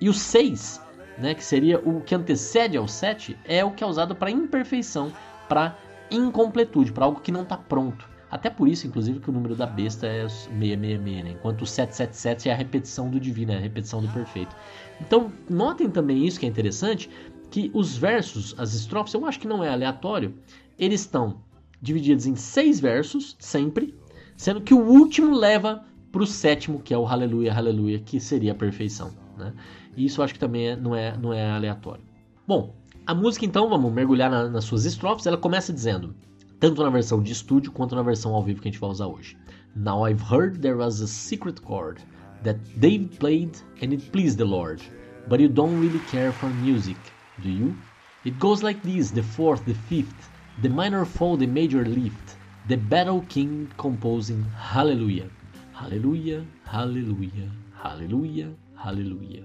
E 0.00 0.08
o 0.08 0.14
6, 0.14 0.80
né, 1.18 1.34
que 1.34 1.44
seria 1.44 1.78
o 1.78 2.00
que 2.00 2.14
antecede 2.14 2.76
ao 2.76 2.88
7, 2.88 3.38
é 3.44 3.64
o 3.64 3.70
que 3.70 3.84
é 3.84 3.86
usado 3.86 4.14
para 4.14 4.30
imperfeição, 4.30 5.12
para 5.48 5.76
incompletude, 6.10 6.92
para 6.92 7.04
algo 7.04 7.20
que 7.20 7.30
não 7.30 7.42
está 7.42 7.56
pronto. 7.56 8.08
Até 8.30 8.50
por 8.50 8.68
isso, 8.68 8.86
inclusive, 8.86 9.20
que 9.20 9.30
o 9.30 9.32
número 9.32 9.54
da 9.54 9.64
besta 9.64 10.06
é 10.06 10.28
666, 10.28 11.24
né? 11.24 11.30
enquanto 11.30 11.62
o 11.62 11.66
777 11.66 12.48
é 12.48 12.52
a 12.52 12.56
repetição 12.56 13.08
do 13.08 13.18
divino, 13.18 13.52
é 13.52 13.56
a 13.56 13.60
repetição 13.60 14.02
do 14.02 14.08
perfeito. 14.08 14.54
Então, 15.00 15.32
notem 15.48 15.88
também 15.88 16.26
isso 16.26 16.38
que 16.38 16.44
é 16.44 16.48
interessante, 16.48 17.08
que 17.50 17.70
os 17.74 17.96
versos, 17.96 18.54
as 18.58 18.74
estrofes, 18.74 19.14
eu 19.14 19.26
acho 19.26 19.40
que 19.40 19.48
não 19.48 19.62
é 19.62 19.68
aleatório, 19.68 20.34
eles 20.78 21.00
estão 21.00 21.40
divididos 21.80 22.26
em 22.26 22.36
seis 22.36 22.80
versos, 22.80 23.36
sempre, 23.38 23.94
sendo 24.36 24.60
que 24.60 24.74
o 24.74 24.84
último 24.84 25.34
leva 25.34 25.84
para 26.10 26.22
o 26.22 26.26
sétimo, 26.26 26.80
que 26.80 26.92
é 26.92 26.98
o 26.98 27.06
Aleluia, 27.06 27.54
Aleluia, 27.54 27.98
que 27.98 28.20
seria 28.20 28.52
a 28.52 28.54
perfeição. 28.54 29.12
Né? 29.36 29.52
E 29.96 30.04
isso 30.04 30.20
eu 30.20 30.24
acho 30.24 30.34
que 30.34 30.40
também 30.40 30.68
é, 30.68 30.76
não, 30.76 30.94
é, 30.94 31.16
não 31.16 31.32
é 31.32 31.50
aleatório. 31.50 32.02
Bom, 32.46 32.74
a 33.06 33.14
música 33.14 33.44
então, 33.44 33.68
vamos 33.68 33.92
mergulhar 33.92 34.30
na, 34.30 34.48
nas 34.48 34.64
suas 34.64 34.84
estrofes, 34.84 35.26
ela 35.26 35.36
começa 35.36 35.72
dizendo, 35.72 36.14
tanto 36.60 36.82
na 36.82 36.90
versão 36.90 37.22
de 37.22 37.32
estúdio 37.32 37.72
quanto 37.72 37.94
na 37.94 38.02
versão 38.02 38.34
ao 38.34 38.42
vivo 38.42 38.60
que 38.60 38.68
a 38.68 38.70
gente 38.70 38.80
vai 38.80 38.90
usar 38.90 39.06
hoje. 39.06 39.36
Now 39.76 40.06
I've 40.06 40.22
heard 40.22 40.60
there 40.60 40.76
was 40.76 41.00
a 41.00 41.06
secret 41.06 41.60
chord 41.62 42.02
that 42.42 42.58
David 42.76 43.16
played 43.18 43.56
and 43.82 43.92
it 43.92 44.10
pleased 44.10 44.38
the 44.38 44.44
Lord, 44.44 44.82
but 45.28 45.40
you 45.40 45.48
don't 45.48 45.78
really 45.80 46.00
care 46.10 46.32
for 46.32 46.48
music, 46.48 46.98
do 47.42 47.50
you? 47.50 47.76
It 48.24 48.38
goes 48.38 48.62
like 48.62 48.82
this 48.82 49.10
the 49.10 49.22
fourth, 49.22 49.64
the 49.64 49.74
fifth, 49.74 50.30
the 50.62 50.68
minor 50.68 51.04
fall, 51.04 51.36
the 51.36 51.46
major 51.46 51.84
lift, 51.84 52.36
the 52.68 52.76
battle 52.76 53.24
king 53.28 53.70
composing 53.78 54.44
Hallelujah, 54.56 55.28
Hallelujah, 55.72 56.44
Hallelujah, 56.66 57.50
Hallelujah, 57.82 58.50
Hallelujah. 58.76 59.44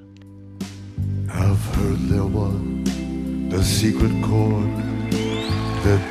I've 1.32 1.66
heard 1.76 2.00
there 2.10 2.26
was 2.26 2.56
a 3.54 3.64
secret 3.64 4.12
chord 4.24 4.76
that 5.86 6.02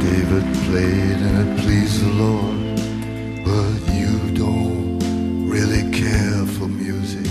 David 0.00 0.44
played 0.66 1.18
and 1.26 1.48
it 1.48 1.62
pleased 1.62 2.02
the 2.04 2.12
Lord, 2.24 2.58
but 3.44 3.94
you 3.94 4.18
don't 4.36 5.48
really 5.48 5.90
care 5.92 6.44
for 6.46 6.66
music, 6.68 7.30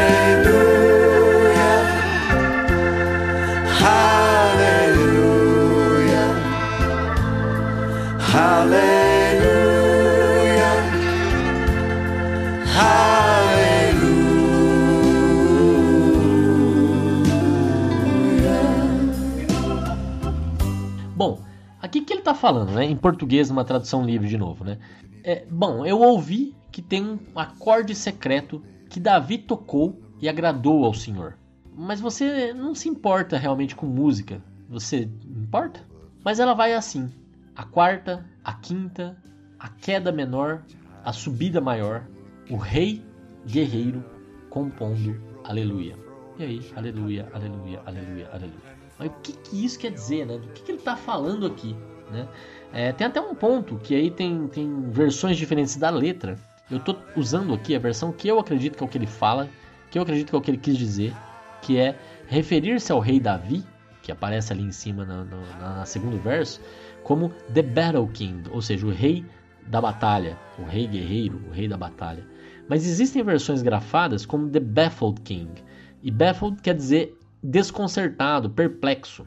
Falando, 22.41 22.71
né? 22.71 22.83
Em 22.83 22.97
português, 22.97 23.51
uma 23.51 23.63
tradução 23.63 24.03
livre 24.03 24.27
de 24.27 24.37
novo, 24.37 24.65
né? 24.65 24.79
É, 25.23 25.45
bom, 25.49 25.85
eu 25.85 25.99
ouvi 25.99 26.55
que 26.71 26.81
tem 26.81 27.05
um 27.05 27.19
acorde 27.35 27.93
secreto 27.93 28.63
que 28.89 28.99
Davi 28.99 29.37
tocou 29.37 30.01
e 30.19 30.27
agradou 30.27 30.83
ao 30.83 30.93
Senhor. 30.93 31.37
Mas 31.73 32.01
você 32.01 32.51
não 32.51 32.73
se 32.73 32.89
importa 32.89 33.37
realmente 33.37 33.75
com 33.75 33.85
música. 33.85 34.41
Você 34.67 35.07
importa? 35.25 35.81
Mas 36.25 36.39
ela 36.39 36.53
vai 36.55 36.73
assim: 36.73 37.11
a 37.55 37.63
quarta, 37.63 38.25
a 38.43 38.53
quinta, 38.53 39.15
a 39.59 39.69
queda 39.69 40.11
menor, 40.11 40.63
a 41.05 41.13
subida 41.13 41.61
maior, 41.61 42.03
o 42.49 42.57
rei 42.57 43.05
guerreiro 43.45 44.03
compondo 44.49 45.21
aleluia. 45.43 45.95
E 46.39 46.43
aí, 46.43 46.71
aleluia, 46.75 47.29
aleluia, 47.33 47.81
aleluia, 47.85 48.29
aleluia. 48.31 48.71
Mas 48.97 49.09
o 49.09 49.13
que, 49.21 49.33
que 49.33 49.65
isso 49.65 49.79
quer 49.79 49.91
dizer, 49.91 50.25
né? 50.25 50.37
Do 50.37 50.47
que, 50.49 50.63
que 50.63 50.71
ele 50.71 50.79
está 50.79 50.95
falando 50.95 51.45
aqui, 51.45 51.75
né? 52.11 52.27
É, 52.73 52.91
tem 52.91 53.07
até 53.07 53.19
um 53.19 53.35
ponto 53.35 53.77
que 53.77 53.95
aí 53.95 54.09
tem, 54.09 54.47
tem 54.47 54.89
versões 54.89 55.37
diferentes 55.37 55.75
da 55.75 55.89
letra. 55.89 56.37
Eu 56.69 56.77
estou 56.77 56.97
usando 57.17 57.53
aqui 57.53 57.75
a 57.75 57.79
versão 57.79 58.11
que 58.11 58.27
eu 58.27 58.39
acredito 58.39 58.77
que 58.77 58.83
é 58.83 58.85
o 58.85 58.89
que 58.89 58.97
ele 58.97 59.07
fala, 59.07 59.49
que 59.89 59.97
eu 59.97 60.03
acredito 60.03 60.29
que 60.29 60.35
é 60.35 60.37
o 60.37 60.41
que 60.41 60.51
ele 60.51 60.57
quis 60.57 60.77
dizer, 60.77 61.13
que 61.61 61.77
é 61.77 61.97
referir-se 62.27 62.91
ao 62.91 62.99
rei 62.99 63.19
Davi, 63.19 63.63
que 64.01 64.11
aparece 64.11 64.53
ali 64.53 64.63
em 64.63 64.71
cima 64.71 65.05
no, 65.05 65.25
no, 65.25 65.41
na, 65.59 65.85
segundo 65.85 66.17
verso, 66.17 66.61
como 67.03 67.29
The 67.53 67.61
Battle 67.61 68.07
King, 68.07 68.49
ou 68.51 68.61
seja, 68.61 68.87
o 68.87 68.91
rei 68.91 69.25
da 69.67 69.81
batalha, 69.81 70.37
o 70.57 70.63
rei 70.63 70.87
guerreiro, 70.87 71.41
o 71.49 71.51
rei 71.51 71.67
da 71.67 71.77
batalha. 71.77 72.25
Mas 72.69 72.87
existem 72.87 73.21
versões 73.21 73.61
grafadas 73.61 74.25
como 74.25 74.49
The 74.49 74.59
Baffled 74.59 75.21
King, 75.21 75.61
e 76.01 76.09
baffled 76.09 76.61
quer 76.61 76.73
dizer 76.73 77.17
desconcertado, 77.43 78.49
perplexo. 78.49 79.25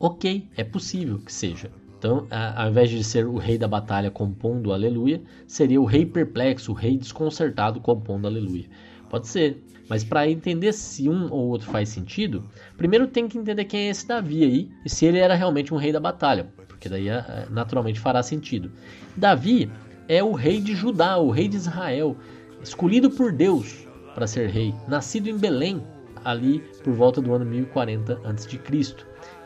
Ok, 0.00 0.48
é 0.56 0.64
possível 0.64 1.18
que 1.18 1.32
seja. 1.32 1.70
Então, 1.98 2.28
ao 2.30 2.68
invés 2.68 2.90
de 2.90 3.02
ser 3.02 3.26
o 3.26 3.36
rei 3.36 3.58
da 3.58 3.66
batalha 3.66 4.08
compondo 4.08 4.72
aleluia, 4.72 5.20
seria 5.48 5.80
o 5.80 5.84
rei 5.84 6.06
perplexo, 6.06 6.70
o 6.70 6.74
rei 6.74 6.96
desconcertado 6.96 7.80
compondo 7.80 8.26
aleluia. 8.26 8.66
Pode 9.10 9.26
ser, 9.26 9.60
mas 9.88 10.04
para 10.04 10.28
entender 10.28 10.72
se 10.72 11.08
um 11.08 11.32
ou 11.32 11.48
outro 11.48 11.68
faz 11.68 11.88
sentido, 11.88 12.44
primeiro 12.76 13.08
tem 13.08 13.26
que 13.26 13.36
entender 13.36 13.64
quem 13.64 13.88
é 13.88 13.90
esse 13.90 14.06
Davi 14.06 14.44
aí 14.44 14.70
e 14.84 14.88
se 14.88 15.06
ele 15.06 15.18
era 15.18 15.34
realmente 15.34 15.74
um 15.74 15.76
rei 15.76 15.90
da 15.90 15.98
batalha, 15.98 16.52
porque 16.68 16.88
daí 16.88 17.08
é, 17.08 17.46
naturalmente 17.50 17.98
fará 17.98 18.22
sentido. 18.22 18.70
Davi 19.16 19.68
é 20.06 20.22
o 20.22 20.32
rei 20.32 20.60
de 20.60 20.76
Judá, 20.76 21.18
o 21.18 21.30
rei 21.30 21.48
de 21.48 21.56
Israel, 21.56 22.16
escolhido 22.62 23.10
por 23.10 23.32
Deus 23.32 23.88
para 24.14 24.26
ser 24.26 24.48
rei, 24.50 24.72
nascido 24.86 25.28
em 25.28 25.36
Belém, 25.36 25.82
ali 26.24 26.60
por 26.84 26.92
volta 26.92 27.20
do 27.20 27.32
ano 27.32 27.44
1040 27.44 28.20
a.C. 28.24 28.60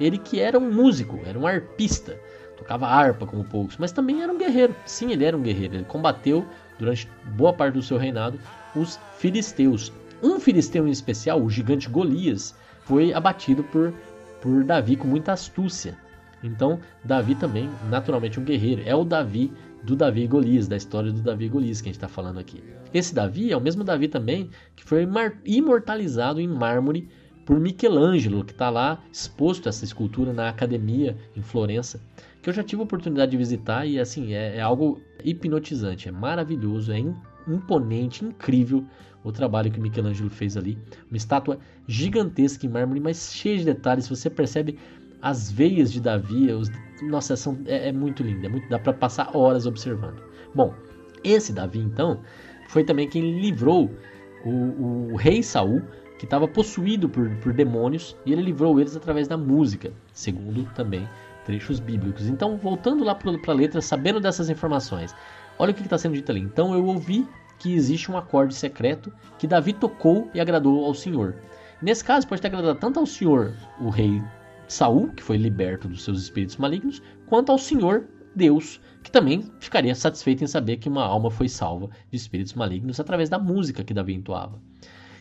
Ele 0.01 0.19
que 0.19 0.41
era 0.41 0.59
um 0.59 0.73
músico, 0.73 1.21
era 1.25 1.39
um 1.39 1.47
arpista, 1.47 2.19
tocava 2.63 2.87
harpa 2.87 3.27
como 3.27 3.45
poucos, 3.45 3.77
mas 3.77 3.93
também 3.93 4.23
era 4.23 4.33
um 4.33 4.39
guerreiro. 4.39 4.75
Sim, 4.87 5.13
ele 5.13 5.25
era 5.25 5.37
um 5.37 5.43
guerreiro. 5.43 5.75
Ele 5.75 5.85
combateu 5.85 6.47
durante 6.79 7.09
boa 7.37 7.53
parte 7.53 7.75
do 7.75 7.83
seu 7.83 7.99
reinado 7.99 8.39
os 8.75 8.99
filisteus. 9.19 9.93
Um 10.23 10.39
filisteu 10.39 10.87
em 10.87 10.91
especial, 10.91 11.43
o 11.43 11.51
gigante 11.51 11.89
Golias, 11.89 12.55
foi 12.85 13.13
abatido 13.13 13.65
por, 13.65 13.93
por 14.41 14.65
Davi 14.65 14.97
com 14.97 15.07
muita 15.07 15.33
astúcia. 15.33 15.97
Então, 16.43 16.81
Davi 17.05 17.35
também, 17.35 17.69
naturalmente, 17.89 18.39
um 18.41 18.45
guerreiro. 18.45 18.83
É 18.85 18.95
o 18.95 19.05
Davi 19.05 19.53
do 19.83 19.97
Davi 19.97 20.27
Golias, 20.27 20.69
da 20.69 20.77
história 20.77 21.13
do 21.13 21.21
Davi 21.21 21.49
Golias 21.49 21.81
que 21.81 21.89
a 21.89 21.91
gente 21.91 21.97
está 21.97 22.09
falando 22.09 22.39
aqui. 22.39 22.63
Esse 22.95 23.15
Davi 23.15 23.53
é 23.53 23.57
o 23.57 23.61
mesmo 23.61 23.83
Davi 23.83 24.07
também 24.07 24.51
que 24.77 24.85
foi 24.85 25.07
imortalizado 25.45 26.41
em 26.41 26.47
mármore 26.47 27.09
por 27.45 27.59
Michelangelo, 27.59 28.45
que 28.45 28.53
está 28.53 28.71
lá 28.71 29.03
exposto 29.13 29.69
essa 29.69 29.85
escultura 29.85 30.33
na 30.33 30.49
academia 30.49 31.17
em 31.37 31.43
Florença, 31.43 32.01
que 32.43 32.51
eu 32.51 32.53
já 32.53 32.63
tive 32.63 32.83
a 32.83 32.85
oportunidade 32.85 33.31
de 33.31 33.37
visitar 33.37 33.87
e 33.87 34.01
assim 34.01 34.35
é, 34.35 34.57
é 34.57 34.61
algo 34.61 35.01
hipnotizante, 35.25 36.09
é 36.09 36.13
maravilhoso, 36.13 36.93
é 36.93 36.99
imponente, 37.47 38.25
incrível 38.25 38.85
o 39.23 39.31
trabalho 39.31 39.71
que 39.71 39.81
Michelangelo 39.81 40.29
fez 40.29 40.57
ali. 40.57 40.77
Uma 41.09 41.17
estátua 41.17 41.59
gigantesca 41.87 42.67
em 42.67 42.69
mármore, 42.69 42.99
mas 42.99 43.33
cheia 43.33 43.59
de 43.59 43.65
detalhes. 43.65 44.09
Você 44.09 44.29
percebe 44.29 44.77
as 45.21 45.53
veias 45.53 45.93
de 45.93 46.01
Davi, 46.01 46.51
os, 46.51 46.69
nossa, 47.03 47.37
são, 47.37 47.57
é, 47.67 47.89
é, 47.89 47.93
muito 47.93 48.25
lindo, 48.25 48.45
é 48.45 48.49
muito, 48.49 48.69
dá 48.69 48.79
para 48.81 48.93
passar 48.93 49.31
horas 49.37 49.65
observando. 49.65 50.21
Bom, 50.53 50.75
esse 51.23 51.53
Davi 51.53 51.79
então 51.79 52.21
foi 52.69 52.83
também 52.83 53.09
quem 53.09 53.41
livrou 53.41 53.89
o, 54.45 55.13
o 55.13 55.17
rei 55.17 55.45
Saul, 55.45 55.81
que 56.19 56.25
estava 56.25 56.49
possuído 56.49 57.09
por, 57.09 57.31
por 57.37 57.53
demônios, 57.53 58.17
e 58.27 58.33
ele 58.33 58.43
livrou 58.43 58.81
eles 58.81 58.97
através 58.97 59.29
da 59.29 59.37
música, 59.37 59.93
segundo 60.13 60.65
também 60.75 61.09
trechos 61.45 61.81
bíblicos. 61.81 62.27
Então, 62.27 62.57
voltando 62.57 63.05
lá 63.05 63.15
para 63.15 63.31
a 63.31 63.55
letra, 63.55 63.81
sabendo 63.81 64.21
dessas 64.21 64.49
informações, 64.49 65.15
olha 65.59 65.73
o 65.73 65.75
que 65.75 65.83
está 65.83 65.99
sendo 65.99 66.15
dito 66.15 66.31
ali. 66.31 66.41
Então 66.41 66.75
eu 66.75 66.85
ouvi 66.87 67.27
que 67.59 67.73
existe 67.73 68.11
um 68.11 68.17
acorde 68.17 68.55
secreto 68.55 69.13
que 69.39 69.47
Davi 69.47 69.73
tocou 69.73 70.31
e 70.35 70.41
agradou 70.41 70.85
ao 70.85 70.95
Senhor. 70.95 71.37
Nesse 71.81 72.05
caso, 72.05 72.27
pode 72.27 72.41
ter 72.41 72.49
agradado 72.49 72.79
tanto 72.79 73.01
ao 73.01 73.07
Senhor, 73.07 73.55
o 73.81 73.89
rei 73.89 74.23
Saul, 74.69 75.09
que 75.09 75.23
foi 75.23 75.37
liberto 75.37 75.89
dos 75.89 76.03
seus 76.03 76.23
espíritos 76.23 76.57
malignos, 76.57 77.03
quanto 77.27 77.53
ao 77.53 77.59
Senhor 77.59 78.09
Deus, 78.35 78.81
que 79.03 79.11
também 79.11 79.51
ficaria 79.61 79.95
satisfeito 79.95 80.43
em 80.43 80.47
saber 80.47 80.79
que 80.79 80.89
uma 80.89 81.05
alma 81.05 81.31
foi 81.31 81.49
salva 81.49 81.91
de 82.11 82.17
espíritos 82.17 82.55
malignos 82.55 82.99
através 82.99 83.29
da 83.29 83.39
música 83.39 83.85
que 83.85 83.93
Davi 83.93 84.15
entoava. 84.15 84.61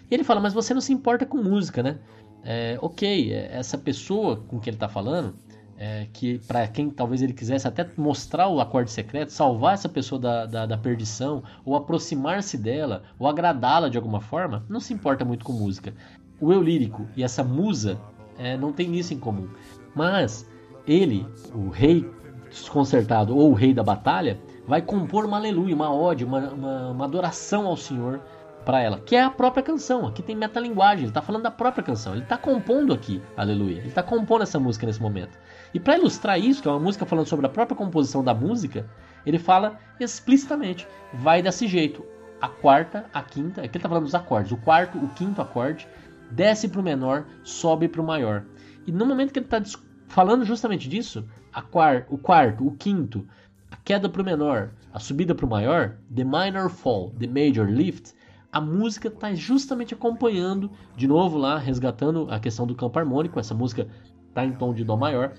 E 0.09 0.13
ele 0.13 0.23
fala, 0.23 0.39
mas 0.39 0.53
você 0.53 0.73
não 0.73 0.81
se 0.81 0.93
importa 0.93 1.25
com 1.25 1.37
música, 1.37 1.81
né? 1.81 1.99
É, 2.43 2.77
ok, 2.81 3.33
é, 3.33 3.55
essa 3.55 3.77
pessoa 3.77 4.37
com 4.37 4.59
quem 4.59 4.71
ele 4.71 4.77
está 4.77 4.89
falando, 4.89 5.35
é, 5.81 6.05
que 6.13 6.37
para 6.47 6.67
quem 6.67 6.91
talvez 6.91 7.23
ele 7.23 7.33
quisesse 7.33 7.67
até 7.67 7.83
mostrar 7.97 8.47
o 8.47 8.61
acorde 8.61 8.91
secreto, 8.91 9.31
salvar 9.31 9.73
essa 9.73 9.89
pessoa 9.89 10.21
da, 10.21 10.45
da, 10.45 10.65
da 10.67 10.77
perdição, 10.77 11.41
ou 11.65 11.75
aproximar-se 11.75 12.55
dela, 12.55 13.01
ou 13.17 13.27
agradá-la 13.27 13.89
de 13.89 13.97
alguma 13.97 14.21
forma, 14.21 14.63
não 14.69 14.79
se 14.79 14.93
importa 14.93 15.25
muito 15.25 15.43
com 15.43 15.53
música. 15.53 15.91
O 16.39 16.53
eu 16.53 16.61
lírico 16.61 17.07
e 17.17 17.23
essa 17.23 17.43
musa 17.43 17.99
é, 18.37 18.55
não 18.55 18.71
tem 18.71 18.95
isso 18.95 19.11
em 19.11 19.19
comum. 19.19 19.49
Mas 19.95 20.47
ele, 20.85 21.25
o 21.51 21.69
rei 21.69 22.07
desconcertado 22.47 23.35
ou 23.35 23.49
o 23.49 23.55
rei 23.55 23.73
da 23.73 23.81
batalha, 23.81 24.39
vai 24.67 24.83
compor 24.83 25.25
uma 25.25 25.37
aleluia, 25.37 25.73
uma 25.73 25.91
ode, 25.91 26.23
uma, 26.23 26.49
uma, 26.49 26.91
uma 26.91 27.05
adoração 27.05 27.65
ao 27.65 27.75
Senhor 27.75 28.21
para 28.63 28.81
ela, 28.81 28.99
que 28.99 29.15
é 29.15 29.23
a 29.23 29.31
própria 29.31 29.63
canção. 29.63 30.05
Aqui 30.05 30.21
tem 30.21 30.35
metalinguagem, 30.35 30.99
ele 30.99 31.07
está 31.07 31.23
falando 31.23 31.43
da 31.43 31.49
própria 31.49 31.83
canção, 31.83 32.13
ele 32.13 32.21
está 32.21 32.37
compondo 32.37 32.93
aqui, 32.93 33.19
aleluia, 33.35 33.79
ele 33.79 33.87
está 33.87 34.03
compondo 34.03 34.43
essa 34.43 34.59
música 34.59 34.85
nesse 34.85 35.01
momento. 35.01 35.39
E 35.73 35.79
para 35.79 35.97
ilustrar 35.97 36.39
isso, 36.39 36.61
que 36.61 36.67
é 36.67 36.71
uma 36.71 36.79
música 36.79 37.05
falando 37.05 37.27
sobre 37.27 37.45
a 37.45 37.49
própria 37.49 37.75
composição 37.75 38.23
da 38.23 38.33
música, 38.33 38.89
ele 39.25 39.39
fala 39.39 39.79
explicitamente, 39.99 40.87
vai 41.13 41.41
desse 41.41 41.67
jeito. 41.67 42.03
A 42.41 42.47
quarta, 42.47 43.05
a 43.13 43.21
quinta, 43.21 43.61
aqui 43.61 43.69
ele 43.69 43.77
está 43.77 43.87
falando 43.87 44.05
dos 44.05 44.15
acordes, 44.15 44.51
o 44.51 44.57
quarto, 44.57 44.97
o 44.97 45.07
quinto 45.09 45.41
acorde 45.41 45.87
desce 46.31 46.67
para 46.67 46.79
o 46.79 46.83
menor, 46.83 47.25
sobe 47.43 47.87
para 47.87 48.01
o 48.01 48.05
maior. 48.05 48.43
E 48.87 48.91
no 48.91 49.05
momento 49.05 49.31
que 49.31 49.39
ele 49.39 49.45
está 49.45 49.61
falando 50.07 50.43
justamente 50.43 50.89
disso, 50.89 51.25
quar 51.69 52.05
o 52.09 52.17
quarto, 52.17 52.65
o 52.65 52.71
quinto, 52.71 53.27
a 53.69 53.75
queda 53.77 54.09
para 54.09 54.21
o 54.21 54.25
menor, 54.25 54.71
a 54.93 54.99
subida 54.99 55.35
para 55.35 55.45
o 55.45 55.49
maior, 55.49 55.97
the 56.13 56.23
minor 56.23 56.69
fall, 56.69 57.11
the 57.19 57.27
major 57.27 57.69
lift, 57.69 58.13
a 58.51 58.59
música 58.59 59.07
está 59.07 59.33
justamente 59.33 59.93
acompanhando, 59.93 60.69
de 60.95 61.07
novo 61.07 61.37
lá, 61.37 61.57
resgatando 61.57 62.27
a 62.29 62.39
questão 62.39 62.67
do 62.67 62.75
campo 62.75 62.99
harmônico, 62.99 63.39
essa 63.39 63.53
música 63.53 63.87
está 64.31 64.45
em 64.45 64.53
tom 64.53 64.73
de 64.73 64.83
Dó 64.83 64.97
maior, 64.97 65.33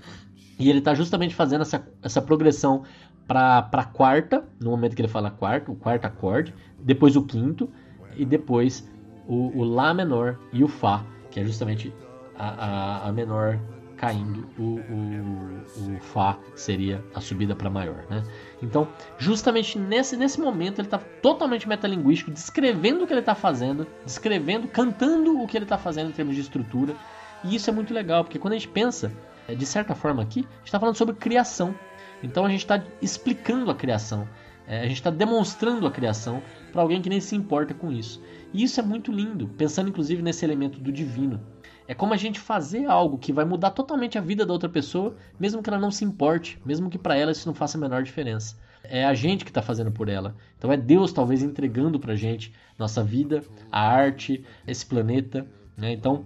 e 0.59 0.71
ele 0.71 0.79
está 0.79 0.95
justamente 0.95 1.35
fazendo 1.35 1.63
essa, 1.63 1.87
essa 2.03 2.23
progressão 2.23 2.85
para 3.27 3.85
quarta, 3.93 4.45
no 4.61 4.71
momento 4.71 4.95
que 4.95 5.03
ele 5.03 5.09
fala 5.09 5.31
quarto, 5.31 5.73
o 5.73 5.77
quarto 5.77 6.05
acorde, 6.05 6.55
depois 6.79 7.17
o 7.17 7.25
quinto, 7.25 7.69
e 8.17 8.25
depois 8.25 8.89
o, 9.27 9.59
o 9.59 9.65
Lá 9.65 9.95
menor 9.95 10.39
e 10.53 10.63
o 10.63 10.69
Fá, 10.69 11.05
que 11.31 11.41
é 11.41 11.45
justamente 11.45 11.93
a, 12.37 12.49
a, 12.49 13.09
a 13.09 13.13
menor 13.13 13.59
caindo, 13.97 14.49
o, 14.59 14.81
o, 14.81 15.95
o, 15.95 16.01
Fá 16.01 16.37
seria 16.57 17.03
a 17.15 17.21
subida 17.21 17.55
para 17.55 17.71
maior. 17.71 18.05
Né? 18.11 18.25
Então, 18.61 18.89
justamente 19.17 19.79
nesse, 19.79 20.17
nesse 20.17 20.41
momento, 20.41 20.81
ele 20.81 20.89
está 20.89 20.99
totalmente 20.99 21.69
metalinguístico, 21.69 22.33
descrevendo 22.33 23.05
o 23.05 23.07
que 23.07 23.13
ele 23.13 23.21
está 23.21 23.35
fazendo, 23.35 23.87
descrevendo, 24.05 24.67
cantando 24.67 25.41
o 25.41 25.47
que 25.47 25.57
ele 25.57 25.65
está 25.65 25.79
fazendo 25.79 26.11
em 26.11 26.13
termos 26.13 26.35
de 26.35 26.41
estrutura. 26.41 26.97
E 27.45 27.55
isso 27.55 27.69
é 27.69 27.73
muito 27.73 27.93
legal, 27.93 28.25
porque 28.25 28.39
quando 28.39 28.55
a 28.55 28.57
gente 28.57 28.69
pensa, 28.69 29.13
é, 29.49 29.55
de 29.55 29.67
certa 29.67 29.95
forma 29.95 30.23
aqui, 30.23 30.41
a 30.41 30.57
gente 30.59 30.67
está 30.67 30.81
falando 30.81 30.97
sobre 30.97 31.15
criação. 31.15 31.75
Então 32.23 32.45
a 32.45 32.49
gente 32.49 32.61
está 32.61 32.83
explicando 33.01 33.71
a 33.71 33.75
criação, 33.75 34.29
é, 34.67 34.81
a 34.81 34.87
gente 34.87 34.99
está 34.99 35.11
demonstrando 35.11 35.87
a 35.87 35.91
criação 35.91 36.43
para 36.71 36.81
alguém 36.81 37.03
que 37.03 37.09
nem 37.09 37.21
se 37.21 37.35
importa 37.35 37.75
com 37.75 37.91
isso. 37.91 38.23
E 38.53 38.63
isso 38.63 38.79
é 38.79 38.83
muito 38.83 39.11
lindo, 39.11 39.49
pensando 39.49 39.89
inclusive 39.89 40.23
nesse 40.23 40.45
elemento 40.45 40.79
do 40.79 40.93
divino. 40.93 41.41
É 41.89 41.95
como 41.95 42.15
a 42.15 42.17
gente 42.17 42.39
fazer 42.39 42.87
algo 42.87 43.19
que 43.19 43.33
vai 43.33 43.45
mudar 43.45 43.73
totalmente 43.73 44.17
a 44.17 44.21
vida 44.21 44.47
da 44.47 44.53
outra 44.53 44.69
pessoa, 44.69 45.17
mesmo 45.39 45.63
que 45.63 45.69
ela 45.69 45.79
não 45.79 45.91
se 45.91 46.05
importe, 46.05 46.61
mesmo 46.65 46.89
que 46.89 46.99
para 46.99 47.17
ela 47.17 47.33
isso 47.33 47.47
não 47.47 47.55
faça 47.55 47.77
a 47.77 47.81
menor 47.81 48.03
diferença. 48.03 48.57
É 48.85 49.05
a 49.05 49.15
gente 49.15 49.45
que 49.45 49.51
está 49.51 49.63
fazendo 49.63 49.91
por 49.91 50.09
ela. 50.09 50.35
Então 50.57 50.73
é 50.73 50.77
Deus 50.77 51.13
talvez 51.13 51.43
entregando 51.43 51.99
para 51.99 52.15
gente 52.15 52.53
nossa 52.79 53.03
vida, 53.03 53.43
a 53.71 53.81
arte, 53.81 54.45
esse 54.67 54.87
planeta. 54.87 55.47
Né? 55.77 55.93
Então 55.93 56.25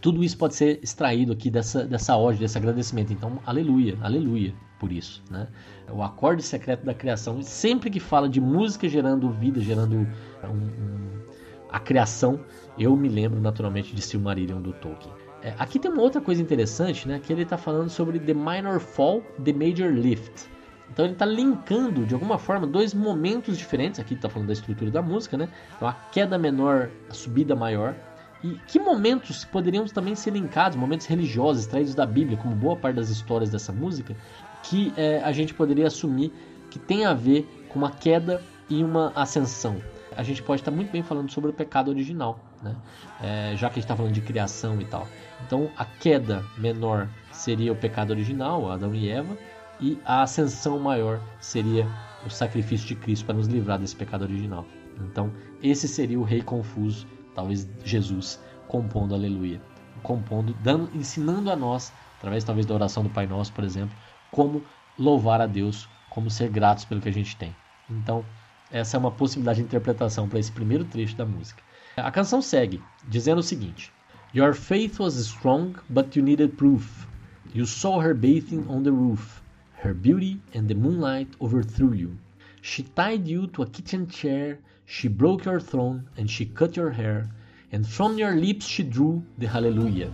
Tudo 0.00 0.22
isso 0.22 0.36
pode 0.36 0.54
ser 0.54 0.78
extraído 0.82 1.32
aqui 1.32 1.50
dessa, 1.50 1.84
dessa 1.84 2.16
ode, 2.16 2.38
desse 2.38 2.56
agradecimento. 2.56 3.12
Então, 3.12 3.38
aleluia, 3.44 3.96
aleluia 4.00 4.54
por 4.78 4.92
isso. 4.92 5.22
Né? 5.30 5.48
O 5.90 6.02
acorde 6.02 6.42
secreto 6.42 6.84
da 6.84 6.94
criação, 6.94 7.42
sempre 7.42 7.90
que 7.90 8.00
fala 8.00 8.28
de 8.28 8.40
música 8.40 8.88
gerando 8.88 9.30
vida, 9.30 9.60
gerando 9.60 9.96
um, 9.96 10.06
um, 10.48 11.22
a 11.70 11.80
criação, 11.80 12.40
eu 12.78 12.96
me 12.96 13.08
lembro 13.08 13.40
naturalmente 13.40 13.94
de 13.94 14.00
Silmarillion 14.00 14.60
do 14.60 14.72
Tolkien. 14.72 15.12
É, 15.42 15.54
aqui 15.58 15.78
tem 15.78 15.90
uma 15.90 16.02
outra 16.02 16.20
coisa 16.20 16.42
interessante, 16.42 17.06
né? 17.06 17.20
Que 17.20 17.32
ele 17.32 17.42
está 17.42 17.56
falando 17.56 17.88
sobre 17.88 18.18
The 18.18 18.34
Minor 18.34 18.80
Fall, 18.80 19.22
The 19.44 19.52
Major 19.52 19.90
Lift. 19.92 20.48
Então 20.90 21.04
ele 21.04 21.12
está 21.12 21.26
linkando 21.26 22.06
de 22.06 22.14
alguma 22.14 22.38
forma 22.38 22.66
dois 22.66 22.94
momentos 22.94 23.56
diferentes. 23.56 24.00
Aqui 24.00 24.14
está 24.14 24.28
falando 24.28 24.48
da 24.48 24.54
estrutura 24.54 24.90
da 24.90 25.02
música, 25.02 25.36
né? 25.36 25.48
Então 25.76 25.86
a 25.86 25.92
queda 25.92 26.38
menor, 26.38 26.90
a 27.08 27.14
subida 27.14 27.54
maior. 27.54 27.94
E 28.42 28.58
que 28.66 28.78
momentos 28.78 29.44
poderiam 29.44 29.84
também 29.86 30.14
ser 30.14 30.30
linkados, 30.30 30.76
momentos 30.76 31.06
religiosos 31.06 31.62
extraídos 31.62 31.94
da 31.94 32.06
Bíblia, 32.06 32.36
como 32.36 32.54
boa 32.54 32.76
parte 32.76 32.96
das 32.96 33.08
histórias 33.08 33.50
dessa 33.50 33.72
música, 33.72 34.16
que 34.62 34.92
é, 34.96 35.20
a 35.24 35.32
gente 35.32 35.52
poderia 35.54 35.86
assumir 35.86 36.32
que 36.70 36.78
tem 36.78 37.04
a 37.04 37.14
ver 37.14 37.66
com 37.68 37.78
uma 37.78 37.90
queda 37.90 38.42
e 38.68 38.82
uma 38.84 39.12
ascensão. 39.14 39.80
A 40.16 40.22
gente 40.22 40.42
pode 40.42 40.60
estar 40.60 40.70
muito 40.70 40.90
bem 40.90 41.02
falando 41.02 41.30
sobre 41.30 41.50
o 41.50 41.52
pecado 41.52 41.88
original, 41.88 42.38
né? 42.62 42.74
É, 43.22 43.56
já 43.56 43.68
que 43.68 43.74
a 43.74 43.74
gente 43.74 43.84
está 43.84 43.96
falando 43.96 44.12
de 44.12 44.20
criação 44.20 44.80
e 44.80 44.84
tal. 44.84 45.06
Então 45.46 45.70
a 45.76 45.84
queda 45.84 46.44
menor 46.56 47.08
seria 47.32 47.72
o 47.72 47.76
pecado 47.76 48.10
original, 48.10 48.70
Adão 48.70 48.94
e 48.94 49.08
Eva, 49.08 49.36
e 49.80 49.98
a 50.04 50.22
ascensão 50.22 50.78
maior 50.78 51.20
seria 51.40 51.86
o 52.26 52.30
sacrifício 52.30 52.86
de 52.86 52.96
Cristo 52.96 53.24
para 53.24 53.36
nos 53.36 53.46
livrar 53.46 53.78
desse 53.78 53.94
pecado 53.94 54.22
original. 54.22 54.66
Então, 55.00 55.32
esse 55.62 55.86
seria 55.86 56.18
o 56.18 56.24
rei 56.24 56.42
confuso, 56.42 57.06
talvez 57.34 57.68
Jesus 57.84 58.40
compondo 58.66 59.14
aleluia, 59.14 59.60
compondo, 60.02 60.54
dando, 60.62 60.90
ensinando 60.94 61.50
a 61.50 61.56
nós, 61.56 61.92
através 62.18 62.44
talvez 62.44 62.66
da 62.66 62.74
oração 62.74 63.02
do 63.02 63.10
Pai 63.10 63.26
Nosso, 63.26 63.52
por 63.52 63.64
exemplo, 63.64 63.96
como 64.30 64.62
louvar 64.98 65.40
a 65.40 65.46
Deus, 65.46 65.88
como 66.10 66.30
ser 66.30 66.50
gratos 66.50 66.84
pelo 66.84 67.00
que 67.00 67.08
a 67.08 67.12
gente 67.12 67.36
tem. 67.36 67.54
Então, 67.88 68.24
essa 68.70 68.96
é 68.96 69.00
uma 69.00 69.10
possibilidade 69.10 69.60
de 69.60 69.64
interpretação 69.64 70.28
para 70.28 70.38
esse 70.38 70.52
primeiro 70.52 70.84
trecho 70.84 71.16
da 71.16 71.24
música. 71.24 71.62
A 71.96 72.10
canção 72.10 72.42
segue 72.42 72.82
dizendo 73.08 73.38
o 73.38 73.42
seguinte: 73.42 73.92
Your 74.34 74.54
faith 74.54 75.00
was 75.00 75.16
strong, 75.16 75.74
but 75.88 76.14
you 76.14 76.22
needed 76.22 76.54
proof. 76.56 77.08
You 77.54 77.66
saw 77.66 78.00
her 78.00 78.14
bathing 78.14 78.66
on 78.68 78.82
the 78.82 78.90
roof. 78.90 79.42
Her 79.82 79.94
beauty 79.94 80.40
and 80.54 80.66
the 80.66 80.74
moonlight 80.74 81.30
overthrew 81.40 81.94
you. 81.94 82.18
She 82.60 82.82
tied 82.82 83.26
you 83.26 83.46
to 83.48 83.62
a 83.62 83.66
kitchen 83.66 84.06
chair, 84.06 84.58
she 84.90 85.06
broke 85.06 85.44
your 85.44 85.60
throne, 85.60 86.08
and 86.16 86.30
she 86.30 86.46
cut 86.46 86.74
your 86.74 86.90
hair, 86.90 87.28
and 87.72 87.86
from 87.86 88.16
your 88.16 88.34
lips 88.34 88.66
she 88.66 88.82
drew 88.82 89.22
the 89.36 89.46
hallelujah. 89.46 90.10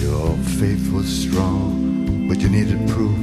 Your 0.00 0.36
faith 0.58 0.92
was 0.92 1.06
strong, 1.06 2.26
but 2.28 2.40
you 2.40 2.48
needed 2.48 2.88
proof. 2.88 3.16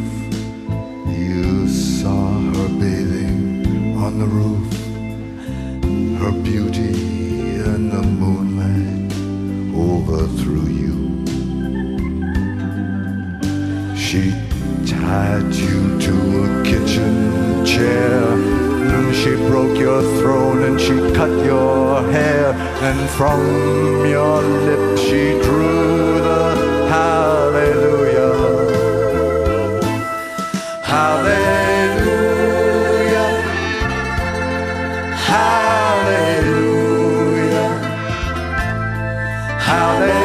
You 1.11 1.67
saw 1.67 2.39
her 2.55 2.69
bathing 2.79 3.97
on 3.97 4.17
the 4.17 4.27
roof, 4.27 4.71
her 6.21 6.31
beauty 6.41 6.95
and 7.67 7.91
the 7.91 8.01
moonlight 8.01 9.11
overthrew 9.75 10.69
you. 10.81 10.95
She 13.97 14.31
tied 14.87 15.53
you 15.53 15.99
to 15.99 16.13
a 16.45 16.63
kitchen 16.63 17.65
chair. 17.65 18.30
She 19.13 19.35
broke 19.35 19.77
your 19.77 20.01
throne 20.19 20.63
and 20.63 20.79
she 20.79 20.95
cut 21.13 21.29
your 21.45 22.01
hair. 22.11 22.53
And 22.81 23.09
from 23.11 24.05
your 24.05 24.41
lips 24.41 25.01
she 25.01 25.33
drew 25.43 26.21
the 26.21 26.55
hallelujah. 26.89 28.33
Hallelujah. 30.81 32.21
Hallelujah. 35.27 36.49
Hallelujah. 39.59 40.20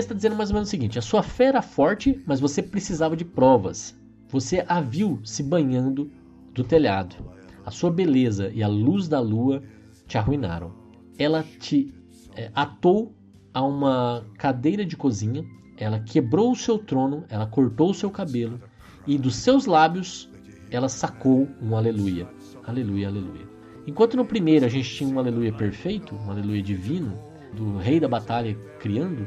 Está 0.00 0.14
dizendo 0.14 0.36
mais 0.36 0.50
ou 0.50 0.54
menos 0.54 0.68
o 0.68 0.70
seguinte: 0.70 0.98
a 0.98 1.02
sua 1.02 1.22
fé 1.22 1.46
era 1.46 1.62
forte, 1.62 2.22
mas 2.26 2.40
você 2.40 2.62
precisava 2.62 3.16
de 3.16 3.24
provas. 3.24 3.98
Você 4.28 4.64
a 4.66 4.80
viu 4.80 5.20
se 5.24 5.42
banhando 5.42 6.10
do 6.52 6.64
telhado. 6.64 7.16
A 7.64 7.70
sua 7.70 7.90
beleza 7.90 8.50
e 8.52 8.62
a 8.62 8.68
luz 8.68 9.08
da 9.08 9.20
lua 9.20 9.62
te 10.06 10.18
arruinaram. 10.18 10.72
Ela 11.18 11.42
te 11.42 11.92
é, 12.34 12.50
atou 12.54 13.14
a 13.52 13.62
uma 13.62 14.26
cadeira 14.36 14.84
de 14.84 14.96
cozinha, 14.96 15.44
ela 15.76 16.00
quebrou 16.00 16.52
o 16.52 16.56
seu 16.56 16.78
trono, 16.78 17.24
ela 17.28 17.46
cortou 17.46 17.90
o 17.90 17.94
seu 17.94 18.10
cabelo 18.10 18.60
e 19.06 19.16
dos 19.16 19.36
seus 19.36 19.66
lábios 19.66 20.30
ela 20.70 20.88
sacou 20.88 21.48
um 21.62 21.76
aleluia. 21.76 22.28
Aleluia, 22.64 23.08
aleluia. 23.08 23.48
Enquanto 23.86 24.16
no 24.16 24.24
primeiro 24.24 24.66
a 24.66 24.68
gente 24.68 24.92
tinha 24.92 25.08
um 25.08 25.18
aleluia 25.18 25.52
perfeito, 25.52 26.14
um 26.14 26.30
aleluia 26.30 26.62
divino, 26.62 27.16
do 27.54 27.78
rei 27.78 28.00
da 28.00 28.08
batalha 28.08 28.54
criando, 28.80 29.26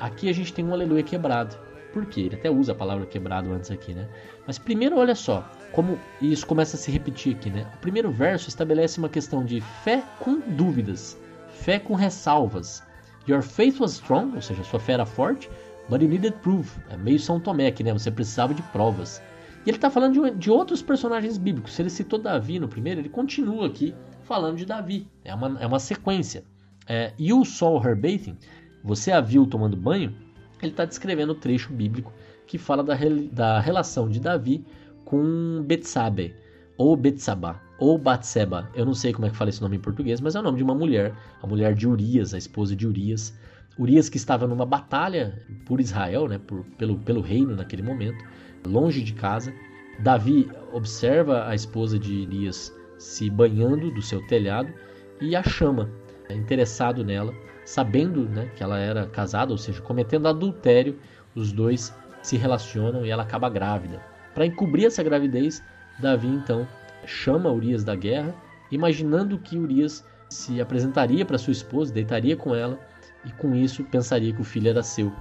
aqui 0.00 0.28
a 0.28 0.32
gente 0.32 0.52
tem 0.52 0.64
um 0.64 0.72
aleluia 0.72 1.02
quebrado. 1.02 1.56
Por 1.92 2.06
quê? 2.06 2.22
Ele 2.22 2.36
até 2.36 2.50
usa 2.50 2.72
a 2.72 2.74
palavra 2.74 3.04
quebrado 3.04 3.52
antes 3.52 3.70
aqui, 3.70 3.92
né? 3.92 4.08
Mas 4.46 4.58
primeiro, 4.58 4.96
olha 4.96 5.14
só, 5.14 5.48
como 5.72 5.98
isso 6.20 6.46
começa 6.46 6.76
a 6.76 6.78
se 6.78 6.90
repetir 6.90 7.36
aqui, 7.36 7.50
né? 7.50 7.66
O 7.74 7.78
primeiro 7.78 8.10
verso 8.10 8.48
estabelece 8.48 8.98
uma 8.98 9.08
questão 9.08 9.44
de 9.44 9.60
fé 9.60 10.02
com 10.18 10.40
dúvidas, 10.40 11.18
fé 11.48 11.78
com 11.78 11.94
ressalvas. 11.94 12.82
Your 13.28 13.42
faith 13.42 13.80
was 13.80 13.92
strong, 13.92 14.34
ou 14.34 14.42
seja, 14.42 14.62
sua 14.64 14.80
fé 14.80 14.92
era 14.94 15.04
forte, 15.04 15.50
but 15.88 16.00
you 16.00 16.08
needed 16.08 16.34
proof. 16.42 16.78
É 16.88 16.96
meio 16.96 17.18
São 17.18 17.40
Tomé 17.40 17.66
aqui, 17.66 17.82
né? 17.82 17.92
Você 17.92 18.10
precisava 18.10 18.54
de 18.54 18.62
provas. 18.62 19.20
E 19.66 19.68
ele 19.68 19.76
está 19.76 19.90
falando 19.90 20.14
de, 20.14 20.38
de, 20.38 20.50
outros 20.50 20.80
personagens 20.80 21.36
bíblicos. 21.36 21.74
Se 21.74 21.82
ele 21.82 21.90
citou 21.90 22.18
Davi 22.18 22.58
no 22.58 22.68
primeiro, 22.68 23.00
ele 23.00 23.10
continua 23.10 23.66
aqui 23.66 23.94
falando 24.22 24.56
de 24.56 24.64
Davi. 24.64 25.06
É 25.24 25.34
uma, 25.34 25.60
é 25.60 25.66
uma 25.66 25.78
sequência. 25.78 26.44
É, 26.88 27.12
you 27.18 27.44
saw 27.44 27.80
her 27.84 27.94
bathing, 27.94 28.36
você 28.82 29.12
a 29.12 29.20
viu 29.20 29.46
tomando 29.46 29.76
banho, 29.76 30.14
ele 30.62 30.72
está 30.72 30.84
descrevendo 30.84 31.32
o 31.32 31.34
trecho 31.34 31.72
bíblico 31.72 32.12
que 32.46 32.58
fala 32.58 32.82
da, 32.82 32.94
da 33.32 33.60
relação 33.60 34.08
de 34.08 34.20
Davi 34.20 34.64
com 35.04 35.62
Betsabe, 35.64 36.34
ou 36.76 36.96
Betsabá, 36.96 37.60
ou 37.78 37.98
Batseba. 37.98 38.70
Eu 38.74 38.84
não 38.84 38.94
sei 38.94 39.12
como 39.12 39.26
é 39.26 39.30
que 39.30 39.36
fala 39.36 39.50
esse 39.50 39.60
nome 39.60 39.76
em 39.76 39.80
português, 39.80 40.20
mas 40.20 40.34
é 40.34 40.40
o 40.40 40.42
nome 40.42 40.58
de 40.58 40.62
uma 40.62 40.74
mulher, 40.74 41.14
a 41.42 41.46
mulher 41.46 41.74
de 41.74 41.86
Urias, 41.86 42.32
a 42.34 42.38
esposa 42.38 42.76
de 42.76 42.86
Urias. 42.86 43.36
Urias 43.78 44.08
que 44.08 44.16
estava 44.16 44.46
numa 44.46 44.66
batalha 44.66 45.42
por 45.66 45.80
Israel, 45.80 46.28
né, 46.28 46.38
por, 46.38 46.64
pelo, 46.78 46.98
pelo 46.98 47.20
reino 47.20 47.56
naquele 47.56 47.82
momento, 47.82 48.24
longe 48.66 49.02
de 49.02 49.12
casa. 49.14 49.52
Davi 49.98 50.50
observa 50.72 51.48
a 51.48 51.54
esposa 51.54 51.98
de 51.98 52.22
Urias 52.22 52.74
se 52.98 53.30
banhando 53.30 53.90
do 53.90 54.02
seu 54.02 54.26
telhado 54.26 54.72
e 55.20 55.34
a 55.34 55.42
chama, 55.42 55.90
interessado 56.30 57.04
nela, 57.04 57.34
sabendo 57.64 58.28
né, 58.28 58.50
que 58.56 58.62
ela 58.62 58.78
era 58.78 59.06
casada, 59.06 59.52
ou 59.52 59.58
seja, 59.58 59.80
cometendo 59.80 60.28
adultério, 60.28 60.98
os 61.34 61.52
dois 61.52 61.94
se 62.22 62.36
relacionam 62.36 63.04
e 63.04 63.10
ela 63.10 63.22
acaba 63.22 63.48
grávida. 63.48 64.00
Para 64.34 64.46
encobrir 64.46 64.86
essa 64.86 65.02
gravidez, 65.02 65.62
Davi 65.98 66.28
então 66.28 66.66
chama 67.06 67.50
Urias 67.50 67.84
da 67.84 67.94
guerra, 67.94 68.34
imaginando 68.70 69.38
que 69.38 69.58
Urias 69.58 70.04
se 70.28 70.60
apresentaria 70.60 71.24
para 71.24 71.38
sua 71.38 71.52
esposa, 71.52 71.92
deitaria 71.92 72.36
com 72.36 72.54
ela 72.54 72.78
e 73.24 73.32
com 73.32 73.54
isso 73.54 73.84
pensaria 73.84 74.32
que 74.32 74.40
o 74.40 74.44
filho 74.44 74.68
era 74.68 74.82
seu. 74.82 75.12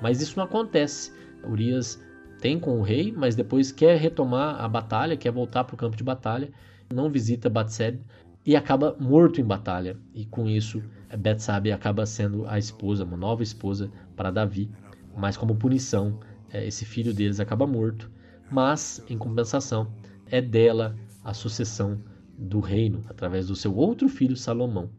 Mas 0.00 0.20
isso 0.20 0.36
não 0.36 0.44
acontece. 0.44 1.12
Urias 1.44 2.02
tem 2.40 2.58
com 2.58 2.78
o 2.78 2.82
rei, 2.82 3.12
mas 3.16 3.34
depois 3.34 3.72
quer 3.72 3.98
retomar 3.98 4.62
a 4.62 4.68
batalha, 4.68 5.16
quer 5.16 5.32
voltar 5.32 5.64
para 5.64 5.74
o 5.74 5.78
campo 5.78 5.96
de 5.96 6.04
batalha, 6.04 6.50
não 6.92 7.10
visita 7.10 7.48
Batseb 7.48 8.00
e 8.46 8.54
acaba 8.54 8.96
morto 8.98 9.40
em 9.40 9.44
batalha. 9.44 9.96
E 10.14 10.24
com 10.26 10.46
isso, 10.46 10.82
Betsabe 11.16 11.72
acaba 11.72 12.06
sendo 12.06 12.46
a 12.46 12.58
esposa, 12.58 13.04
uma 13.04 13.16
nova 13.16 13.42
esposa 13.42 13.90
para 14.16 14.30
Davi. 14.30 14.70
Mas 15.16 15.36
como 15.36 15.54
punição, 15.54 16.18
esse 16.52 16.84
filho 16.84 17.14
deles 17.14 17.40
acaba 17.40 17.66
morto. 17.66 18.10
Mas, 18.50 19.02
em 19.08 19.16
compensação, 19.16 19.92
é 20.30 20.40
dela 20.40 20.96
a 21.22 21.32
sucessão 21.32 21.98
do 22.36 22.60
reino, 22.60 23.02
através 23.08 23.46
do 23.46 23.54
seu 23.56 23.74
outro 23.74 24.08
filho 24.08 24.36
Salomão, 24.36 24.90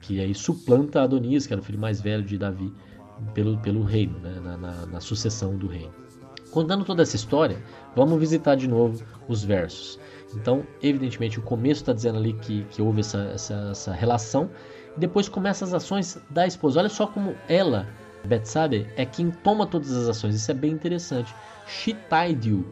que 0.00 0.20
aí 0.20 0.34
suplanta 0.34 1.02
Adonias, 1.02 1.46
que 1.46 1.52
era 1.52 1.62
o 1.62 1.64
filho 1.64 1.78
mais 1.78 2.00
velho 2.00 2.24
de 2.24 2.36
Davi, 2.36 2.72
pelo, 3.34 3.58
pelo 3.58 3.82
reino, 3.82 4.18
né? 4.18 4.40
na, 4.42 4.56
na, 4.56 4.86
na 4.86 5.00
sucessão 5.00 5.56
do 5.56 5.66
reino. 5.66 5.92
Contando 6.50 6.84
toda 6.84 7.02
essa 7.02 7.16
história, 7.16 7.62
vamos 7.96 8.18
visitar 8.18 8.56
de 8.56 8.68
novo 8.68 9.02
os 9.28 9.42
versos. 9.42 9.98
Então, 10.34 10.66
evidentemente, 10.82 11.38
o 11.38 11.42
começo 11.42 11.82
está 11.82 11.92
dizendo 11.92 12.18
ali 12.18 12.34
que, 12.34 12.64
que 12.64 12.82
houve 12.82 13.00
essa, 13.00 13.22
essa, 13.34 13.54
essa 13.70 13.92
relação, 13.92 14.50
depois 14.96 15.28
começa 15.28 15.64
as 15.64 15.74
ações 15.74 16.18
da 16.30 16.46
esposa. 16.46 16.80
Olha 16.80 16.88
só 16.88 17.06
como 17.06 17.34
ela 17.48 17.86
Betsabe 18.24 18.86
é 18.96 19.04
quem 19.04 19.30
toma 19.30 19.66
todas 19.66 19.90
as 19.92 20.08
ações. 20.08 20.34
Isso 20.34 20.50
é 20.50 20.54
bem 20.54 20.72
interessante. 20.72 21.34
She 21.66 21.96
tied 22.08 22.44
you 22.46 22.64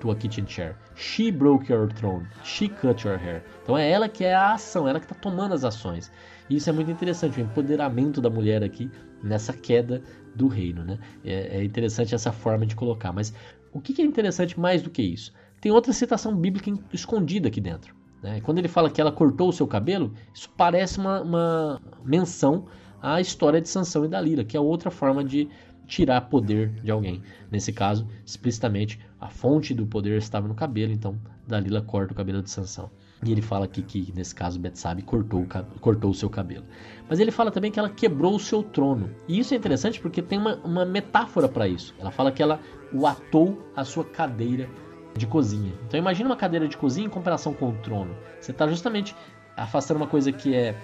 to 0.00 0.10
a 0.10 0.16
kitchen 0.16 0.46
chair. 0.46 0.76
She 0.94 1.30
broke 1.30 1.70
your 1.70 1.92
throne. 1.92 2.26
She 2.42 2.68
cut 2.68 3.06
your 3.06 3.18
hair. 3.18 3.44
Então 3.62 3.76
é 3.78 3.88
ela 3.88 4.08
que 4.08 4.24
é 4.24 4.34
a 4.34 4.54
ação, 4.54 4.88
ela 4.88 4.98
que 4.98 5.06
está 5.06 5.14
tomando 5.14 5.54
as 5.54 5.64
ações. 5.64 6.10
E 6.48 6.56
isso 6.56 6.68
é 6.70 6.72
muito 6.72 6.90
interessante, 6.90 7.40
o 7.40 7.42
empoderamento 7.42 8.20
da 8.20 8.30
mulher 8.30 8.62
aqui 8.62 8.90
nessa 9.22 9.52
queda 9.52 10.02
do 10.34 10.48
reino. 10.48 10.84
Né? 10.84 10.98
É, 11.24 11.58
é 11.58 11.64
interessante 11.64 12.14
essa 12.14 12.32
forma 12.32 12.66
de 12.66 12.74
colocar. 12.74 13.12
Mas 13.12 13.32
o 13.72 13.80
que 13.80 14.00
é 14.00 14.04
interessante 14.04 14.58
mais 14.58 14.82
do 14.82 14.90
que 14.90 15.02
isso? 15.02 15.32
Tem 15.60 15.72
outra 15.72 15.92
citação 15.92 16.36
bíblica 16.36 16.70
escondida 16.92 17.48
aqui 17.48 17.60
dentro. 17.60 17.95
Né? 18.22 18.40
Quando 18.40 18.58
ele 18.58 18.68
fala 18.68 18.90
que 18.90 19.00
ela 19.00 19.12
cortou 19.12 19.48
o 19.48 19.52
seu 19.52 19.66
cabelo, 19.66 20.12
isso 20.32 20.50
parece 20.56 20.98
uma, 20.98 21.20
uma 21.22 21.82
menção 22.04 22.66
à 23.00 23.20
história 23.20 23.60
de 23.60 23.68
Sansão 23.68 24.04
e 24.04 24.08
Dalila, 24.08 24.44
que 24.44 24.56
é 24.56 24.60
outra 24.60 24.90
forma 24.90 25.22
de 25.24 25.48
tirar 25.86 26.22
poder 26.22 26.70
de 26.82 26.90
alguém. 26.90 27.22
Nesse 27.50 27.72
caso, 27.72 28.06
explicitamente, 28.24 28.98
a 29.20 29.28
fonte 29.28 29.72
do 29.72 29.86
poder 29.86 30.18
estava 30.18 30.48
no 30.48 30.54
cabelo, 30.54 30.92
então 30.92 31.16
Dalila 31.46 31.80
corta 31.80 32.12
o 32.12 32.16
cabelo 32.16 32.42
de 32.42 32.50
Sansão. 32.50 32.90
E 33.24 33.32
ele 33.32 33.40
fala 33.40 33.64
aqui 33.64 33.80
que, 33.82 34.12
nesse 34.14 34.34
caso, 34.34 34.58
Betsabe 34.58 35.02
cortou, 35.02 35.46
cortou 35.80 36.10
o 36.10 36.14
seu 36.14 36.28
cabelo. 36.28 36.64
Mas 37.08 37.18
ele 37.18 37.30
fala 37.30 37.50
também 37.50 37.70
que 37.70 37.78
ela 37.78 37.88
quebrou 37.88 38.34
o 38.34 38.40
seu 38.40 38.62
trono. 38.62 39.10
E 39.26 39.38
isso 39.38 39.54
é 39.54 39.56
interessante 39.56 39.98
porque 40.00 40.20
tem 40.20 40.38
uma, 40.38 40.56
uma 40.56 40.84
metáfora 40.84 41.48
para 41.48 41.66
isso. 41.66 41.94
Ela 41.98 42.10
fala 42.10 42.30
que 42.30 42.42
ela 42.42 42.60
o 42.92 43.06
atou 43.06 43.70
a 43.74 43.84
sua 43.84 44.04
cadeira 44.04 44.68
de 45.16 45.26
cozinha. 45.26 45.72
Então 45.86 45.98
imagina 45.98 46.28
uma 46.28 46.36
cadeira 46.36 46.68
de 46.68 46.76
cozinha 46.76 47.06
em 47.06 47.10
comparação 47.10 47.52
com 47.52 47.70
o 47.70 47.72
trono. 47.74 48.14
Você 48.40 48.50
está 48.50 48.66
justamente 48.66 49.14
afastando 49.56 49.98
uma 49.98 50.06
coisa 50.06 50.30
que 50.30 50.54
é, 50.54 50.74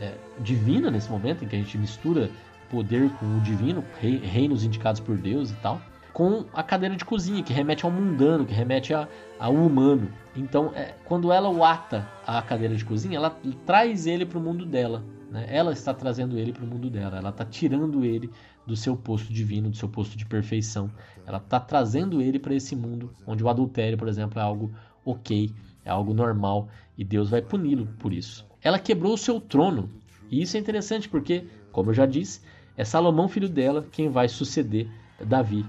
é, 0.00 0.14
divina 0.40 0.90
nesse 0.90 1.10
momento, 1.10 1.44
em 1.44 1.48
que 1.48 1.56
a 1.56 1.58
gente 1.58 1.76
mistura 1.76 2.30
poder 2.70 3.10
com 3.18 3.36
o 3.36 3.40
divino, 3.40 3.84
reinos 4.00 4.64
indicados 4.64 5.00
por 5.00 5.16
Deus 5.16 5.50
e 5.50 5.54
tal, 5.56 5.80
com 6.12 6.44
a 6.52 6.62
cadeira 6.62 6.94
de 6.94 7.04
cozinha, 7.04 7.42
que 7.42 7.52
remete 7.52 7.84
ao 7.84 7.90
mundano, 7.90 8.44
que 8.44 8.52
remete 8.52 8.92
a, 8.92 9.08
ao 9.38 9.54
humano. 9.54 10.10
Então, 10.36 10.72
é, 10.74 10.94
quando 11.04 11.32
ela 11.32 11.48
o 11.48 11.64
ata 11.64 12.08
a 12.26 12.40
cadeira 12.42 12.74
de 12.74 12.84
cozinha, 12.84 13.16
ela 13.16 13.30
traz 13.64 14.06
ele 14.06 14.26
para 14.26 14.38
o 14.38 14.42
mundo 14.42 14.66
dela. 14.66 15.02
Né? 15.30 15.46
Ela 15.48 15.72
está 15.72 15.94
trazendo 15.94 16.38
ele 16.38 16.52
para 16.52 16.64
o 16.64 16.66
mundo 16.66 16.90
dela, 16.90 17.16
ela 17.16 17.30
está 17.30 17.44
tirando 17.44 18.04
ele 18.04 18.30
do 18.66 18.76
seu 18.76 18.96
posto 18.96 19.32
divino, 19.32 19.70
do 19.70 19.76
seu 19.76 19.88
posto 19.88 20.16
de 20.16 20.26
perfeição. 20.26 20.90
Ela 21.26 21.38
está 21.38 21.58
trazendo 21.58 22.20
ele 22.20 22.38
para 22.38 22.54
esse 22.54 22.76
mundo 22.76 23.14
onde 23.26 23.42
o 23.42 23.48
adultério, 23.48 23.96
por 23.96 24.08
exemplo, 24.08 24.38
é 24.38 24.42
algo 24.42 24.70
ok, 25.04 25.50
é 25.84 25.90
algo 25.90 26.12
normal 26.12 26.68
e 26.96 27.04
Deus 27.04 27.30
vai 27.30 27.40
puni-lo 27.40 27.86
por 27.98 28.12
isso. 28.12 28.46
Ela 28.60 28.78
quebrou 28.78 29.14
o 29.14 29.18
seu 29.18 29.40
trono 29.40 29.90
e 30.30 30.42
isso 30.42 30.56
é 30.56 30.60
interessante 30.60 31.08
porque, 31.08 31.46
como 31.72 31.90
eu 31.90 31.94
já 31.94 32.06
disse, 32.06 32.40
é 32.76 32.84
Salomão, 32.84 33.28
filho 33.28 33.48
dela, 33.48 33.84
quem 33.90 34.08
vai 34.08 34.28
suceder 34.28 34.88
Davi 35.24 35.64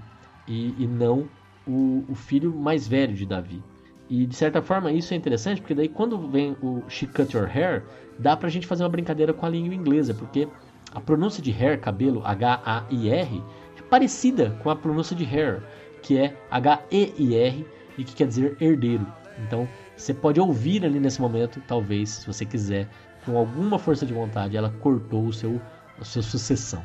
e, 0.46 0.74
e 0.78 0.86
não 0.86 1.28
o, 1.66 2.04
o, 2.08 2.14
filho 2.14 2.54
mais 2.54 2.86
velho 2.86 3.14
de 3.14 3.26
Davi. 3.26 3.62
E 4.08 4.26
de 4.26 4.34
certa 4.34 4.60
forma 4.60 4.92
isso 4.92 5.14
é 5.14 5.16
interessante 5.16 5.60
porque 5.60 5.74
daí 5.74 5.88
quando 5.88 6.18
vem 6.28 6.56
o 6.62 6.82
She 6.88 7.06
Cut 7.06 7.34
Your 7.36 7.48
Hair, 7.48 7.84
dá 8.18 8.36
pra 8.36 8.48
gente 8.48 8.66
fazer 8.66 8.82
uma 8.82 8.88
brincadeira 8.88 9.32
com 9.32 9.46
a 9.46 9.48
língua 9.48 9.74
inglesa, 9.74 10.12
porque 10.12 10.48
a 10.92 11.00
pronúncia 11.00 11.42
de 11.42 11.50
hair, 11.50 11.80
cabelo, 11.80 12.22
H-A-I-R, 12.24 13.42
é 13.76 13.82
parecida 13.82 14.50
com 14.62 14.70
a 14.70 14.76
pronúncia 14.76 15.16
de 15.16 15.24
hair, 15.24 15.62
que 16.02 16.18
é 16.18 16.36
H-E-I-R 16.50 17.66
e 17.98 18.04
que 18.04 18.14
quer 18.14 18.28
dizer 18.28 18.56
herdeiro. 18.60 19.06
Então, 19.46 19.68
você 19.96 20.14
pode 20.14 20.40
ouvir 20.40 20.84
ali 20.84 21.00
nesse 21.00 21.20
momento, 21.20 21.60
talvez, 21.66 22.10
se 22.10 22.26
você 22.26 22.44
quiser, 22.44 22.88
com 23.24 23.36
alguma 23.36 23.78
força 23.78 24.04
de 24.04 24.12
vontade, 24.12 24.56
ela 24.56 24.70
cortou 24.80 25.26
o 25.26 25.32
seu, 25.32 25.60
a 26.00 26.04
sua 26.04 26.22
sucessão, 26.22 26.84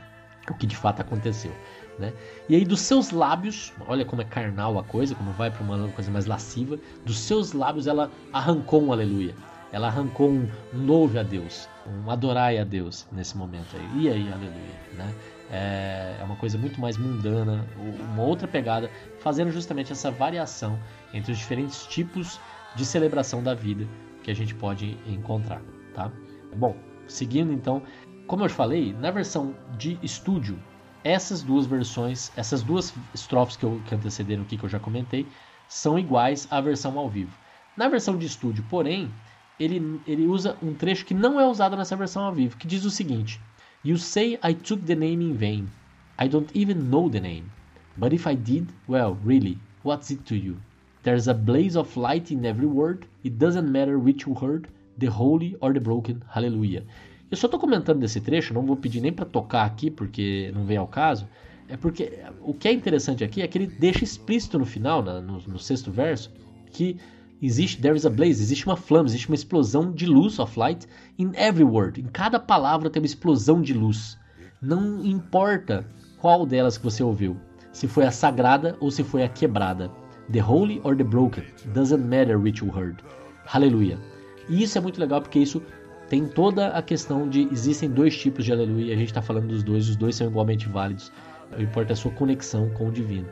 o 0.50 0.54
que 0.56 0.66
de 0.66 0.76
fato 0.76 1.02
aconteceu. 1.02 1.52
Né? 2.00 2.14
E 2.48 2.56
aí 2.56 2.64
dos 2.64 2.80
seus 2.80 3.12
lábios, 3.12 3.74
olha 3.86 4.06
como 4.06 4.22
é 4.22 4.26
carnal 4.26 4.80
a 4.80 4.84
coisa, 4.84 5.14
como 5.14 5.32
vai 5.34 5.52
para 5.52 5.62
uma 5.62 5.90
coisa 5.90 6.10
mais 6.10 6.26
lasciva, 6.26 6.80
dos 7.06 7.20
seus 7.20 7.52
lábios 7.52 7.88
ela 7.88 8.10
arrancou 8.32 8.82
um 8.82 8.94
aleluia. 8.94 9.36
Ela 9.72 9.88
arrancou 9.88 10.30
um, 10.32 10.50
louve 10.74 11.20
a 11.20 11.24
Deus, 11.24 11.68
um 11.86 12.10
adorai 12.10 12.58
a 12.58 12.64
Deus 12.64 13.06
nesse 13.12 13.38
momento 13.38 13.76
aí. 13.76 14.04
E 14.04 14.10
aí, 14.10 14.32
aleluia, 14.32 14.80
né? 14.94 15.14
É, 15.52 16.18
é 16.20 16.24
uma 16.24 16.36
coisa 16.38 16.58
muito 16.58 16.80
mais 16.80 16.98
mundana, 16.98 17.68
uma 18.14 18.24
outra 18.24 18.48
pegada, 18.48 18.90
fazendo 19.20 19.52
justamente 19.52 19.92
essa 19.92 20.10
variação 20.10 20.80
entre 21.14 21.32
os 21.32 21.38
diferentes 21.38 21.86
tipos 21.86 22.40
de 22.76 22.86
celebração 22.86 23.44
da 23.44 23.54
vida 23.54 23.86
que 24.24 24.32
a 24.32 24.34
gente 24.34 24.56
pode 24.56 24.98
encontrar, 25.08 25.62
tá? 25.94 26.12
Bom, 26.56 26.76
seguindo 27.08 27.52
então, 27.52 27.82
como 28.28 28.46
eu 28.46 28.50
falei, 28.50 28.94
na 28.94 29.12
versão 29.12 29.56
de 29.78 29.98
estúdio, 30.04 30.60
essas 31.04 31.42
duas 31.42 31.66
versões, 31.66 32.32
essas 32.36 32.62
duas 32.62 32.94
estrofes 33.14 33.56
que, 33.56 33.64
eu, 33.64 33.82
que 33.86 33.96
antecederam 33.96 34.44
aqui, 34.44 34.58
que 34.58 34.64
eu 34.64 34.70
já 34.70 34.80
comentei, 34.80 35.28
são 35.68 35.98
iguais 35.98 36.48
à 36.50 36.60
versão 36.60 36.98
ao 36.98 37.10
vivo. 37.10 37.32
Na 37.78 37.88
versão 37.88 38.18
de 38.18 38.26
estúdio, 38.26 38.66
porém, 38.70 39.10
ele, 39.60 40.02
ele 40.08 40.26
usa 40.26 40.58
um 40.62 40.74
trecho 40.74 41.06
que 41.06 41.14
não 41.14 41.40
é 41.40 41.48
usado 41.48 41.78
nessa 41.78 41.96
versão 41.96 42.24
ao 42.24 42.34
vivo, 42.34 42.58
que 42.58 42.68
diz 42.68 42.84
o 42.86 42.92
seguinte: 42.92 43.40
You 43.84 43.98
say 43.98 44.40
I 44.44 44.54
took 44.54 44.84
the 44.84 44.96
name 44.96 45.24
in 45.24 45.34
vain. 45.34 45.70
I 46.20 46.28
don't 46.28 46.52
even 46.54 46.90
know 46.90 47.10
the 47.10 47.20
name. 47.20 47.50
But 47.96 48.14
if 48.14 48.28
I 48.28 48.36
did, 48.36 48.68
well, 48.88 49.18
really, 49.24 49.58
what's 49.84 50.12
it 50.12 50.24
to 50.26 50.36
you? 50.36 50.58
There's 51.04 51.30
a 51.30 51.34
blaze 51.34 51.78
of 51.78 51.96
light 51.96 52.30
in 52.30 52.46
every 52.46 52.68
word. 52.68 53.06
It 53.24 53.40
doesn't 53.40 53.72
matter 53.72 53.98
which 53.98 54.26
you 54.26 54.34
heard, 54.34 54.68
the 54.98 55.08
holy 55.08 55.56
or 55.62 55.72
the 55.72 55.80
broken. 55.80 56.24
Hallelujah. 56.30 56.84
Eu 57.32 57.38
só 57.38 57.46
estou 57.46 57.60
comentando 57.60 58.00
desse 58.00 58.20
trecho, 58.20 58.54
não 58.54 58.66
vou 58.66 58.76
pedir 58.76 59.02
nem 59.02 59.14
para 59.14 59.26
tocar 59.26 59.64
aqui 59.64 59.92
porque 59.92 60.52
não 60.54 60.66
vem 60.66 60.78
ao 60.78 60.88
caso. 60.88 61.28
É 61.68 61.78
porque 61.78 62.20
o 62.42 62.54
que 62.54 62.68
é 62.68 62.74
interessante 62.74 63.24
aqui 63.24 63.44
é 63.44 63.48
que 63.48 63.58
ele 63.58 63.68
deixa 63.68 64.04
explícito 64.04 64.58
no 64.58 64.66
final, 64.66 65.04
no, 65.04 65.40
no 65.40 65.60
sexto 65.60 65.92
verso, 65.92 66.32
que 66.72 66.98
existe 67.40 67.80
there 67.80 67.96
is 67.96 68.06
a 68.06 68.10
blaze, 68.10 68.42
existe 68.42 68.66
uma 68.66 68.76
flama, 68.76 69.08
existe 69.08 69.30
uma 69.30 69.36
explosão 69.36 69.92
de 69.92 70.08
luz 70.08 70.40
of 70.40 70.58
light 70.58 70.88
in 71.20 71.32
every 71.36 71.64
word. 71.64 72.02
Em 72.02 72.06
cada 72.06 72.40
palavra 72.40 72.90
tem 72.90 73.00
uma 73.00 73.06
explosão 73.06 73.62
de 73.62 73.74
luz. 73.74 74.18
Não 74.60 75.06
importa 75.06 75.86
qual 76.18 76.46
delas 76.48 76.78
que 76.78 76.84
você 76.84 77.04
ouviu, 77.04 77.38
se 77.72 77.88
foi 77.88 78.06
a 78.06 78.12
sagrada 78.12 78.76
ou 78.80 78.90
se 78.90 79.04
foi 79.04 79.24
a 79.24 79.30
quebrada. 79.30 79.92
The 80.32 80.42
holy 80.42 80.82
or 80.84 80.96
the 80.96 81.04
broken, 81.04 81.44
doesn't 81.74 82.04
matter 82.04 82.40
which 82.40 82.66
you 82.66 82.76
heard. 82.76 83.04
Aleluia. 83.54 84.00
E 84.50 84.64
isso 84.64 84.78
é 84.78 84.82
muito 84.82 85.00
legal 85.00 85.22
porque 85.22 85.40
isso 85.40 85.62
tem 86.10 86.26
toda 86.26 86.70
a 86.70 86.82
questão 86.82 87.30
de 87.30 87.48
existem 87.52 87.90
dois 87.90 88.18
tipos 88.18 88.44
de 88.44 88.52
aleluia 88.52 88.94
a 88.94 88.98
gente 88.98 89.10
está 89.10 89.22
falando 89.22 89.48
dos 89.48 89.64
dois, 89.64 89.88
os 89.88 89.96
dois 89.96 90.16
são 90.16 90.28
igualmente 90.28 90.68
válidos. 90.68 91.12
O 91.58 91.62
importa 91.62 91.92
é 91.92 91.94
a 91.94 91.96
sua 91.96 92.12
conexão 92.12 92.70
com 92.72 92.88
o 92.88 92.92
divino. 92.92 93.28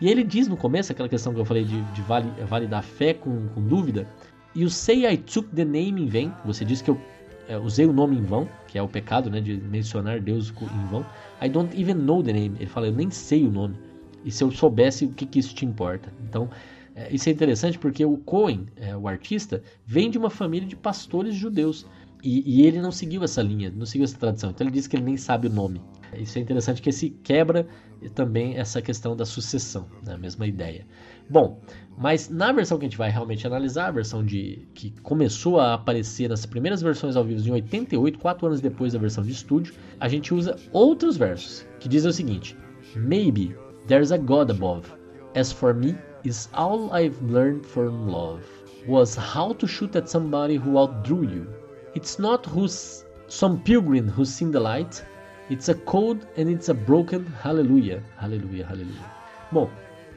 E 0.00 0.08
ele 0.08 0.24
diz 0.24 0.48
no 0.48 0.56
começo, 0.56 0.92
aquela 0.92 1.08
questão 1.08 1.32
que 1.32 1.40
eu 1.40 1.44
falei 1.44 1.64
de, 1.64 1.80
de 1.80 2.02
vale, 2.02 2.28
validar 2.46 2.82
fé 2.82 3.14
com, 3.14 3.48
com 3.48 3.62
dúvida, 3.62 4.06
e 4.54 4.64
o 4.64 4.70
say 4.70 5.06
I 5.06 5.16
took 5.16 5.48
the 5.50 5.64
name 5.64 6.02
in 6.02 6.06
vain, 6.06 6.32
você 6.44 6.64
disse 6.64 6.82
que 6.82 6.90
eu 6.90 7.00
é, 7.48 7.58
usei 7.58 7.86
o 7.86 7.92
nome 7.92 8.16
em 8.16 8.22
vão, 8.22 8.48
que 8.68 8.78
é 8.78 8.82
o 8.82 8.88
pecado 8.88 9.30
né, 9.30 9.40
de 9.40 9.56
mencionar 9.56 10.20
Deus 10.20 10.50
em 10.50 10.86
vão. 10.86 11.04
I 11.42 11.48
don't 11.48 11.80
even 11.80 11.94
know 11.94 12.22
the 12.22 12.32
name, 12.32 12.56
ele 12.58 12.66
fala, 12.66 12.86
eu 12.86 12.92
nem 12.92 13.10
sei 13.10 13.46
o 13.46 13.50
nome. 13.50 13.76
E 14.24 14.30
se 14.30 14.42
eu 14.42 14.50
soubesse, 14.50 15.04
o 15.04 15.10
que, 15.10 15.26
que 15.26 15.38
isso 15.38 15.54
te 15.54 15.66
importa? 15.66 16.12
Então, 16.28 16.48
é, 16.94 17.12
isso 17.12 17.28
é 17.28 17.32
interessante 17.32 17.78
porque 17.78 18.04
o 18.04 18.16
Cohen, 18.18 18.66
é, 18.76 18.96
o 18.96 19.08
artista, 19.08 19.62
vem 19.84 20.10
de 20.10 20.16
uma 20.16 20.30
família 20.30 20.66
de 20.66 20.76
pastores 20.76 21.34
judeus. 21.34 21.86
E, 22.24 22.42
e, 22.46 22.66
ele 22.66 22.80
não 22.80 22.90
seguiu 22.90 23.22
essa 23.22 23.42
linha, 23.42 23.70
não 23.70 23.84
seguiu 23.84 24.04
essa 24.04 24.16
tradição. 24.16 24.48
Então 24.48 24.66
ele 24.66 24.72
diz 24.72 24.86
que 24.86 24.96
ele 24.96 25.04
nem 25.04 25.16
sabe 25.16 25.46
o 25.46 25.50
nome. 25.50 25.82
Isso 26.16 26.38
é 26.38 26.40
interessante 26.40 26.80
que 26.80 26.90
se 26.90 27.10
quebra 27.10 27.66
também 28.14 28.56
essa 28.56 28.80
questão 28.80 29.14
da 29.14 29.26
sucessão, 29.26 29.86
né? 30.02 30.14
a 30.14 30.18
mesma 30.18 30.46
ideia. 30.46 30.86
Bom, 31.28 31.60
mas 31.98 32.30
na 32.30 32.50
versão 32.50 32.78
que 32.78 32.86
a 32.86 32.88
gente 32.88 32.96
vai 32.96 33.10
realmente 33.10 33.46
analisar, 33.46 33.88
a 33.88 33.90
versão 33.90 34.24
de 34.24 34.66
que 34.74 34.90
começou 35.02 35.60
a 35.60 35.74
aparecer 35.74 36.28
nas 36.30 36.46
primeiras 36.46 36.80
versões 36.80 37.14
ao 37.14 37.24
vivo 37.24 37.46
em 37.46 37.52
88, 37.52 38.18
quatro 38.18 38.46
anos 38.46 38.60
depois 38.60 38.94
da 38.94 38.98
versão 38.98 39.22
de 39.22 39.32
estúdio, 39.32 39.74
a 40.00 40.08
gente 40.08 40.32
usa 40.32 40.56
outros 40.72 41.18
versos 41.18 41.66
que 41.78 41.88
dizem 41.88 42.10
o 42.10 42.12
seguinte: 42.12 42.56
Maybe 42.96 43.54
there's 43.86 44.12
a 44.12 44.18
God 44.18 44.50
above. 44.50 44.88
As 45.34 45.52
for 45.52 45.74
me, 45.74 45.94
is 46.24 46.48
all 46.54 46.90
I've 46.94 47.20
learned 47.22 47.66
from 47.66 48.08
love 48.08 48.42
was 48.86 49.14
how 49.14 49.52
to 49.54 49.66
shoot 49.66 49.94
at 49.96 50.08
somebody 50.08 50.56
who 50.56 50.78
outdrew 50.78 51.24
you. 51.24 51.63
It's 51.94 52.18
not 52.18 52.44
who's 52.44 53.04
some 53.28 53.60
pilgrim 53.62 54.08
who's 54.08 54.28
seen 54.28 54.50
the 54.50 54.58
light. 54.58 55.04
It's 55.48 55.68
a 55.68 55.74
code 55.74 56.26
and 56.36 56.50
it's 56.50 56.68
a 56.68 56.74
broken 56.74 57.24
hallelujah. 57.40 58.02
Hallelujah, 58.16 58.66
hallelujah. 58.66 59.12
Bom, 59.52 59.70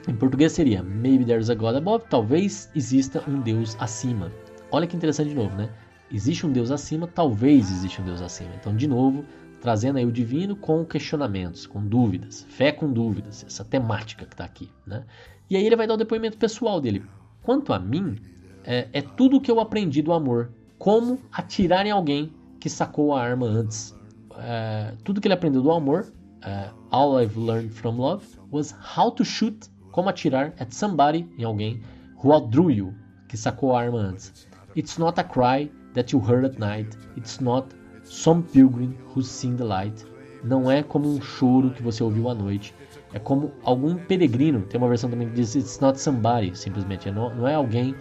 em 0.08 0.16
português 0.16 0.54
seria 0.54 0.82
Maybe 0.82 1.24
there's 1.24 1.52
a 1.52 1.56
God 1.56 1.76
above. 1.76 2.06
Talvez 2.10 2.72
exista 2.74 3.24
um 3.28 3.42
Deus 3.42 3.78
acima. 3.80 4.32
Olha 4.72 4.88
que 4.88 4.96
interessante 4.96 5.30
de 5.30 5.36
novo, 5.36 5.56
né? 5.56 5.70
Existe 6.12 6.48
um 6.48 6.52
Deus 6.52 6.72
acima, 6.72 7.06
talvez 7.06 7.70
exista 7.70 8.02
um 8.02 8.06
Deus 8.06 8.24
acima. 8.24 8.56
Então, 8.60 8.76
de 8.76 8.88
novo, 8.88 9.24
trazendo 9.62 9.98
aí 9.98 10.06
o 10.06 10.12
divino 10.12 10.56
com 10.56 10.84
questionamentos, 10.84 11.68
com 11.68 11.86
dúvidas, 11.86 12.44
fé 12.50 12.72
com 12.72 12.92
dúvidas, 12.92 13.44
essa 13.46 13.64
temática 13.64 14.26
que 14.26 14.34
está 14.34 14.46
aqui, 14.46 14.72
né? 14.86 15.06
E 15.48 15.56
aí 15.56 15.64
ele 15.64 15.76
vai 15.76 15.86
dar 15.86 15.94
o 15.94 15.98
depoimento 15.98 16.40
pessoal 16.40 16.82
dele. 16.82 17.04
Quanto 17.44 17.72
a 17.72 17.78
mim, 17.78 18.18
é, 18.64 18.88
é 18.92 19.02
tudo 19.02 19.38
o 19.38 19.42
que 19.42 19.52
eu 19.52 19.60
aprendi 19.60 20.02
do 20.02 20.12
amor 20.12 20.52
como 20.78 21.20
atirar 21.32 21.86
em 21.86 21.92
alguém 21.92 22.34
que 22.60 22.70
sacou 22.70 23.14
a 23.14 23.22
arma 23.22 23.46
antes. 23.46 23.96
É, 24.38 24.94
tudo 25.04 25.20
que 25.20 25.28
ele 25.28 25.34
aprendeu 25.34 25.62
do 25.62 25.72
amor 25.72 26.06
uh, 26.46 26.74
All 26.92 27.20
I've 27.20 27.38
Learned 27.38 27.74
From 27.74 27.98
Love 27.98 28.26
was 28.52 28.74
How 28.96 29.12
to 29.12 29.26
Shoot, 29.26 29.70
como 29.92 30.10
atirar 30.10 30.54
at 30.60 30.72
somebody, 30.72 31.28
em 31.38 31.44
alguém, 31.44 31.82
who 32.24 32.32
outdrew 32.32 32.72
you, 32.72 32.94
que 33.28 33.38
sacou 33.38 33.76
a 33.76 33.82
arma 33.82 33.98
antes. 33.98 34.48
It's 34.76 34.98
not 34.98 35.20
a 35.20 35.24
cry 35.24 35.72
that 35.94 36.14
you 36.14 36.22
heard 36.22 36.46
at 36.46 36.60
night, 36.60 36.96
it's 37.18 37.40
not 37.40 37.68
some 38.04 38.44
pilgrim 38.44 38.96
who's 39.14 39.28
seen 39.28 39.56
the 39.58 39.64
light. 39.64 40.06
Não 40.44 40.70
é 40.70 40.84
como 40.84 41.10
um 41.10 41.20
choro 41.20 41.72
que 41.72 41.82
você 41.82 42.04
ouviu 42.04 42.30
à 42.30 42.36
noite, 42.36 42.74
é 43.14 43.20
como 43.20 43.52
algum 43.64 43.96
peregrino. 43.96 44.62
Tem 44.62 44.80
uma 44.80 44.88
versão 44.88 45.10
também 45.10 45.28
que 45.30 45.36
diz 45.36 45.56
It's 45.56 45.80
not 45.80 46.00
somebody, 46.00 46.56
simplesmente. 46.56 47.10
É 47.10 47.12
não, 47.12 47.34
não 47.36 47.48
é 47.48 47.56
alguém 47.56 47.96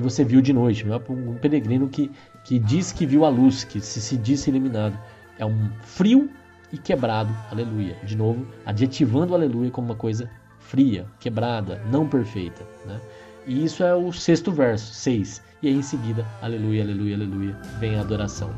que 0.00 0.04
você 0.04 0.24
viu 0.24 0.40
de 0.40 0.52
noite, 0.52 0.86
não 0.86 0.94
é 0.94 1.00
um 1.10 1.34
peregrino 1.34 1.88
que, 1.88 2.10
que 2.42 2.58
diz 2.58 2.90
que 2.90 3.04
viu 3.04 3.24
a 3.24 3.28
luz, 3.28 3.64
que 3.64 3.80
se, 3.80 4.00
se 4.00 4.16
disse 4.16 4.50
eliminado. 4.50 4.98
É 5.38 5.44
um 5.44 5.68
frio 5.82 6.30
e 6.72 6.78
quebrado, 6.78 7.34
aleluia. 7.50 7.96
De 8.04 8.16
novo, 8.16 8.46
adjetivando 8.64 9.34
aleluia 9.34 9.70
como 9.70 9.88
uma 9.88 9.94
coisa 9.94 10.28
fria, 10.58 11.06
quebrada, 11.18 11.82
não 11.90 12.08
perfeita. 12.08 12.64
Né? 12.86 13.00
E 13.46 13.64
isso 13.64 13.82
é 13.82 13.94
o 13.94 14.12
sexto 14.12 14.50
verso, 14.50 14.92
seis. 14.94 15.42
E 15.62 15.68
aí 15.68 15.74
em 15.74 15.82
seguida, 15.82 16.26
aleluia, 16.40 16.82
aleluia, 16.82 17.16
aleluia, 17.16 17.56
vem 17.78 17.96
a 17.96 18.00
adoração. 18.00 18.50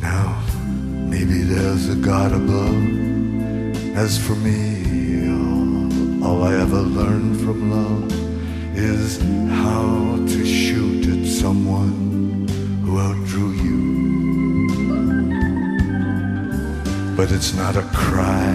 Now, 0.00 0.34
maybe 1.08 1.44
there's 1.44 1.90
a 1.90 1.94
God 1.96 2.32
above. 2.32 3.00
As 3.96 4.16
for 4.16 4.36
me, 4.36 5.28
all, 5.28 6.24
all 6.24 6.44
I 6.44 6.54
ever 6.54 6.80
learned 6.80 7.36
from 7.40 7.70
love 7.70 8.19
is 8.74 9.18
how 9.62 10.16
to 10.26 10.44
shoot 10.44 11.06
at 11.08 11.26
someone 11.26 12.46
who 12.84 12.98
outdrew 12.98 13.52
you. 13.52 13.80
But 17.16 17.32
it's 17.32 17.54
not 17.54 17.76
a 17.76 17.82
cry 17.92 18.52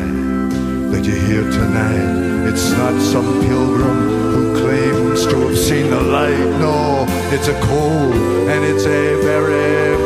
that 0.91 1.03
you 1.05 1.15
hear 1.27 1.43
tonight. 1.51 2.47
It's 2.49 2.71
not 2.71 2.99
some 3.01 3.41
pilgrim 3.41 4.09
who 4.33 4.59
claims 4.61 5.25
to 5.27 5.35
have 5.47 5.57
seen 5.57 5.89
the 5.89 6.01
light. 6.01 6.45
No, 6.59 7.05
it's 7.31 7.47
a 7.47 7.59
cold 7.61 8.15
and 8.49 8.63
it's 8.63 8.85
a 8.85 9.21
very 9.23 10.04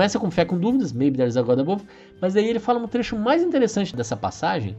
Começa 0.00 0.18
com 0.18 0.30
fé 0.30 0.46
com 0.46 0.58
dúvidas, 0.58 0.94
maybe 0.94 1.18
there's 1.18 1.36
a 1.36 1.42
God 1.42 1.58
above, 1.58 1.84
mas 2.22 2.34
aí 2.34 2.48
ele 2.48 2.58
fala 2.58 2.78
um 2.78 2.88
trecho 2.88 3.18
mais 3.18 3.42
interessante 3.42 3.94
dessa 3.94 4.16
passagem, 4.16 4.74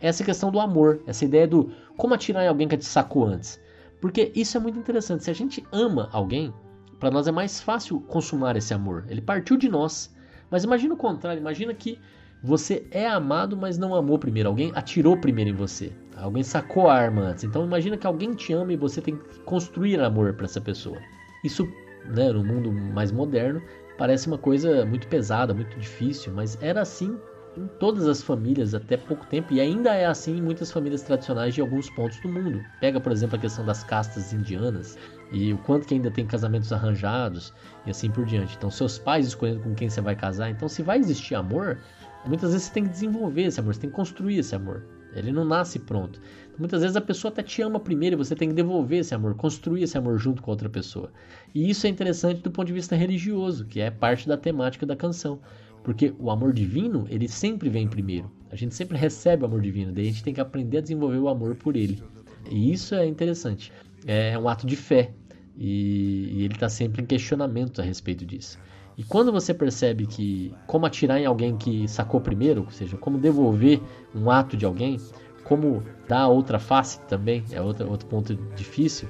é 0.00 0.08
essa 0.08 0.24
questão 0.24 0.50
do 0.50 0.58
amor, 0.58 1.00
essa 1.06 1.24
ideia 1.24 1.46
do 1.46 1.70
como 1.96 2.12
atirar 2.12 2.42
em 2.42 2.48
alguém 2.48 2.66
que 2.66 2.76
te 2.76 2.84
sacou 2.84 3.24
antes. 3.24 3.60
Porque 4.00 4.32
isso 4.34 4.56
é 4.56 4.60
muito 4.60 4.76
interessante. 4.76 5.22
Se 5.22 5.30
a 5.30 5.32
gente 5.32 5.64
ama 5.70 6.08
alguém, 6.10 6.52
para 6.98 7.08
nós 7.08 7.28
é 7.28 7.30
mais 7.30 7.60
fácil 7.60 8.00
consumar 8.00 8.56
esse 8.56 8.74
amor. 8.74 9.04
Ele 9.08 9.20
partiu 9.20 9.56
de 9.56 9.68
nós. 9.68 10.12
Mas 10.50 10.64
imagina 10.64 10.94
o 10.94 10.96
contrário, 10.96 11.38
imagina 11.38 11.72
que 11.72 11.96
você 12.42 12.84
é 12.90 13.06
amado, 13.06 13.56
mas 13.56 13.78
não 13.78 13.94
amou 13.94 14.18
primeiro. 14.18 14.48
Alguém 14.48 14.72
atirou 14.74 15.16
primeiro 15.16 15.50
em 15.50 15.54
você. 15.54 15.92
Alguém 16.16 16.42
sacou 16.42 16.88
a 16.88 16.94
arma 16.94 17.22
antes. 17.22 17.44
Então 17.44 17.64
imagina 17.64 17.96
que 17.96 18.08
alguém 18.08 18.34
te 18.34 18.52
ama 18.52 18.72
e 18.72 18.76
você 18.76 19.00
tem 19.00 19.16
que 19.16 19.38
construir 19.44 20.00
amor 20.00 20.34
para 20.34 20.46
essa 20.46 20.60
pessoa. 20.60 20.98
Isso, 21.44 21.64
né, 22.06 22.32
no 22.32 22.42
mundo 22.42 22.72
mais 22.72 23.12
moderno, 23.12 23.62
parece 23.96 24.26
uma 24.26 24.38
coisa 24.38 24.84
muito 24.84 25.06
pesada, 25.08 25.54
muito 25.54 25.78
difícil, 25.78 26.32
mas 26.32 26.58
era 26.60 26.82
assim 26.82 27.18
em 27.56 27.68
todas 27.78 28.06
as 28.08 28.20
famílias 28.22 28.74
até 28.74 28.96
pouco 28.96 29.26
tempo 29.26 29.52
e 29.52 29.60
ainda 29.60 29.94
é 29.94 30.06
assim 30.06 30.38
em 30.38 30.42
muitas 30.42 30.72
famílias 30.72 31.02
tradicionais 31.02 31.54
de 31.54 31.60
alguns 31.60 31.88
pontos 31.90 32.18
do 32.20 32.28
mundo. 32.28 32.64
Pega, 32.80 33.00
por 33.00 33.12
exemplo, 33.12 33.36
a 33.36 33.38
questão 33.38 33.64
das 33.64 33.84
castas 33.84 34.32
indianas 34.32 34.98
e 35.30 35.52
o 35.52 35.58
quanto 35.58 35.86
que 35.86 35.94
ainda 35.94 36.10
tem 36.10 36.26
casamentos 36.26 36.72
arranjados 36.72 37.52
e 37.86 37.90
assim 37.90 38.10
por 38.10 38.24
diante. 38.24 38.56
Então, 38.56 38.70
seus 38.70 38.98
pais 38.98 39.26
escolhendo 39.26 39.60
com 39.60 39.74
quem 39.74 39.88
você 39.88 40.00
vai 40.00 40.16
casar. 40.16 40.50
Então, 40.50 40.68
se 40.68 40.82
vai 40.82 40.98
existir 40.98 41.34
amor, 41.34 41.78
muitas 42.26 42.50
vezes 42.52 42.66
você 42.66 42.74
tem 42.74 42.84
que 42.84 42.90
desenvolver 42.90 43.42
esse 43.42 43.60
amor, 43.60 43.74
você 43.74 43.82
tem 43.82 43.90
que 43.90 43.96
construir 43.96 44.38
esse 44.38 44.54
amor. 44.54 44.82
Ele 45.14 45.32
não 45.32 45.44
nasce 45.44 45.78
pronto. 45.78 46.20
Muitas 46.58 46.82
vezes 46.82 46.96
a 46.96 47.00
pessoa 47.00 47.32
até 47.32 47.42
te 47.42 47.62
ama 47.62 47.80
primeiro 47.80 48.14
e 48.14 48.16
você 48.16 48.34
tem 48.34 48.48
que 48.48 48.54
devolver 48.54 49.00
esse 49.00 49.14
amor, 49.14 49.34
construir 49.34 49.82
esse 49.82 49.98
amor 49.98 50.18
junto 50.18 50.42
com 50.42 50.50
outra 50.50 50.68
pessoa. 50.68 51.10
E 51.54 51.68
isso 51.68 51.86
é 51.86 51.90
interessante 51.90 52.42
do 52.42 52.50
ponto 52.50 52.66
de 52.66 52.72
vista 52.72 52.94
religioso, 52.94 53.66
que 53.66 53.80
é 53.80 53.90
parte 53.90 54.28
da 54.28 54.36
temática 54.36 54.86
da 54.86 54.94
canção. 54.94 55.40
Porque 55.82 56.14
o 56.18 56.30
amor 56.30 56.52
divino, 56.52 57.06
ele 57.10 57.28
sempre 57.28 57.68
vem 57.68 57.88
primeiro. 57.88 58.30
A 58.50 58.56
gente 58.56 58.74
sempre 58.74 58.96
recebe 58.96 59.42
o 59.42 59.46
amor 59.46 59.60
divino, 59.60 59.92
daí 59.92 60.04
a 60.04 60.10
gente 60.10 60.22
tem 60.22 60.32
que 60.32 60.40
aprender 60.40 60.78
a 60.78 60.80
desenvolver 60.80 61.18
o 61.18 61.28
amor 61.28 61.56
por 61.56 61.76
ele. 61.76 62.02
E 62.50 62.72
isso 62.72 62.94
é 62.94 63.06
interessante. 63.06 63.72
É 64.06 64.38
um 64.38 64.48
ato 64.48 64.66
de 64.66 64.76
fé. 64.76 65.12
E, 65.56 66.30
e 66.32 66.44
ele 66.44 66.54
está 66.54 66.68
sempre 66.68 67.02
em 67.02 67.06
questionamento 67.06 67.80
a 67.80 67.84
respeito 67.84 68.24
disso. 68.24 68.58
E 68.96 69.02
quando 69.02 69.32
você 69.32 69.52
percebe 69.52 70.06
que 70.06 70.54
como 70.66 70.86
atirar 70.86 71.18
em 71.18 71.26
alguém 71.26 71.56
que 71.56 71.88
sacou 71.88 72.20
primeiro, 72.20 72.62
ou 72.62 72.70
seja, 72.70 72.96
como 72.96 73.18
devolver 73.18 73.80
um 74.14 74.30
ato 74.30 74.56
de 74.56 74.64
alguém, 74.64 75.00
como 75.42 75.82
dar 76.08 76.28
outra 76.28 76.58
face 76.58 77.00
também, 77.08 77.44
é 77.50 77.60
outro, 77.60 77.88
outro 77.90 78.06
ponto 78.06 78.34
difícil. 78.54 79.08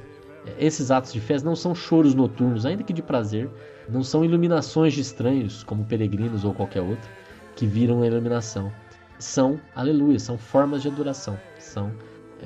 Esses 0.59 0.91
atos 0.91 1.13
de 1.13 1.21
fé 1.21 1.37
não 1.43 1.57
são 1.57 1.75
choros 1.75 2.15
noturnos, 2.15 2.67
ainda 2.67 2.83
que 2.83 2.93
de 2.93 3.03
prazer, 3.03 3.49
não 3.89 4.03
são 4.03 4.25
iluminações 4.25 4.95
de 4.95 5.01
estranhos, 5.01 5.63
como 5.63 5.85
peregrinos 5.85 6.45
ou 6.45 6.55
qualquer 6.55 6.83
outro, 6.83 7.09
que 7.57 7.67
viram 7.67 8.03
a 8.03 8.07
iluminação. 8.07 8.73
São, 9.19 9.61
aleluia, 9.75 10.19
são 10.19 10.37
formas 10.37 10.83
de 10.83 10.89
adoração, 10.89 11.39
são, 11.59 11.93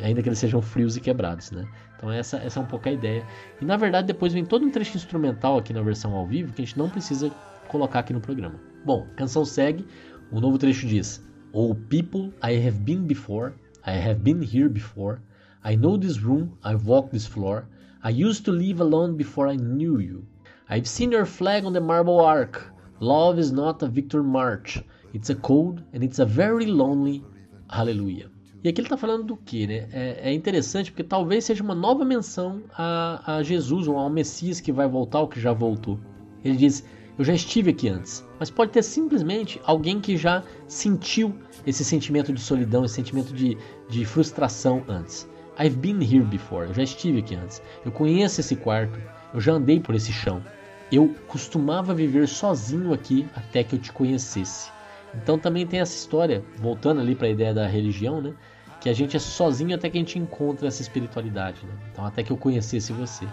ainda 0.03 0.23
que 0.23 0.29
eles 0.29 0.39
sejam 0.39 0.61
frios 0.61 0.97
e 0.97 1.01
quebrados, 1.01 1.51
né? 1.51 1.67
Então 1.99 2.11
essa, 2.13 2.37
essa 2.39 2.61
é 2.61 2.63
um 2.63 2.67
pouco 2.67 2.89
a 2.89 2.93
ideia. 2.93 3.27
E 3.61 3.65
na 3.65 3.77
verdade 3.77 4.07
depois 4.07 4.33
vem 4.33 4.45
todo 4.45 4.65
um 4.65 4.71
trecho 4.71 4.97
instrumental 4.97 5.59
aqui 5.59 5.73
na 5.73 5.83
versão 5.83 6.15
ao 6.15 6.27
vivo 6.27 6.53
que 6.53 6.63
a 6.63 6.65
gente 6.65 6.79
não 6.79 6.89
precisa 6.89 7.31
colocar 7.67 7.99
aqui 7.99 8.13
no 8.13 8.21
programa. 8.21 8.55
Bom, 8.85 9.07
a 9.11 9.15
canção 9.17 9.45
segue, 9.45 9.85
o 10.31 10.41
novo 10.41 10.57
trecho 10.57 10.87
diz: 10.87 11.23
Oh 11.53 11.75
people 11.75 12.33
I 12.43 12.65
have 12.65 12.79
been 12.79 13.03
before, 13.03 13.53
I 13.85 13.99
have 13.99 14.21
been 14.21 14.41
here 14.41 14.69
before, 14.69 15.21
I 15.65 15.77
know 15.77 15.99
this 15.99 16.23
room, 16.23 16.57
I've 16.65 16.87
walked 16.87 17.11
this 17.11 17.27
floor, 17.27 17.67
I 18.03 18.11
used 18.11 18.45
to 18.45 18.53
live 18.53 18.81
alone 18.81 19.17
before 19.17 19.53
I 19.53 19.57
knew 19.57 19.99
you. 19.99 20.25
I've 20.71 20.87
seen 20.87 21.11
your 21.11 21.27
flag 21.27 21.65
on 21.65 21.73
the 21.73 21.81
marble 21.81 22.21
arc. 22.21 22.73
Love 23.01 23.39
is 23.39 23.51
not 23.51 23.83
a 23.83 23.89
victor 23.89 24.23
march. 24.23 24.81
It's 25.13 25.31
a 25.31 25.35
cold 25.35 25.83
and 25.93 26.05
it's 26.05 26.21
a 26.21 26.27
very 26.27 26.67
lonely. 26.67 27.25
Hallelujah. 27.71 28.29
E 28.63 28.69
aqui 28.69 28.81
ele 28.81 28.87
está 28.87 28.97
falando 28.97 29.25
do 29.25 29.37
que, 29.37 29.67
né? 29.67 29.89
É, 29.93 30.31
é, 30.31 30.33
interessante 30.33 30.91
porque 30.91 31.05
talvez 31.05 31.45
seja 31.45 31.63
uma 31.63 31.77
nova 31.77 32.05
menção 32.05 32.63
a, 32.77 33.37
a 33.37 33.43
Jesus 33.43 33.87
ou 33.87 33.97
ao 33.97 34.11
Messias 34.11 34.61
que 34.61 34.73
vai 34.73 34.89
voltar 34.89 35.21
ou 35.21 35.29
que 35.29 35.41
já 35.41 35.53
voltou. 35.53 35.99
Ele 36.45 36.57
diz: 36.57 36.85
Eu 37.17 37.25
já 37.25 37.33
estive 37.33 37.71
aqui 37.71 37.89
antes. 37.89 38.27
Mas 38.39 38.51
pode 38.51 38.73
ter 38.73 38.83
simplesmente 38.83 39.61
alguém 39.65 40.01
que 40.01 40.17
já 40.17 40.43
sentiu 40.67 41.35
esse 41.65 41.85
sentimento 41.85 42.33
de 42.33 42.41
solidão, 42.41 42.85
esse 42.85 42.95
sentimento 42.95 43.33
de, 43.33 43.57
de 43.89 44.05
frustração 44.05 44.83
antes. 44.89 45.29
I've 45.61 45.77
been 45.77 46.03
here 46.03 46.25
before. 46.25 46.67
Eu 46.67 46.75
já 46.75 46.83
estive 46.83 47.19
aqui 47.21 47.37
antes. 47.37 47.63
Eu 47.85 47.93
conheço 47.93 48.41
esse 48.41 48.57
quarto. 48.57 48.99
Eu 49.33 49.41
já 49.41 49.53
andei 49.53 49.79
por 49.79 49.95
esse 49.95 50.13
chão. 50.13 50.43
Eu 50.91 51.15
costumava 51.29 51.95
viver 51.95 52.27
sozinho 52.27 52.93
aqui 52.93 53.27
até 53.37 53.63
que 53.63 53.77
eu 53.77 53.79
te 53.79 53.93
conhecesse. 53.93 54.71
Então 55.15 55.39
também 55.39 55.67
tem 55.67 55.81
essa 55.81 55.97
história, 55.97 56.45
voltando 56.59 57.01
ali 57.01 57.15
para 57.15 57.27
a 57.27 57.31
ideia 57.31 57.55
da 57.55 57.67
religião, 57.67 58.21
né? 58.21 58.35
Que 58.81 58.89
a 58.89 58.93
gente 58.93 59.17
é 59.17 59.19
sozinho 59.21 59.75
até 59.75 59.91
que 59.91 59.99
a 59.99 60.01
gente 60.01 60.19
encontra 60.19 60.69
essa 60.69 60.83
espiritualidade, 60.83 61.65
né? 61.67 61.73
Então 61.93 62.05
até 62.05 62.23
que 62.23 62.31
eu 62.31 62.37
conhecesse 62.37 62.93
você. 62.93 63.27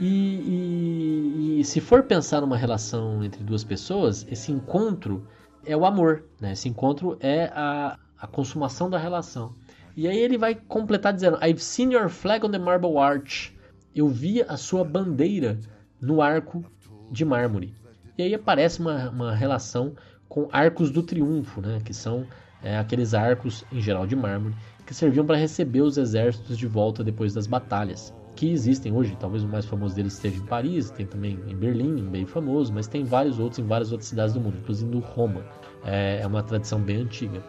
E, 0.00 0.06
e, 0.06 1.60
e, 1.60 1.64
se 1.64 1.80
for 1.80 2.02
pensar 2.02 2.40
numa 2.40 2.56
relação 2.56 3.22
entre 3.22 3.44
duas 3.44 3.62
pessoas, 3.62 4.26
esse 4.28 4.50
encontro 4.50 5.24
é 5.64 5.76
o 5.76 5.86
amor, 5.86 6.24
né? 6.40 6.52
Esse 6.52 6.68
encontro 6.68 7.16
é 7.20 7.44
a, 7.54 7.96
a 8.18 8.26
consumação 8.26 8.90
da 8.90 8.98
relação. 8.98 9.54
E 9.96 10.08
aí 10.08 10.18
ele 10.18 10.36
vai 10.36 10.54
completar 10.54 11.12
dizendo: 11.12 11.38
I've 11.44 11.62
seen 11.62 11.92
your 11.92 12.08
flag 12.08 12.44
on 12.44 12.50
the 12.50 12.58
marble 12.58 12.98
arch. 12.98 13.52
Eu 13.94 14.08
vi 14.08 14.42
a 14.42 14.56
sua 14.56 14.82
bandeira 14.84 15.60
no 16.00 16.20
arco 16.20 16.64
de 17.12 17.24
mármore. 17.24 17.72
E 18.18 18.22
aí 18.22 18.34
aparece 18.34 18.80
uma, 18.80 19.10
uma 19.10 19.34
relação 19.34 19.94
com 20.34 20.48
arcos 20.50 20.90
do 20.90 21.00
triunfo, 21.00 21.60
né? 21.60 21.78
Que 21.84 21.94
são 21.94 22.26
é, 22.60 22.76
aqueles 22.76 23.14
arcos, 23.14 23.64
em 23.70 23.80
geral 23.80 24.04
de 24.04 24.16
mármore, 24.16 24.52
que 24.84 24.92
serviam 24.92 25.24
para 25.24 25.36
receber 25.36 25.80
os 25.80 25.96
exércitos 25.96 26.58
de 26.58 26.66
volta 26.66 27.04
depois 27.04 27.32
das 27.32 27.46
batalhas. 27.46 28.12
Que 28.34 28.50
existem 28.50 28.92
hoje, 28.92 29.16
talvez 29.20 29.44
o 29.44 29.48
mais 29.48 29.64
famoso 29.64 29.94
deles 29.94 30.14
esteja 30.14 30.38
em 30.38 30.46
Paris, 30.46 30.90
tem 30.90 31.06
também 31.06 31.38
em 31.46 31.54
Berlim, 31.54 32.10
bem 32.10 32.26
famoso, 32.26 32.72
mas 32.72 32.88
tem 32.88 33.04
vários 33.04 33.38
outros 33.38 33.60
em 33.60 33.62
várias 33.64 33.92
outras 33.92 34.08
cidades 34.08 34.34
do 34.34 34.40
mundo, 34.40 34.58
inclusive 34.58 34.90
no 34.90 34.98
Roma. 34.98 35.44
É, 35.84 36.18
é 36.20 36.26
uma 36.26 36.42
tradição 36.42 36.80
bem 36.80 37.02
antiga. 37.02 37.40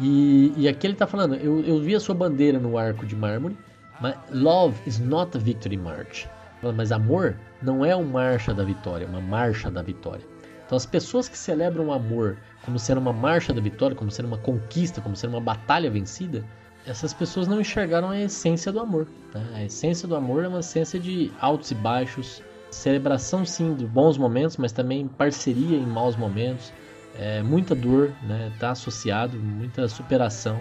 E, 0.00 0.54
e 0.56 0.66
aqui 0.66 0.86
ele 0.86 0.94
está 0.94 1.06
falando, 1.06 1.34
eu, 1.34 1.60
eu 1.60 1.78
vi 1.78 1.94
a 1.94 2.00
sua 2.00 2.14
bandeira 2.14 2.58
no 2.58 2.78
arco 2.78 3.04
de 3.04 3.14
mármore, 3.14 3.54
mas 4.00 4.16
love 4.32 4.80
is 4.86 4.98
not 4.98 5.36
a 5.36 5.38
victory 5.38 5.76
march. 5.76 6.26
Mas 6.74 6.90
amor 6.90 7.36
não 7.60 7.84
é 7.84 7.94
uma 7.94 8.12
marcha 8.12 8.54
da 8.54 8.64
vitória, 8.64 9.04
é 9.04 9.08
uma 9.08 9.20
marcha 9.20 9.70
da 9.70 9.82
vitória. 9.82 10.24
Então 10.70 10.76
as 10.76 10.86
pessoas 10.86 11.28
que 11.28 11.36
celebram 11.36 11.88
o 11.88 11.92
amor 11.92 12.36
como 12.64 12.78
sendo 12.78 13.00
uma 13.00 13.12
marcha 13.12 13.52
da 13.52 13.60
vitória, 13.60 13.96
como 13.96 14.08
sendo 14.08 14.26
uma 14.26 14.38
conquista, 14.38 15.00
como 15.00 15.16
sendo 15.16 15.32
uma 15.32 15.40
batalha 15.40 15.90
vencida, 15.90 16.44
essas 16.86 17.12
pessoas 17.12 17.48
não 17.48 17.60
enxergaram 17.60 18.10
a 18.10 18.20
essência 18.20 18.70
do 18.70 18.78
amor. 18.78 19.08
Né? 19.34 19.44
A 19.52 19.64
essência 19.64 20.06
do 20.06 20.14
amor 20.14 20.44
é 20.44 20.48
uma 20.48 20.60
essência 20.60 21.00
de 21.00 21.32
altos 21.40 21.72
e 21.72 21.74
baixos, 21.74 22.40
celebração 22.70 23.44
sim 23.44 23.74
de 23.74 23.84
bons 23.84 24.16
momentos, 24.16 24.58
mas 24.58 24.70
também 24.70 25.08
parceria 25.08 25.76
em 25.76 25.84
maus 25.84 26.14
momentos, 26.14 26.72
é, 27.18 27.42
muita 27.42 27.74
dor, 27.74 28.12
né? 28.22 28.52
Tá 28.60 28.70
associado, 28.70 29.36
muita 29.36 29.88
superação. 29.88 30.60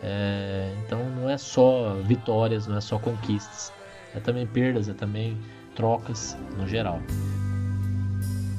É, 0.00 0.72
então 0.86 1.04
não 1.16 1.28
é 1.28 1.36
só 1.36 1.94
vitórias, 2.04 2.68
não 2.68 2.76
é 2.76 2.80
só 2.80 2.96
conquistas, 2.96 3.72
é 4.14 4.20
também 4.20 4.46
perdas, 4.46 4.88
é 4.88 4.94
também 4.94 5.36
trocas 5.74 6.36
no 6.56 6.64
geral. 6.68 7.02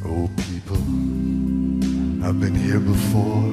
Oh, 0.05 0.29
people, 0.37 0.77
I've 2.25 2.39
been 2.39 2.55
here 2.55 2.79
before. 2.79 3.43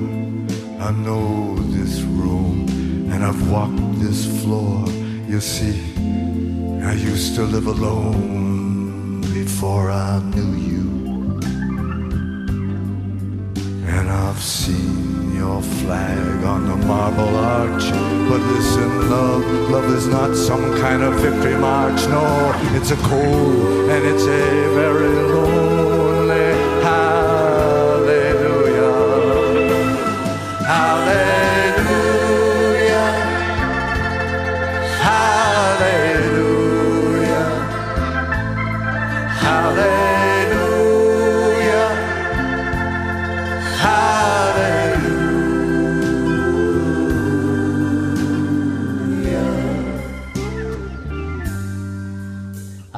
I 0.81 0.93
know 0.93 1.57
this 1.73 2.03
room, 2.03 2.67
and 3.11 3.25
I've 3.25 3.51
walked 3.51 4.01
this 4.01 4.43
floor. 4.43 4.89
You 5.27 5.41
see, 5.41 5.81
I 6.83 6.93
used 6.93 7.35
to 7.35 7.43
live 7.43 7.67
alone 7.67 9.23
before 9.35 9.91
I 9.91 10.21
knew 10.35 10.53
you. 10.71 11.41
And 13.89 14.09
I've 14.09 14.41
seen 14.41 15.35
your 15.35 15.61
flag 15.63 16.45
on 16.45 16.69
the 16.69 16.77
marble 16.87 17.37
arch. 17.37 17.91
But 18.29 18.41
listen, 18.55 19.11
love, 19.11 19.45
love 19.71 19.91
is 19.93 20.07
not 20.07 20.37
some 20.37 20.77
kind 20.79 21.03
of 21.03 21.15
victory 21.15 21.57
march. 21.57 22.07
No, 22.07 22.53
it's 22.77 22.93
a 22.93 22.97
cold 22.97 23.91
and 23.91 24.05
it's 24.07 24.25
a 24.25 24.75
very 24.75 25.36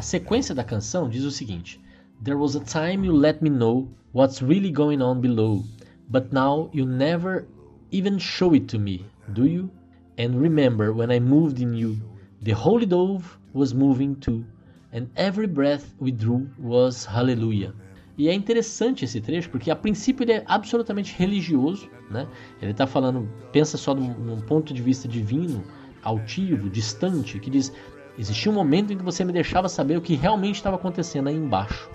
sequência 0.09 0.55
da 0.55 0.65
canção 0.65 1.07
diz 1.07 1.23
o 1.25 1.31
seguinte: 1.31 1.79
There 2.25 2.39
was 2.39 2.57
a 2.57 2.61
time 2.61 3.07
you 3.07 3.13
let 3.13 3.43
me 3.43 3.51
know 3.51 3.89
what's 4.15 4.41
really 4.41 4.71
going 4.71 5.03
on 5.03 5.21
below, 5.21 5.63
but 6.09 6.33
now 6.33 6.71
you 6.73 6.87
never 6.87 7.47
even 7.93 8.19
show 8.19 8.55
it 8.55 8.67
to 8.69 8.79
me, 8.79 9.05
do 9.35 9.47
you? 9.47 9.71
And 10.19 10.41
remember 10.41 10.95
when 10.95 11.11
I 11.11 11.21
moved 11.21 11.61
in 11.61 11.75
you, 11.75 11.99
the 12.43 12.53
holy 12.53 12.87
dove 12.87 13.39
was 13.53 13.75
moving 13.75 14.17
too, 14.17 14.47
and 14.95 15.11
every 15.15 15.47
breath 15.47 15.95
we 16.01 16.11
drew 16.11 16.49
was 16.59 17.05
hallelujah. 17.05 17.75
E 18.17 18.29
é 18.29 18.33
interessante 18.33 19.05
esse 19.05 19.21
trecho 19.21 19.51
porque 19.51 19.71
a 19.71 19.77
princípio 19.77 20.25
ele 20.25 20.33
é 20.33 20.45
absolutamente 20.47 21.15
religioso, 21.19 21.89
né? 22.11 22.27
Ele 22.63 22.71
está 22.71 22.87
falando, 22.87 23.29
pensa 23.53 23.77
só 23.77 23.95
num, 23.95 24.15
num 24.15 24.41
ponto 24.41 24.73
de 24.73 24.83
vista 24.83 25.07
divino, 25.07 25.63
altivo, 26.03 26.71
distante, 26.71 27.39
que 27.39 27.51
diz: 27.51 27.71
existia 28.19 28.51
um 28.51 28.55
momento 28.55 28.93
em 28.93 28.99
que 28.99 29.05
você 29.05 29.25
me 29.25 29.33
deixava 29.33 29.69
saber 29.69 29.97
o 29.97 30.01
que 30.01 30.15
realmente 30.15 30.57
estava 30.57 30.77
acontecendo 30.77 31.29
aí 31.29 31.37
embaixo. 31.37 31.89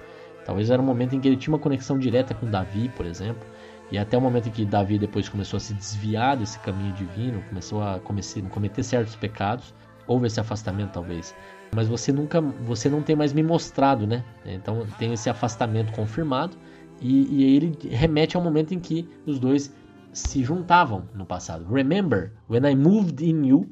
Talvez 0.45 0.69
era 0.69 0.82
um 0.82 0.86
momento 0.86 1.15
em 1.15 1.19
que 1.19 1.28
ele 1.28 1.38
tinha 1.38 1.53
uma 1.53 1.59
conexão 1.59 1.97
direta 1.97 2.34
com 2.34 2.49
Davi, 2.49 2.89
por 2.89 3.05
exemplo, 3.05 3.45
e 3.91 3.97
até 3.97 4.17
o 4.17 4.21
momento 4.21 4.47
em 4.47 4.51
que 4.51 4.65
Davi 4.65 4.97
depois 4.97 5.30
começou 5.30 5.57
a 5.57 5.59
se 5.59 5.74
desviar 5.74 6.38
desse 6.38 6.59
caminho 6.59 6.93
divino, 6.93 7.43
começou 7.49 7.82
a 7.82 7.99
cometer 7.99 8.84
certos 8.84 9.15
pecados, 9.15 9.74
houve 10.07 10.28
esse 10.28 10.39
afastamento 10.39 10.91
talvez. 10.91 11.36
Mas 11.76 11.88
você 11.88 12.11
nunca, 12.11 12.41
você 12.41 12.89
não 12.89 13.01
tem 13.01 13.15
mais 13.15 13.34
me 13.34 13.43
mostrado, 13.43 14.05
né? 14.05 14.24
Então 14.45 14.86
tem 14.97 15.13
esse 15.13 15.30
afastamento 15.30 15.91
confirmado 15.93 16.55
e, 17.01 17.28
e 17.30 17.55
ele 17.55 17.78
remete 17.89 18.36
ao 18.36 18.43
momento 18.43 18.74
em 18.74 18.80
que 18.80 19.07
os 19.26 19.39
dois 19.39 19.74
se 20.11 20.43
juntavam 20.43 21.03
no 21.13 21.26
passado. 21.26 21.65
Remember 21.71 22.32
when 22.49 22.69
I 22.69 22.76
moved 22.76 23.24
in 23.24 23.45
you. 23.45 23.69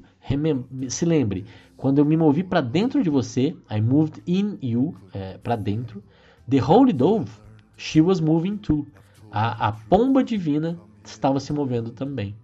se 0.88 1.06
lembre 1.06 1.46
quando 1.82 1.98
eu 1.98 2.06
me 2.06 2.16
movi 2.16 2.44
para 2.44 2.62
dentro 2.62 3.02
de 3.02 3.10
você. 3.10 3.56
I 3.70 3.82
moved 3.82 4.22
in 4.28 4.60
you, 4.62 4.96
é, 5.12 5.40
para 5.40 5.56
dentro. 5.56 6.04
The 6.48 6.64
Holy 6.64 6.94
Dove, 6.94 7.32
she 7.76 8.00
was 8.00 8.20
moving 8.20 8.58
too. 8.58 8.86
A, 9.32 9.70
a 9.70 9.72
pomba 9.72 10.24
divina 10.24 10.80
estava 11.04 11.40
se 11.40 11.52
movendo 11.52 11.90
também. 11.90 12.36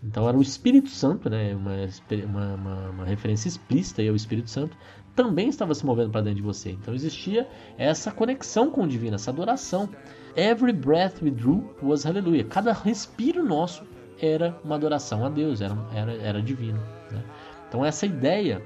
Então 0.00 0.28
era 0.28 0.38
o 0.38 0.42
Espírito 0.42 0.90
Santo, 0.90 1.28
né? 1.28 1.56
Uma, 1.56 2.54
uma, 2.54 2.90
uma, 2.90 3.04
referência 3.04 3.48
explícita 3.48 4.00
ao 4.02 4.14
Espírito 4.14 4.48
Santo, 4.48 4.76
também 5.16 5.48
estava 5.48 5.74
se 5.74 5.84
movendo 5.84 6.10
para 6.10 6.20
dentro 6.20 6.36
de 6.36 6.42
você. 6.42 6.70
Então 6.70 6.94
existia 6.94 7.48
essa 7.76 8.12
conexão 8.12 8.70
com 8.70 8.84
o 8.84 8.88
divino, 8.88 9.16
essa 9.16 9.32
adoração. 9.32 9.88
Every 10.36 10.72
breath 10.72 11.20
we 11.20 11.32
drew 11.32 11.68
was 11.82 12.04
hallelujah. 12.04 12.44
Cada 12.44 12.72
respiro 12.72 13.44
nosso 13.44 13.82
era 14.20 14.56
uma 14.62 14.76
adoração 14.76 15.26
a 15.26 15.28
Deus, 15.28 15.60
era, 15.60 15.76
era, 15.92 16.12
era 16.12 16.42
divino. 16.42 16.78
Né? 17.10 17.24
Então 17.68 17.84
essa 17.84 18.06
ideia 18.06 18.62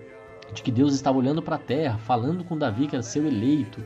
de 0.53 0.63
que 0.63 0.71
Deus 0.71 0.95
estava 0.95 1.19
olhando 1.19 1.43
para 1.43 1.57
a 1.57 1.59
terra, 1.59 1.99
falando 1.99 2.45
com 2.45 2.57
Davi 2.57 2.87
que 2.87 2.97
era 2.97 3.03
seu 3.03 3.27
eleito, 3.27 3.85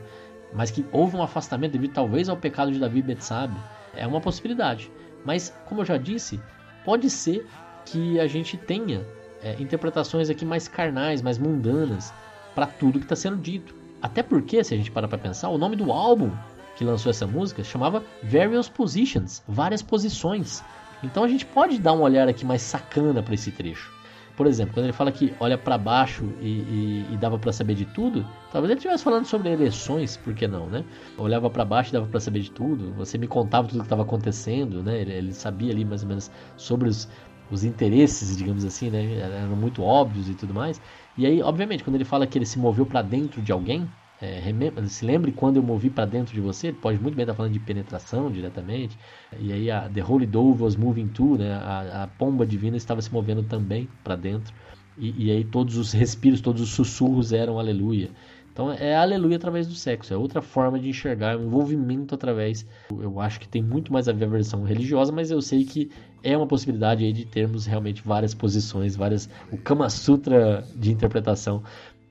mas 0.53 0.71
que 0.71 0.85
houve 0.91 1.15
um 1.15 1.23
afastamento 1.23 1.71
devido 1.71 1.93
talvez 1.93 2.29
ao 2.29 2.37
pecado 2.37 2.71
de 2.71 2.79
Davi 2.79 2.99
e 2.99 3.03
Betsabe, 3.03 3.57
é 3.95 4.05
uma 4.05 4.21
possibilidade. 4.21 4.91
Mas, 5.25 5.53
como 5.65 5.81
eu 5.81 5.85
já 5.85 5.97
disse, 5.97 6.39
pode 6.85 7.09
ser 7.09 7.47
que 7.85 8.19
a 8.19 8.27
gente 8.27 8.57
tenha 8.57 9.05
é, 9.41 9.55
interpretações 9.59 10.29
aqui 10.29 10.45
mais 10.45 10.67
carnais, 10.67 11.21
mais 11.21 11.37
mundanas, 11.37 12.13
para 12.53 12.67
tudo 12.67 12.99
que 12.99 13.05
está 13.05 13.15
sendo 13.15 13.37
dito. 13.37 13.75
Até 14.01 14.21
porque, 14.21 14.63
se 14.63 14.73
a 14.73 14.77
gente 14.77 14.91
parar 14.91 15.07
para 15.07 15.17
pensar, 15.17 15.49
o 15.49 15.57
nome 15.57 15.75
do 15.75 15.91
álbum 15.91 16.31
que 16.75 16.83
lançou 16.83 17.09
essa 17.09 17.27
música 17.27 17.63
chamava 17.63 18.03
Various 18.23 18.67
Positions, 18.67 19.43
várias 19.47 19.81
posições. 19.81 20.63
Então 21.03 21.23
a 21.23 21.27
gente 21.27 21.45
pode 21.45 21.79
dar 21.79 21.93
um 21.93 22.01
olhar 22.01 22.27
aqui 22.27 22.45
mais 22.45 22.61
sacana 22.61 23.21
para 23.21 23.33
esse 23.33 23.51
trecho. 23.51 23.91
Por 24.35 24.47
exemplo, 24.47 24.73
quando 24.73 24.85
ele 24.85 24.93
fala 24.93 25.11
que 25.11 25.33
olha 25.39 25.57
para 25.57 25.77
baixo 25.77 26.25
e, 26.41 26.47
e, 26.47 27.07
e 27.11 27.17
dava 27.17 27.37
para 27.37 27.53
saber 27.53 27.75
de 27.75 27.85
tudo, 27.85 28.25
talvez 28.51 28.71
ele 28.71 28.79
estivesse 28.79 29.03
falando 29.03 29.25
sobre 29.25 29.51
eleições, 29.51 30.17
por 30.17 30.33
que 30.33 30.47
não, 30.47 30.67
né? 30.67 30.83
Olhava 31.17 31.49
para 31.51 31.63
baixo 31.63 31.91
e 31.91 31.93
dava 31.93 32.07
para 32.07 32.19
saber 32.19 32.39
de 32.39 32.49
tudo. 32.49 32.93
Você 32.93 33.17
me 33.17 33.27
contava 33.27 33.67
tudo 33.67 33.79
que 33.79 33.85
estava 33.85 34.01
acontecendo, 34.01 34.81
né? 34.81 35.01
Ele, 35.01 35.13
ele, 35.13 35.33
sabia 35.33 35.71
ali 35.71 35.85
mais 35.85 36.01
ou 36.01 36.09
menos 36.09 36.31
sobre 36.57 36.89
os, 36.89 37.07
os 37.51 37.63
interesses, 37.63 38.35
digamos 38.35 38.65
assim, 38.65 38.89
né? 38.89 39.19
Eram 39.19 39.55
muito 39.55 39.83
óbvios 39.83 40.27
e 40.27 40.33
tudo 40.33 40.53
mais. 40.53 40.81
E 41.15 41.27
aí, 41.27 41.41
obviamente, 41.43 41.83
quando 41.83 41.95
ele 41.95 42.05
fala 42.05 42.25
que 42.25 42.35
ele 42.35 42.45
se 42.45 42.57
moveu 42.57 42.87
para 42.87 43.03
dentro 43.03 43.39
de 43.39 43.51
alguém, 43.51 43.87
é, 44.23 44.87
se 44.87 45.05
lembre 45.05 45.33
quando 45.33 45.57
eu 45.57 45.63
movi 45.63 45.89
para 45.89 46.05
dentro 46.05 46.33
de 46.33 46.39
você, 46.39 46.71
pode 46.71 46.97
muito 46.97 47.13
bem 47.13 47.23
estar 47.23 47.33
falando 47.33 47.51
de 47.51 47.59
penetração 47.59 48.31
diretamente. 48.31 48.97
E 49.37 49.51
aí 49.51 49.69
a 49.69 49.89
The 49.89 50.01
Holy 50.01 50.25
Dove 50.25 50.63
was 50.63 50.77
moving 50.77 51.07
too, 51.07 51.37
né? 51.37 51.51
A, 51.53 52.03
a 52.03 52.07
pomba 52.07 52.45
divina 52.45 52.77
estava 52.77 53.01
se 53.01 53.11
movendo 53.11 53.43
também 53.43 53.89
para 54.01 54.15
dentro. 54.15 54.53
E, 54.97 55.25
e, 55.25 55.31
aí 55.31 55.43
todos 55.43 55.75
os 55.75 55.91
respiros, 55.91 56.39
todos 56.39 56.61
os 56.61 56.69
sussurros 56.69 57.33
eram 57.33 57.59
aleluia. 57.59 58.11
Então 58.53 58.71
é 58.71 58.95
aleluia 58.95 59.35
através 59.35 59.67
do 59.67 59.73
sexo, 59.73 60.13
é 60.13 60.17
outra 60.17 60.39
forma 60.41 60.79
de 60.79 60.87
enxergar, 60.87 61.33
é 61.33 61.37
um 61.37 61.47
envolvimento 61.47 62.13
através. 62.13 62.65
Eu 62.91 63.19
acho 63.19 63.39
que 63.39 63.47
tem 63.47 63.63
muito 63.63 63.91
mais 63.91 64.07
a 64.07 64.13
ver 64.13 64.25
a 64.25 64.29
versão 64.29 64.63
religiosa, 64.63 65.11
mas 65.11 65.31
eu 65.31 65.41
sei 65.41 65.65
que 65.65 65.89
é 66.21 66.37
uma 66.37 66.47
possibilidade 66.47 67.03
aí 67.03 67.11
de 67.11 67.25
termos 67.25 67.65
realmente 67.65 68.03
várias 68.05 68.33
posições, 68.33 68.95
várias 68.95 69.27
o 69.51 69.57
Kama 69.57 69.89
Sutra 69.89 70.63
de 70.75 70.91
interpretação 70.91 71.63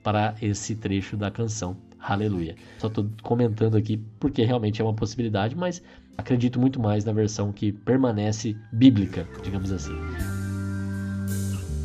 para 0.03 0.35
esse 0.41 0.75
trecho 0.75 1.15
da 1.15 1.31
canção. 1.31 1.77
Aleluia. 2.03 2.55
Só 2.79 2.87
estou 2.87 3.07
comentando 3.21 3.77
aqui 3.77 3.97
porque 4.19 4.43
realmente 4.43 4.81
é 4.81 4.83
uma 4.83 4.93
possibilidade, 4.93 5.55
mas 5.55 5.81
acredito 6.17 6.59
muito 6.59 6.79
mais 6.79 7.05
na 7.05 7.13
versão 7.13 7.51
que 7.53 7.71
permanece 7.71 8.57
bíblica, 8.73 9.25
digamos 9.41 9.71
assim. 9.71 9.95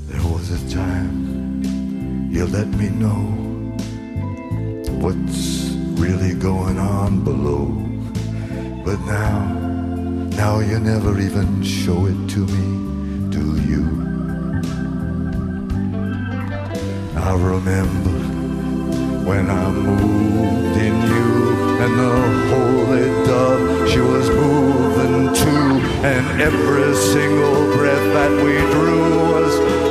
There 0.08 0.22
was 0.22 0.50
a 0.50 0.58
time 0.68 1.62
you 2.30 2.46
let 2.46 2.66
me 2.76 2.88
know 2.90 3.38
what's 5.00 5.70
really 5.98 6.34
going 6.34 6.78
on 6.78 7.22
below. 7.22 7.66
But 8.84 8.98
now, 9.06 9.54
now 10.36 10.60
you 10.60 10.80
never 10.80 11.20
even 11.20 11.62
show 11.62 12.06
it 12.06 12.28
to 12.34 12.40
me, 12.40 13.30
do 13.30 13.60
you? 13.70 13.84
I 17.16 17.34
remember 17.34 18.17
when 19.28 19.50
I 19.50 19.70
moved 19.70 20.78
in 20.78 20.94
you 21.12 21.28
and 21.84 21.92
the 22.00 22.14
holy 22.48 23.08
dove, 23.26 23.86
she 23.90 24.00
was 24.00 24.26
moving 24.30 25.34
too. 25.34 25.68
and 26.12 26.40
every 26.40 26.94
single 26.96 27.76
breath 27.76 28.06
that 28.16 28.32
we 28.42 28.54
drew 28.72 29.04
was 29.32 29.87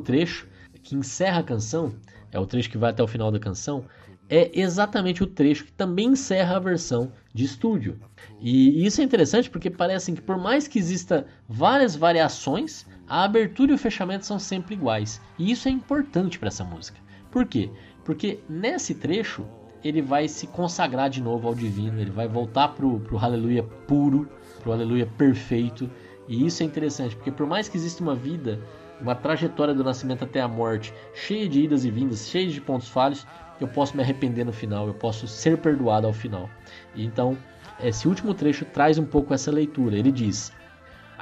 trecho 0.00 0.48
que 0.82 0.96
encerra 0.96 1.40
a 1.40 1.44
canção, 1.44 1.94
é 2.32 2.38
o 2.38 2.46
trecho 2.46 2.70
que 2.70 2.78
vai 2.78 2.90
até 2.90 3.02
o 3.02 3.08
final 3.08 3.30
da 3.30 3.38
canção, 3.38 3.84
é 4.28 4.50
exatamente 4.58 5.22
o 5.22 5.26
trecho 5.26 5.64
que 5.64 5.72
também 5.72 6.10
encerra 6.10 6.56
a 6.56 6.60
versão 6.60 7.12
de 7.34 7.44
estúdio. 7.44 7.98
E 8.40 8.86
isso 8.86 9.00
é 9.00 9.04
interessante 9.04 9.50
porque 9.50 9.68
parece 9.68 10.12
que 10.12 10.22
por 10.22 10.38
mais 10.38 10.68
que 10.68 10.78
exista 10.78 11.26
várias 11.48 11.96
variações, 11.96 12.86
a 13.08 13.24
abertura 13.24 13.72
e 13.72 13.74
o 13.74 13.78
fechamento 13.78 14.24
são 14.24 14.38
sempre 14.38 14.74
iguais. 14.74 15.20
E 15.36 15.50
isso 15.50 15.66
é 15.66 15.70
importante 15.72 16.38
para 16.38 16.48
essa 16.48 16.62
música. 16.62 16.98
Por 17.30 17.44
quê? 17.44 17.70
Porque 18.04 18.38
nesse 18.48 18.94
trecho 18.94 19.44
ele 19.82 20.00
vai 20.00 20.28
se 20.28 20.46
consagrar 20.46 21.10
de 21.10 21.20
novo 21.20 21.48
ao 21.48 21.54
divino, 21.54 22.00
ele 22.00 22.10
vai 22.10 22.28
voltar 22.28 22.68
pro, 22.68 23.00
pro 23.00 23.18
aleluia 23.18 23.62
puro, 23.62 24.28
pro 24.60 24.72
aleluia 24.72 25.06
perfeito. 25.06 25.90
E 26.28 26.46
isso 26.46 26.62
é 26.62 26.66
interessante, 26.66 27.16
porque 27.16 27.32
por 27.32 27.46
mais 27.46 27.68
que 27.68 27.76
exista 27.76 28.02
uma 28.02 28.14
vida, 28.14 28.60
uma 29.00 29.14
trajetória 29.14 29.74
do 29.74 29.84
nascimento 29.84 30.24
até 30.24 30.40
a 30.40 30.48
morte, 30.48 30.92
cheia 31.14 31.48
de 31.48 31.62
idas 31.62 31.84
e 31.84 31.90
vindas, 31.90 32.28
cheia 32.28 32.48
de 32.48 32.60
pontos 32.60 32.88
falhos, 32.88 33.26
eu 33.60 33.68
posso 33.68 33.96
me 33.96 34.02
arrepender 34.02 34.44
no 34.44 34.52
final, 34.52 34.86
eu 34.86 34.94
posso 34.94 35.26
ser 35.26 35.58
perdoado 35.58 36.06
ao 36.06 36.12
final. 36.12 36.48
E 36.94 37.04
então, 37.04 37.36
esse 37.82 38.08
último 38.08 38.34
trecho 38.34 38.64
traz 38.66 38.98
um 38.98 39.04
pouco 39.04 39.34
essa 39.34 39.50
leitura. 39.50 39.96
Ele 39.96 40.12
diz: 40.12 40.52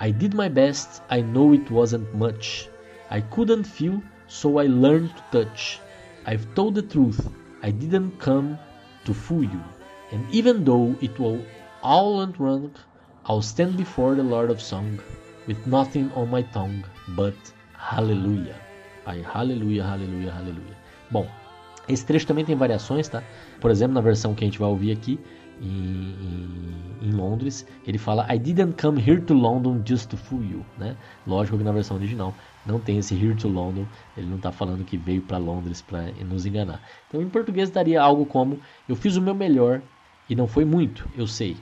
I 0.00 0.12
did 0.12 0.34
my 0.34 0.48
best, 0.48 1.02
I 1.10 1.22
know 1.22 1.54
it 1.54 1.72
wasn't 1.72 2.06
much. 2.14 2.70
I 3.10 3.22
couldn't 3.22 3.64
feel, 3.64 4.02
so 4.26 4.60
I 4.60 4.68
learned 4.68 5.10
to 5.14 5.22
touch. 5.44 5.80
I've 6.26 6.46
told 6.54 6.74
the 6.74 6.82
truth, 6.82 7.26
I 7.62 7.72
didn't 7.72 8.18
come 8.18 8.58
to 9.04 9.14
fool 9.14 9.44
you. 9.44 9.60
And 10.12 10.24
even 10.30 10.64
though 10.64 10.94
it 11.00 11.18
all 11.82 12.18
went 12.18 12.38
wrong, 12.38 12.70
I'll 13.24 13.42
stand 13.42 13.76
before 13.76 14.14
the 14.14 14.22
Lord 14.22 14.50
of 14.50 14.60
Song 14.60 14.98
with 15.46 15.66
nothing 15.66 16.10
on 16.14 16.30
my 16.30 16.42
tongue 16.42 16.84
but 17.16 17.34
hallelujah. 17.90 18.56
Aí, 19.06 19.22
hallelujah, 19.22 19.84
hallelujah, 19.84 20.32
hallelujah. 20.32 20.76
Bom, 21.10 21.26
esse 21.88 22.04
trecho 22.04 22.26
também 22.26 22.44
tem 22.44 22.54
variações, 22.54 23.08
tá? 23.08 23.22
Por 23.60 23.70
exemplo, 23.70 23.94
na 23.94 24.00
versão 24.00 24.34
que 24.34 24.44
a 24.44 24.46
gente 24.46 24.58
vai 24.58 24.68
ouvir 24.68 24.92
aqui 24.92 25.18
em, 25.60 26.14
em, 27.02 27.08
em 27.08 27.12
Londres, 27.12 27.66
ele 27.86 27.96
fala 27.96 28.26
I 28.32 28.38
didn't 28.38 28.80
come 28.80 29.00
here 29.00 29.20
to 29.22 29.34
London 29.34 29.82
just 29.84 30.10
to 30.10 30.16
fool 30.16 30.44
you, 30.44 30.64
né? 30.76 30.96
Lógico 31.26 31.56
que 31.56 31.64
na 31.64 31.72
versão 31.72 31.96
original 31.96 32.34
não 32.66 32.78
tem 32.78 32.98
esse 32.98 33.14
here 33.14 33.34
to 33.34 33.48
London, 33.48 33.86
ele 34.16 34.26
não 34.26 34.36
está 34.36 34.52
falando 34.52 34.84
que 34.84 34.98
veio 34.98 35.22
para 35.22 35.38
Londres 35.38 35.80
para 35.80 36.12
nos 36.24 36.44
enganar. 36.44 36.82
Então, 37.08 37.22
em 37.22 37.28
português 37.28 37.70
daria 37.70 38.02
algo 38.02 38.26
como 38.26 38.60
eu 38.86 38.94
fiz 38.94 39.16
o 39.16 39.22
meu 39.22 39.34
melhor 39.34 39.80
e 40.28 40.34
não 40.34 40.46
foi 40.46 40.66
muito, 40.66 41.08
eu 41.16 41.26
sei. 41.26 41.56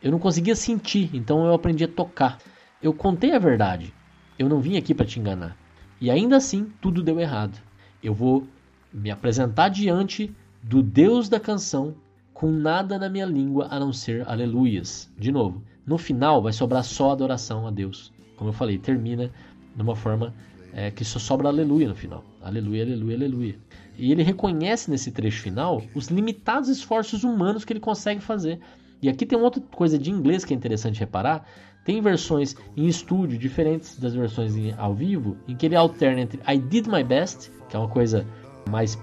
Eu 0.00 0.12
não 0.12 0.20
conseguia 0.20 0.54
sentir, 0.54 1.10
então 1.12 1.44
eu 1.44 1.52
aprendi 1.52 1.82
a 1.82 1.88
tocar. 1.88 2.38
Eu 2.80 2.94
contei 2.94 3.34
a 3.34 3.38
verdade. 3.40 3.92
Eu 4.38 4.48
não 4.48 4.60
vim 4.60 4.76
aqui 4.76 4.94
para 4.94 5.06
te 5.06 5.18
enganar. 5.18 5.56
E 6.00 6.10
ainda 6.10 6.36
assim, 6.36 6.72
tudo 6.80 7.02
deu 7.02 7.18
errado. 7.18 7.58
Eu 8.02 8.14
vou 8.14 8.46
me 8.92 9.10
apresentar 9.10 9.68
diante 9.68 10.34
do 10.62 10.82
Deus 10.82 11.28
da 11.28 11.40
canção 11.40 11.94
com 12.32 12.50
nada 12.50 12.98
na 12.98 13.08
minha 13.08 13.26
língua 13.26 13.66
a 13.68 13.80
não 13.80 13.92
ser 13.92 14.26
aleluias. 14.28 15.10
De 15.18 15.32
novo, 15.32 15.62
no 15.84 15.98
final 15.98 16.40
vai 16.40 16.52
sobrar 16.52 16.84
só 16.84 17.10
adoração 17.10 17.66
a 17.66 17.70
Deus. 17.70 18.12
Como 18.36 18.50
eu 18.50 18.54
falei, 18.54 18.78
termina 18.78 19.30
de 19.74 19.82
uma 19.82 19.96
forma 19.96 20.32
é, 20.72 20.90
que 20.90 21.04
só 21.04 21.18
sobra 21.18 21.48
aleluia 21.48 21.88
no 21.88 21.96
final. 21.96 22.24
Aleluia, 22.40 22.84
aleluia, 22.84 23.16
aleluia. 23.16 23.58
E 23.96 24.12
ele 24.12 24.22
reconhece 24.22 24.88
nesse 24.88 25.10
trecho 25.10 25.42
final 25.42 25.82
os 25.94 26.06
limitados 26.06 26.68
esforços 26.68 27.24
humanos 27.24 27.64
que 27.64 27.72
ele 27.72 27.80
consegue 27.80 28.20
fazer. 28.20 28.60
E 29.02 29.08
aqui 29.08 29.26
tem 29.26 29.38
outra 29.38 29.62
coisa 29.72 29.98
de 29.98 30.10
inglês 30.10 30.44
que 30.44 30.54
é 30.54 30.56
interessante 30.56 31.00
reparar. 31.00 31.44
Tem 31.88 32.02
versões 32.02 32.54
em 32.76 32.86
estúdio 32.86 33.38
diferentes 33.38 33.98
das 33.98 34.12
versões 34.12 34.54
em, 34.54 34.74
ao 34.76 34.94
vivo, 34.94 35.38
em 35.48 35.56
que 35.56 35.64
ele 35.64 35.74
alterna 35.74 36.20
entre 36.20 36.38
I 36.46 36.58
did 36.58 36.86
my 36.86 37.02
best, 37.02 37.50
que 37.66 37.74
é 37.74 37.78
uma 37.78 37.88
coisa 37.88 38.26
mais 38.68 38.98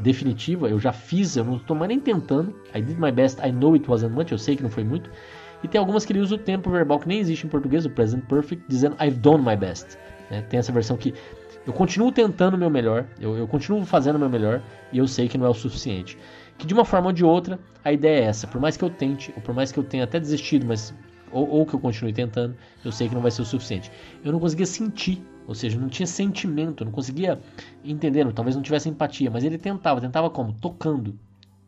definitiva, 0.00 0.68
eu 0.68 0.78
já 0.78 0.92
fiz, 0.92 1.34
eu 1.34 1.44
não 1.44 1.56
estou 1.56 1.74
mais 1.74 1.88
nem 1.88 1.98
tentando. 1.98 2.54
I 2.72 2.80
did 2.80 3.00
my 3.00 3.10
best, 3.10 3.40
I 3.44 3.50
know 3.50 3.74
it 3.74 3.90
wasn't 3.90 4.14
much, 4.14 4.30
eu 4.30 4.38
sei 4.38 4.54
que 4.54 4.62
não 4.62 4.70
foi 4.70 4.84
muito. 4.84 5.10
E 5.64 5.66
tem 5.66 5.80
algumas 5.80 6.04
que 6.04 6.12
ele 6.12 6.20
usa 6.20 6.36
o 6.36 6.38
tempo 6.38 6.70
verbal 6.70 7.00
que 7.00 7.08
nem 7.08 7.18
existe 7.18 7.48
em 7.48 7.50
português, 7.50 7.84
o 7.84 7.90
present 7.90 8.24
perfect, 8.26 8.64
dizendo 8.68 8.94
I've 9.04 9.18
done 9.18 9.44
my 9.44 9.56
best. 9.56 9.98
Né? 10.30 10.40
Tem 10.42 10.60
essa 10.60 10.70
versão 10.70 10.96
que 10.96 11.12
eu 11.66 11.72
continuo 11.72 12.12
tentando 12.12 12.54
o 12.54 12.58
meu 12.58 12.70
melhor, 12.70 13.06
eu, 13.20 13.36
eu 13.36 13.48
continuo 13.48 13.84
fazendo 13.84 14.14
o 14.14 14.18
meu 14.20 14.30
melhor 14.30 14.62
e 14.92 14.98
eu 14.98 15.08
sei 15.08 15.26
que 15.26 15.36
não 15.36 15.46
é 15.46 15.48
o 15.48 15.54
suficiente. 15.54 16.16
Que 16.56 16.64
de 16.64 16.74
uma 16.74 16.84
forma 16.84 17.08
ou 17.08 17.12
de 17.12 17.24
outra, 17.24 17.58
a 17.84 17.92
ideia 17.92 18.20
é 18.20 18.28
essa. 18.28 18.46
Por 18.46 18.60
mais 18.60 18.76
que 18.76 18.84
eu 18.84 18.90
tente, 18.90 19.32
ou 19.34 19.42
por 19.42 19.52
mais 19.52 19.72
que 19.72 19.80
eu 19.80 19.82
tenha 19.82 20.04
até 20.04 20.20
desistido, 20.20 20.64
mas 20.64 20.94
ou, 21.32 21.48
ou, 21.48 21.66
que 21.66 21.74
eu 21.74 21.80
continue 21.80 22.12
tentando, 22.12 22.56
eu 22.84 22.92
sei 22.92 23.08
que 23.08 23.14
não 23.14 23.22
vai 23.22 23.30
ser 23.30 23.42
o 23.42 23.44
suficiente. 23.44 23.90
Eu 24.24 24.32
não 24.32 24.40
conseguia 24.40 24.66
sentir, 24.66 25.22
ou 25.46 25.54
seja, 25.54 25.78
não 25.78 25.88
tinha 25.88 26.06
sentimento, 26.06 26.84
não 26.84 26.92
conseguia 26.92 27.40
entender, 27.84 28.30
talvez 28.32 28.56
não 28.56 28.62
tivesse 28.62 28.88
empatia, 28.88 29.30
mas 29.30 29.44
ele 29.44 29.58
tentava, 29.58 30.00
tentava 30.00 30.30
como? 30.30 30.52
Tocando. 30.52 31.18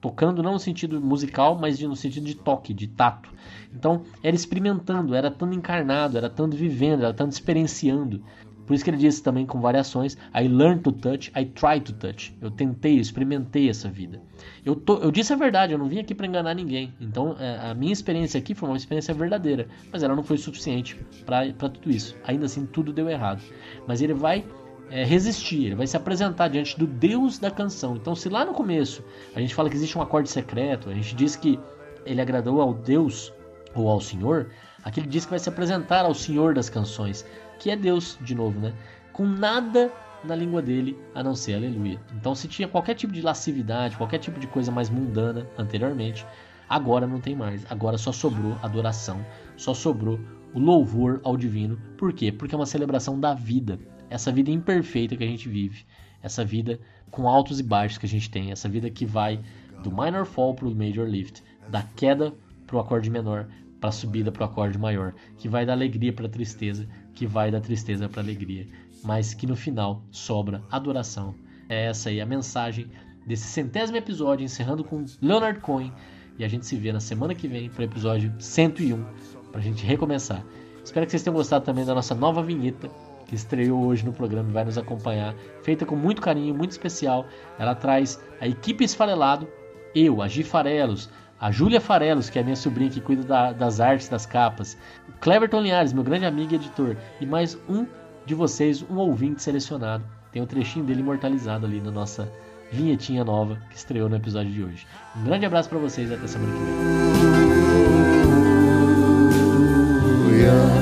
Tocando 0.00 0.42
não 0.42 0.54
no 0.54 0.58
sentido 0.58 1.00
musical, 1.00 1.56
mas 1.56 1.80
no 1.80 1.94
sentido 1.94 2.26
de 2.26 2.34
toque, 2.34 2.74
de 2.74 2.88
tato. 2.88 3.30
Então, 3.72 4.02
era 4.20 4.34
experimentando, 4.34 5.14
era 5.14 5.30
tanto 5.30 5.54
encarnado, 5.54 6.18
era 6.18 6.28
tanto 6.28 6.56
vivendo, 6.56 7.04
era 7.04 7.14
tanto 7.14 7.30
experienciando. 7.32 8.20
Por 8.66 8.74
isso 8.74 8.84
que 8.84 8.90
ele 8.90 8.96
disse 8.96 9.22
também 9.22 9.44
com 9.44 9.60
variações: 9.60 10.16
I 10.34 10.48
learned 10.48 10.82
to 10.82 10.92
touch, 10.92 11.32
I 11.36 11.44
tried 11.46 11.84
to 11.84 11.92
touch. 11.94 12.36
Eu 12.40 12.50
tentei, 12.50 12.96
eu 12.96 13.00
experimentei 13.00 13.68
essa 13.68 13.88
vida. 13.88 14.20
Eu, 14.64 14.76
tô, 14.76 14.98
eu 14.98 15.10
disse 15.10 15.32
a 15.32 15.36
verdade, 15.36 15.72
eu 15.72 15.78
não 15.78 15.88
vim 15.88 15.98
aqui 15.98 16.14
para 16.14 16.26
enganar 16.26 16.54
ninguém. 16.54 16.94
Então 17.00 17.36
a 17.60 17.74
minha 17.74 17.92
experiência 17.92 18.38
aqui 18.38 18.54
foi 18.54 18.68
uma 18.68 18.76
experiência 18.76 19.12
verdadeira, 19.14 19.68
mas 19.92 20.02
ela 20.02 20.14
não 20.14 20.22
foi 20.22 20.38
suficiente 20.38 20.96
para 21.26 21.52
tudo 21.68 21.90
isso. 21.90 22.16
Ainda 22.24 22.46
assim, 22.46 22.66
tudo 22.66 22.92
deu 22.92 23.08
errado. 23.08 23.42
Mas 23.86 24.00
ele 24.00 24.14
vai 24.14 24.44
é, 24.92 25.04
resistir, 25.04 25.66
ele 25.66 25.74
vai 25.74 25.86
se 25.86 25.96
apresentar 25.96 26.48
diante 26.48 26.78
do 26.78 26.86
Deus 26.86 27.38
da 27.38 27.50
canção. 27.50 27.96
Então, 27.96 28.14
se 28.14 28.28
lá 28.28 28.44
no 28.44 28.52
começo 28.52 29.02
a 29.34 29.40
gente 29.40 29.54
fala 29.54 29.70
que 29.70 29.76
existe 29.76 29.96
um 29.96 30.02
acorde 30.02 30.28
secreto, 30.28 30.90
a 30.90 30.94
gente 30.94 31.14
diz 31.14 31.34
que 31.34 31.58
ele 32.04 32.20
agradou 32.20 32.60
ao 32.60 32.74
Deus 32.74 33.32
ou 33.74 33.88
ao 33.88 34.00
Senhor, 34.00 34.50
aqui 34.84 35.00
ele 35.00 35.06
diz 35.06 35.24
que 35.24 35.30
vai 35.30 35.38
se 35.38 35.48
apresentar 35.48 36.04
ao 36.04 36.14
Senhor 36.14 36.54
das 36.54 36.68
canções 36.68 37.24
que 37.62 37.70
é 37.70 37.76
Deus, 37.76 38.18
de 38.20 38.34
novo, 38.34 38.58
né? 38.58 38.74
Com 39.12 39.24
nada 39.24 39.92
na 40.24 40.34
língua 40.34 40.60
dele 40.60 40.98
a 41.14 41.22
não 41.22 41.32
ser 41.32 41.54
aleluia. 41.54 42.00
Então, 42.12 42.34
se 42.34 42.48
tinha 42.48 42.66
qualquer 42.66 42.94
tipo 42.94 43.12
de 43.12 43.22
lascividade, 43.22 43.96
qualquer 43.96 44.18
tipo 44.18 44.40
de 44.40 44.48
coisa 44.48 44.72
mais 44.72 44.90
mundana 44.90 45.46
anteriormente, 45.56 46.26
agora 46.68 47.06
não 47.06 47.20
tem 47.20 47.36
mais. 47.36 47.64
Agora 47.70 47.96
só 47.96 48.10
sobrou 48.10 48.58
adoração, 48.64 49.24
só 49.56 49.72
sobrou 49.72 50.18
o 50.52 50.58
louvor 50.58 51.20
ao 51.22 51.36
divino. 51.36 51.78
Por 51.96 52.12
quê? 52.12 52.32
Porque 52.32 52.52
é 52.52 52.58
uma 52.58 52.66
celebração 52.66 53.20
da 53.20 53.32
vida, 53.32 53.78
essa 54.10 54.32
vida 54.32 54.50
imperfeita 54.50 55.16
que 55.16 55.22
a 55.22 55.28
gente 55.28 55.48
vive, 55.48 55.84
essa 56.20 56.44
vida 56.44 56.80
com 57.12 57.28
altos 57.28 57.60
e 57.60 57.62
baixos 57.62 57.96
que 57.96 58.06
a 58.06 58.08
gente 58.08 58.28
tem, 58.28 58.50
essa 58.50 58.68
vida 58.68 58.90
que 58.90 59.06
vai 59.06 59.38
do 59.84 59.92
minor 59.92 60.26
fall 60.26 60.52
para 60.52 60.66
o 60.66 60.74
major 60.74 61.06
lift, 61.06 61.44
da 61.68 61.82
queda 61.82 62.34
para 62.66 62.76
o 62.76 62.80
acorde 62.80 63.08
menor, 63.08 63.46
para 63.82 63.88
a 63.88 63.92
subida 63.92 64.30
para 64.30 64.42
o 64.42 64.46
acorde 64.46 64.78
maior, 64.78 65.12
que 65.36 65.48
vai 65.48 65.66
da 65.66 65.72
alegria 65.72 66.12
para 66.12 66.26
a 66.26 66.30
tristeza, 66.30 66.88
que 67.14 67.26
vai 67.26 67.50
da 67.50 67.60
tristeza 67.60 68.08
para 68.08 68.22
alegria, 68.22 68.66
mas 69.02 69.34
que 69.34 69.46
no 69.46 69.56
final 69.56 70.02
sobra 70.10 70.62
adoração. 70.70 71.34
É 71.68 71.86
essa 71.86 72.08
aí 72.08 72.20
a 72.20 72.26
mensagem 72.26 72.90
desse 73.26 73.46
centésimo 73.46 73.96
episódio, 73.96 74.44
encerrando 74.44 74.84
com 74.84 75.04
Leonard 75.20 75.60
Cohen. 75.60 75.92
E 76.38 76.44
a 76.44 76.48
gente 76.48 76.66
se 76.66 76.76
vê 76.76 76.92
na 76.92 77.00
semana 77.00 77.34
que 77.34 77.46
vem 77.46 77.68
para 77.68 77.82
o 77.82 77.84
episódio 77.84 78.32
101, 78.38 79.04
para 79.50 79.60
a 79.60 79.62
gente 79.62 79.84
recomeçar. 79.84 80.44
Espero 80.84 81.06
que 81.06 81.12
vocês 81.12 81.22
tenham 81.22 81.36
gostado 81.36 81.64
também 81.64 81.84
da 81.84 81.94
nossa 81.94 82.14
nova 82.14 82.42
vinheta, 82.42 82.90
que 83.26 83.34
estreou 83.34 83.84
hoje 83.84 84.04
no 84.04 84.12
programa 84.12 84.50
e 84.50 84.52
vai 84.52 84.64
nos 84.64 84.76
acompanhar. 84.76 85.34
Feita 85.62 85.86
com 85.86 85.94
muito 85.94 86.20
carinho, 86.20 86.54
muito 86.54 86.72
especial. 86.72 87.26
Ela 87.58 87.74
traz 87.74 88.20
a 88.40 88.48
equipe 88.48 88.84
Esfarelado, 88.84 89.46
eu, 89.94 90.22
a 90.22 90.28
Gi 90.28 90.42
Farelos, 90.42 91.08
a 91.42 91.50
Júlia 91.50 91.80
Farelos, 91.80 92.30
que 92.30 92.38
é 92.38 92.42
minha 92.42 92.54
sobrinha 92.54 92.88
que 92.88 93.00
cuida 93.00 93.24
da, 93.24 93.52
das 93.52 93.80
artes 93.80 94.08
das 94.08 94.24
capas, 94.24 94.78
o 95.08 95.12
Cleverton 95.20 95.60
Linhares, 95.60 95.92
meu 95.92 96.04
grande 96.04 96.24
amigo 96.24 96.52
e 96.52 96.54
editor, 96.54 96.96
e 97.20 97.26
mais 97.26 97.58
um 97.68 97.84
de 98.24 98.32
vocês, 98.32 98.80
um 98.88 98.94
ouvinte 98.94 99.42
selecionado. 99.42 100.04
Tem 100.30 100.40
um 100.40 100.46
trechinho 100.46 100.84
dele 100.84 101.00
imortalizado 101.00 101.66
ali 101.66 101.80
na 101.80 101.90
nossa 101.90 102.32
vinhetinha 102.70 103.24
nova 103.24 103.58
que 103.68 103.76
estreou 103.76 104.08
no 104.08 104.14
episódio 104.14 104.52
de 104.52 104.62
hoje. 104.62 104.86
Um 105.16 105.24
grande 105.24 105.44
abraço 105.44 105.68
para 105.68 105.78
vocês 105.78 106.12
e 106.12 106.14
até 106.14 106.28
semana 106.28 106.52
que 106.52 106.58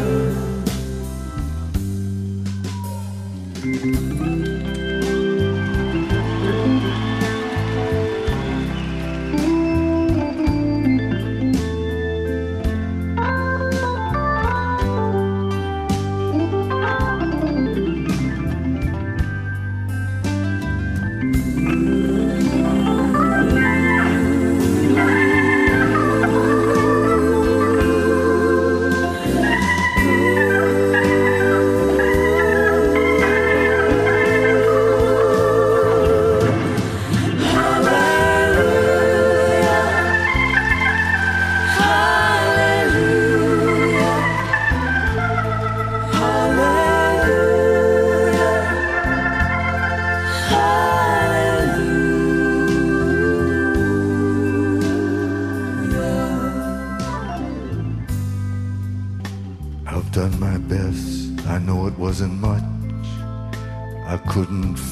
vem. 0.05 0.10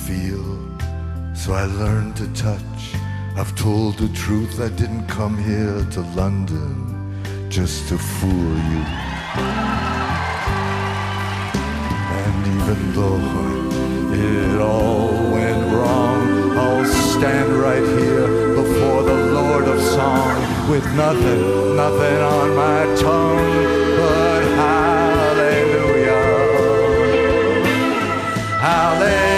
Feel, 0.09 0.57
so 1.35 1.53
I 1.53 1.67
learned 1.67 2.17
to 2.17 2.27
touch. 2.33 2.81
I've 3.37 3.55
told 3.57 3.99
the 3.99 4.09
truth. 4.25 4.59
I 4.59 4.71
didn't 4.71 5.07
come 5.07 5.37
here 5.37 5.85
to 5.95 6.01
London 6.21 6.73
just 7.51 7.89
to 7.91 7.99
fool 7.99 8.55
you. 8.73 8.83
And 12.25 12.39
even 12.57 12.81
though 12.97 13.25
it 14.27 14.61
all 14.73 15.13
went 15.37 15.63
wrong, 15.75 16.23
I'll 16.57 16.87
stand 17.13 17.51
right 17.67 17.87
here 18.01 18.29
before 18.61 19.03
the 19.11 19.19
Lord 19.39 19.65
of 19.75 19.79
Song 19.97 20.37
with 20.71 20.87
nothing, 21.05 21.41
nothing 21.85 22.19
on 22.37 22.49
my 22.65 22.81
tongue 23.05 23.51
but 24.01 24.43
hallelujah. 24.63 26.19
Hallelujah. 28.69 29.38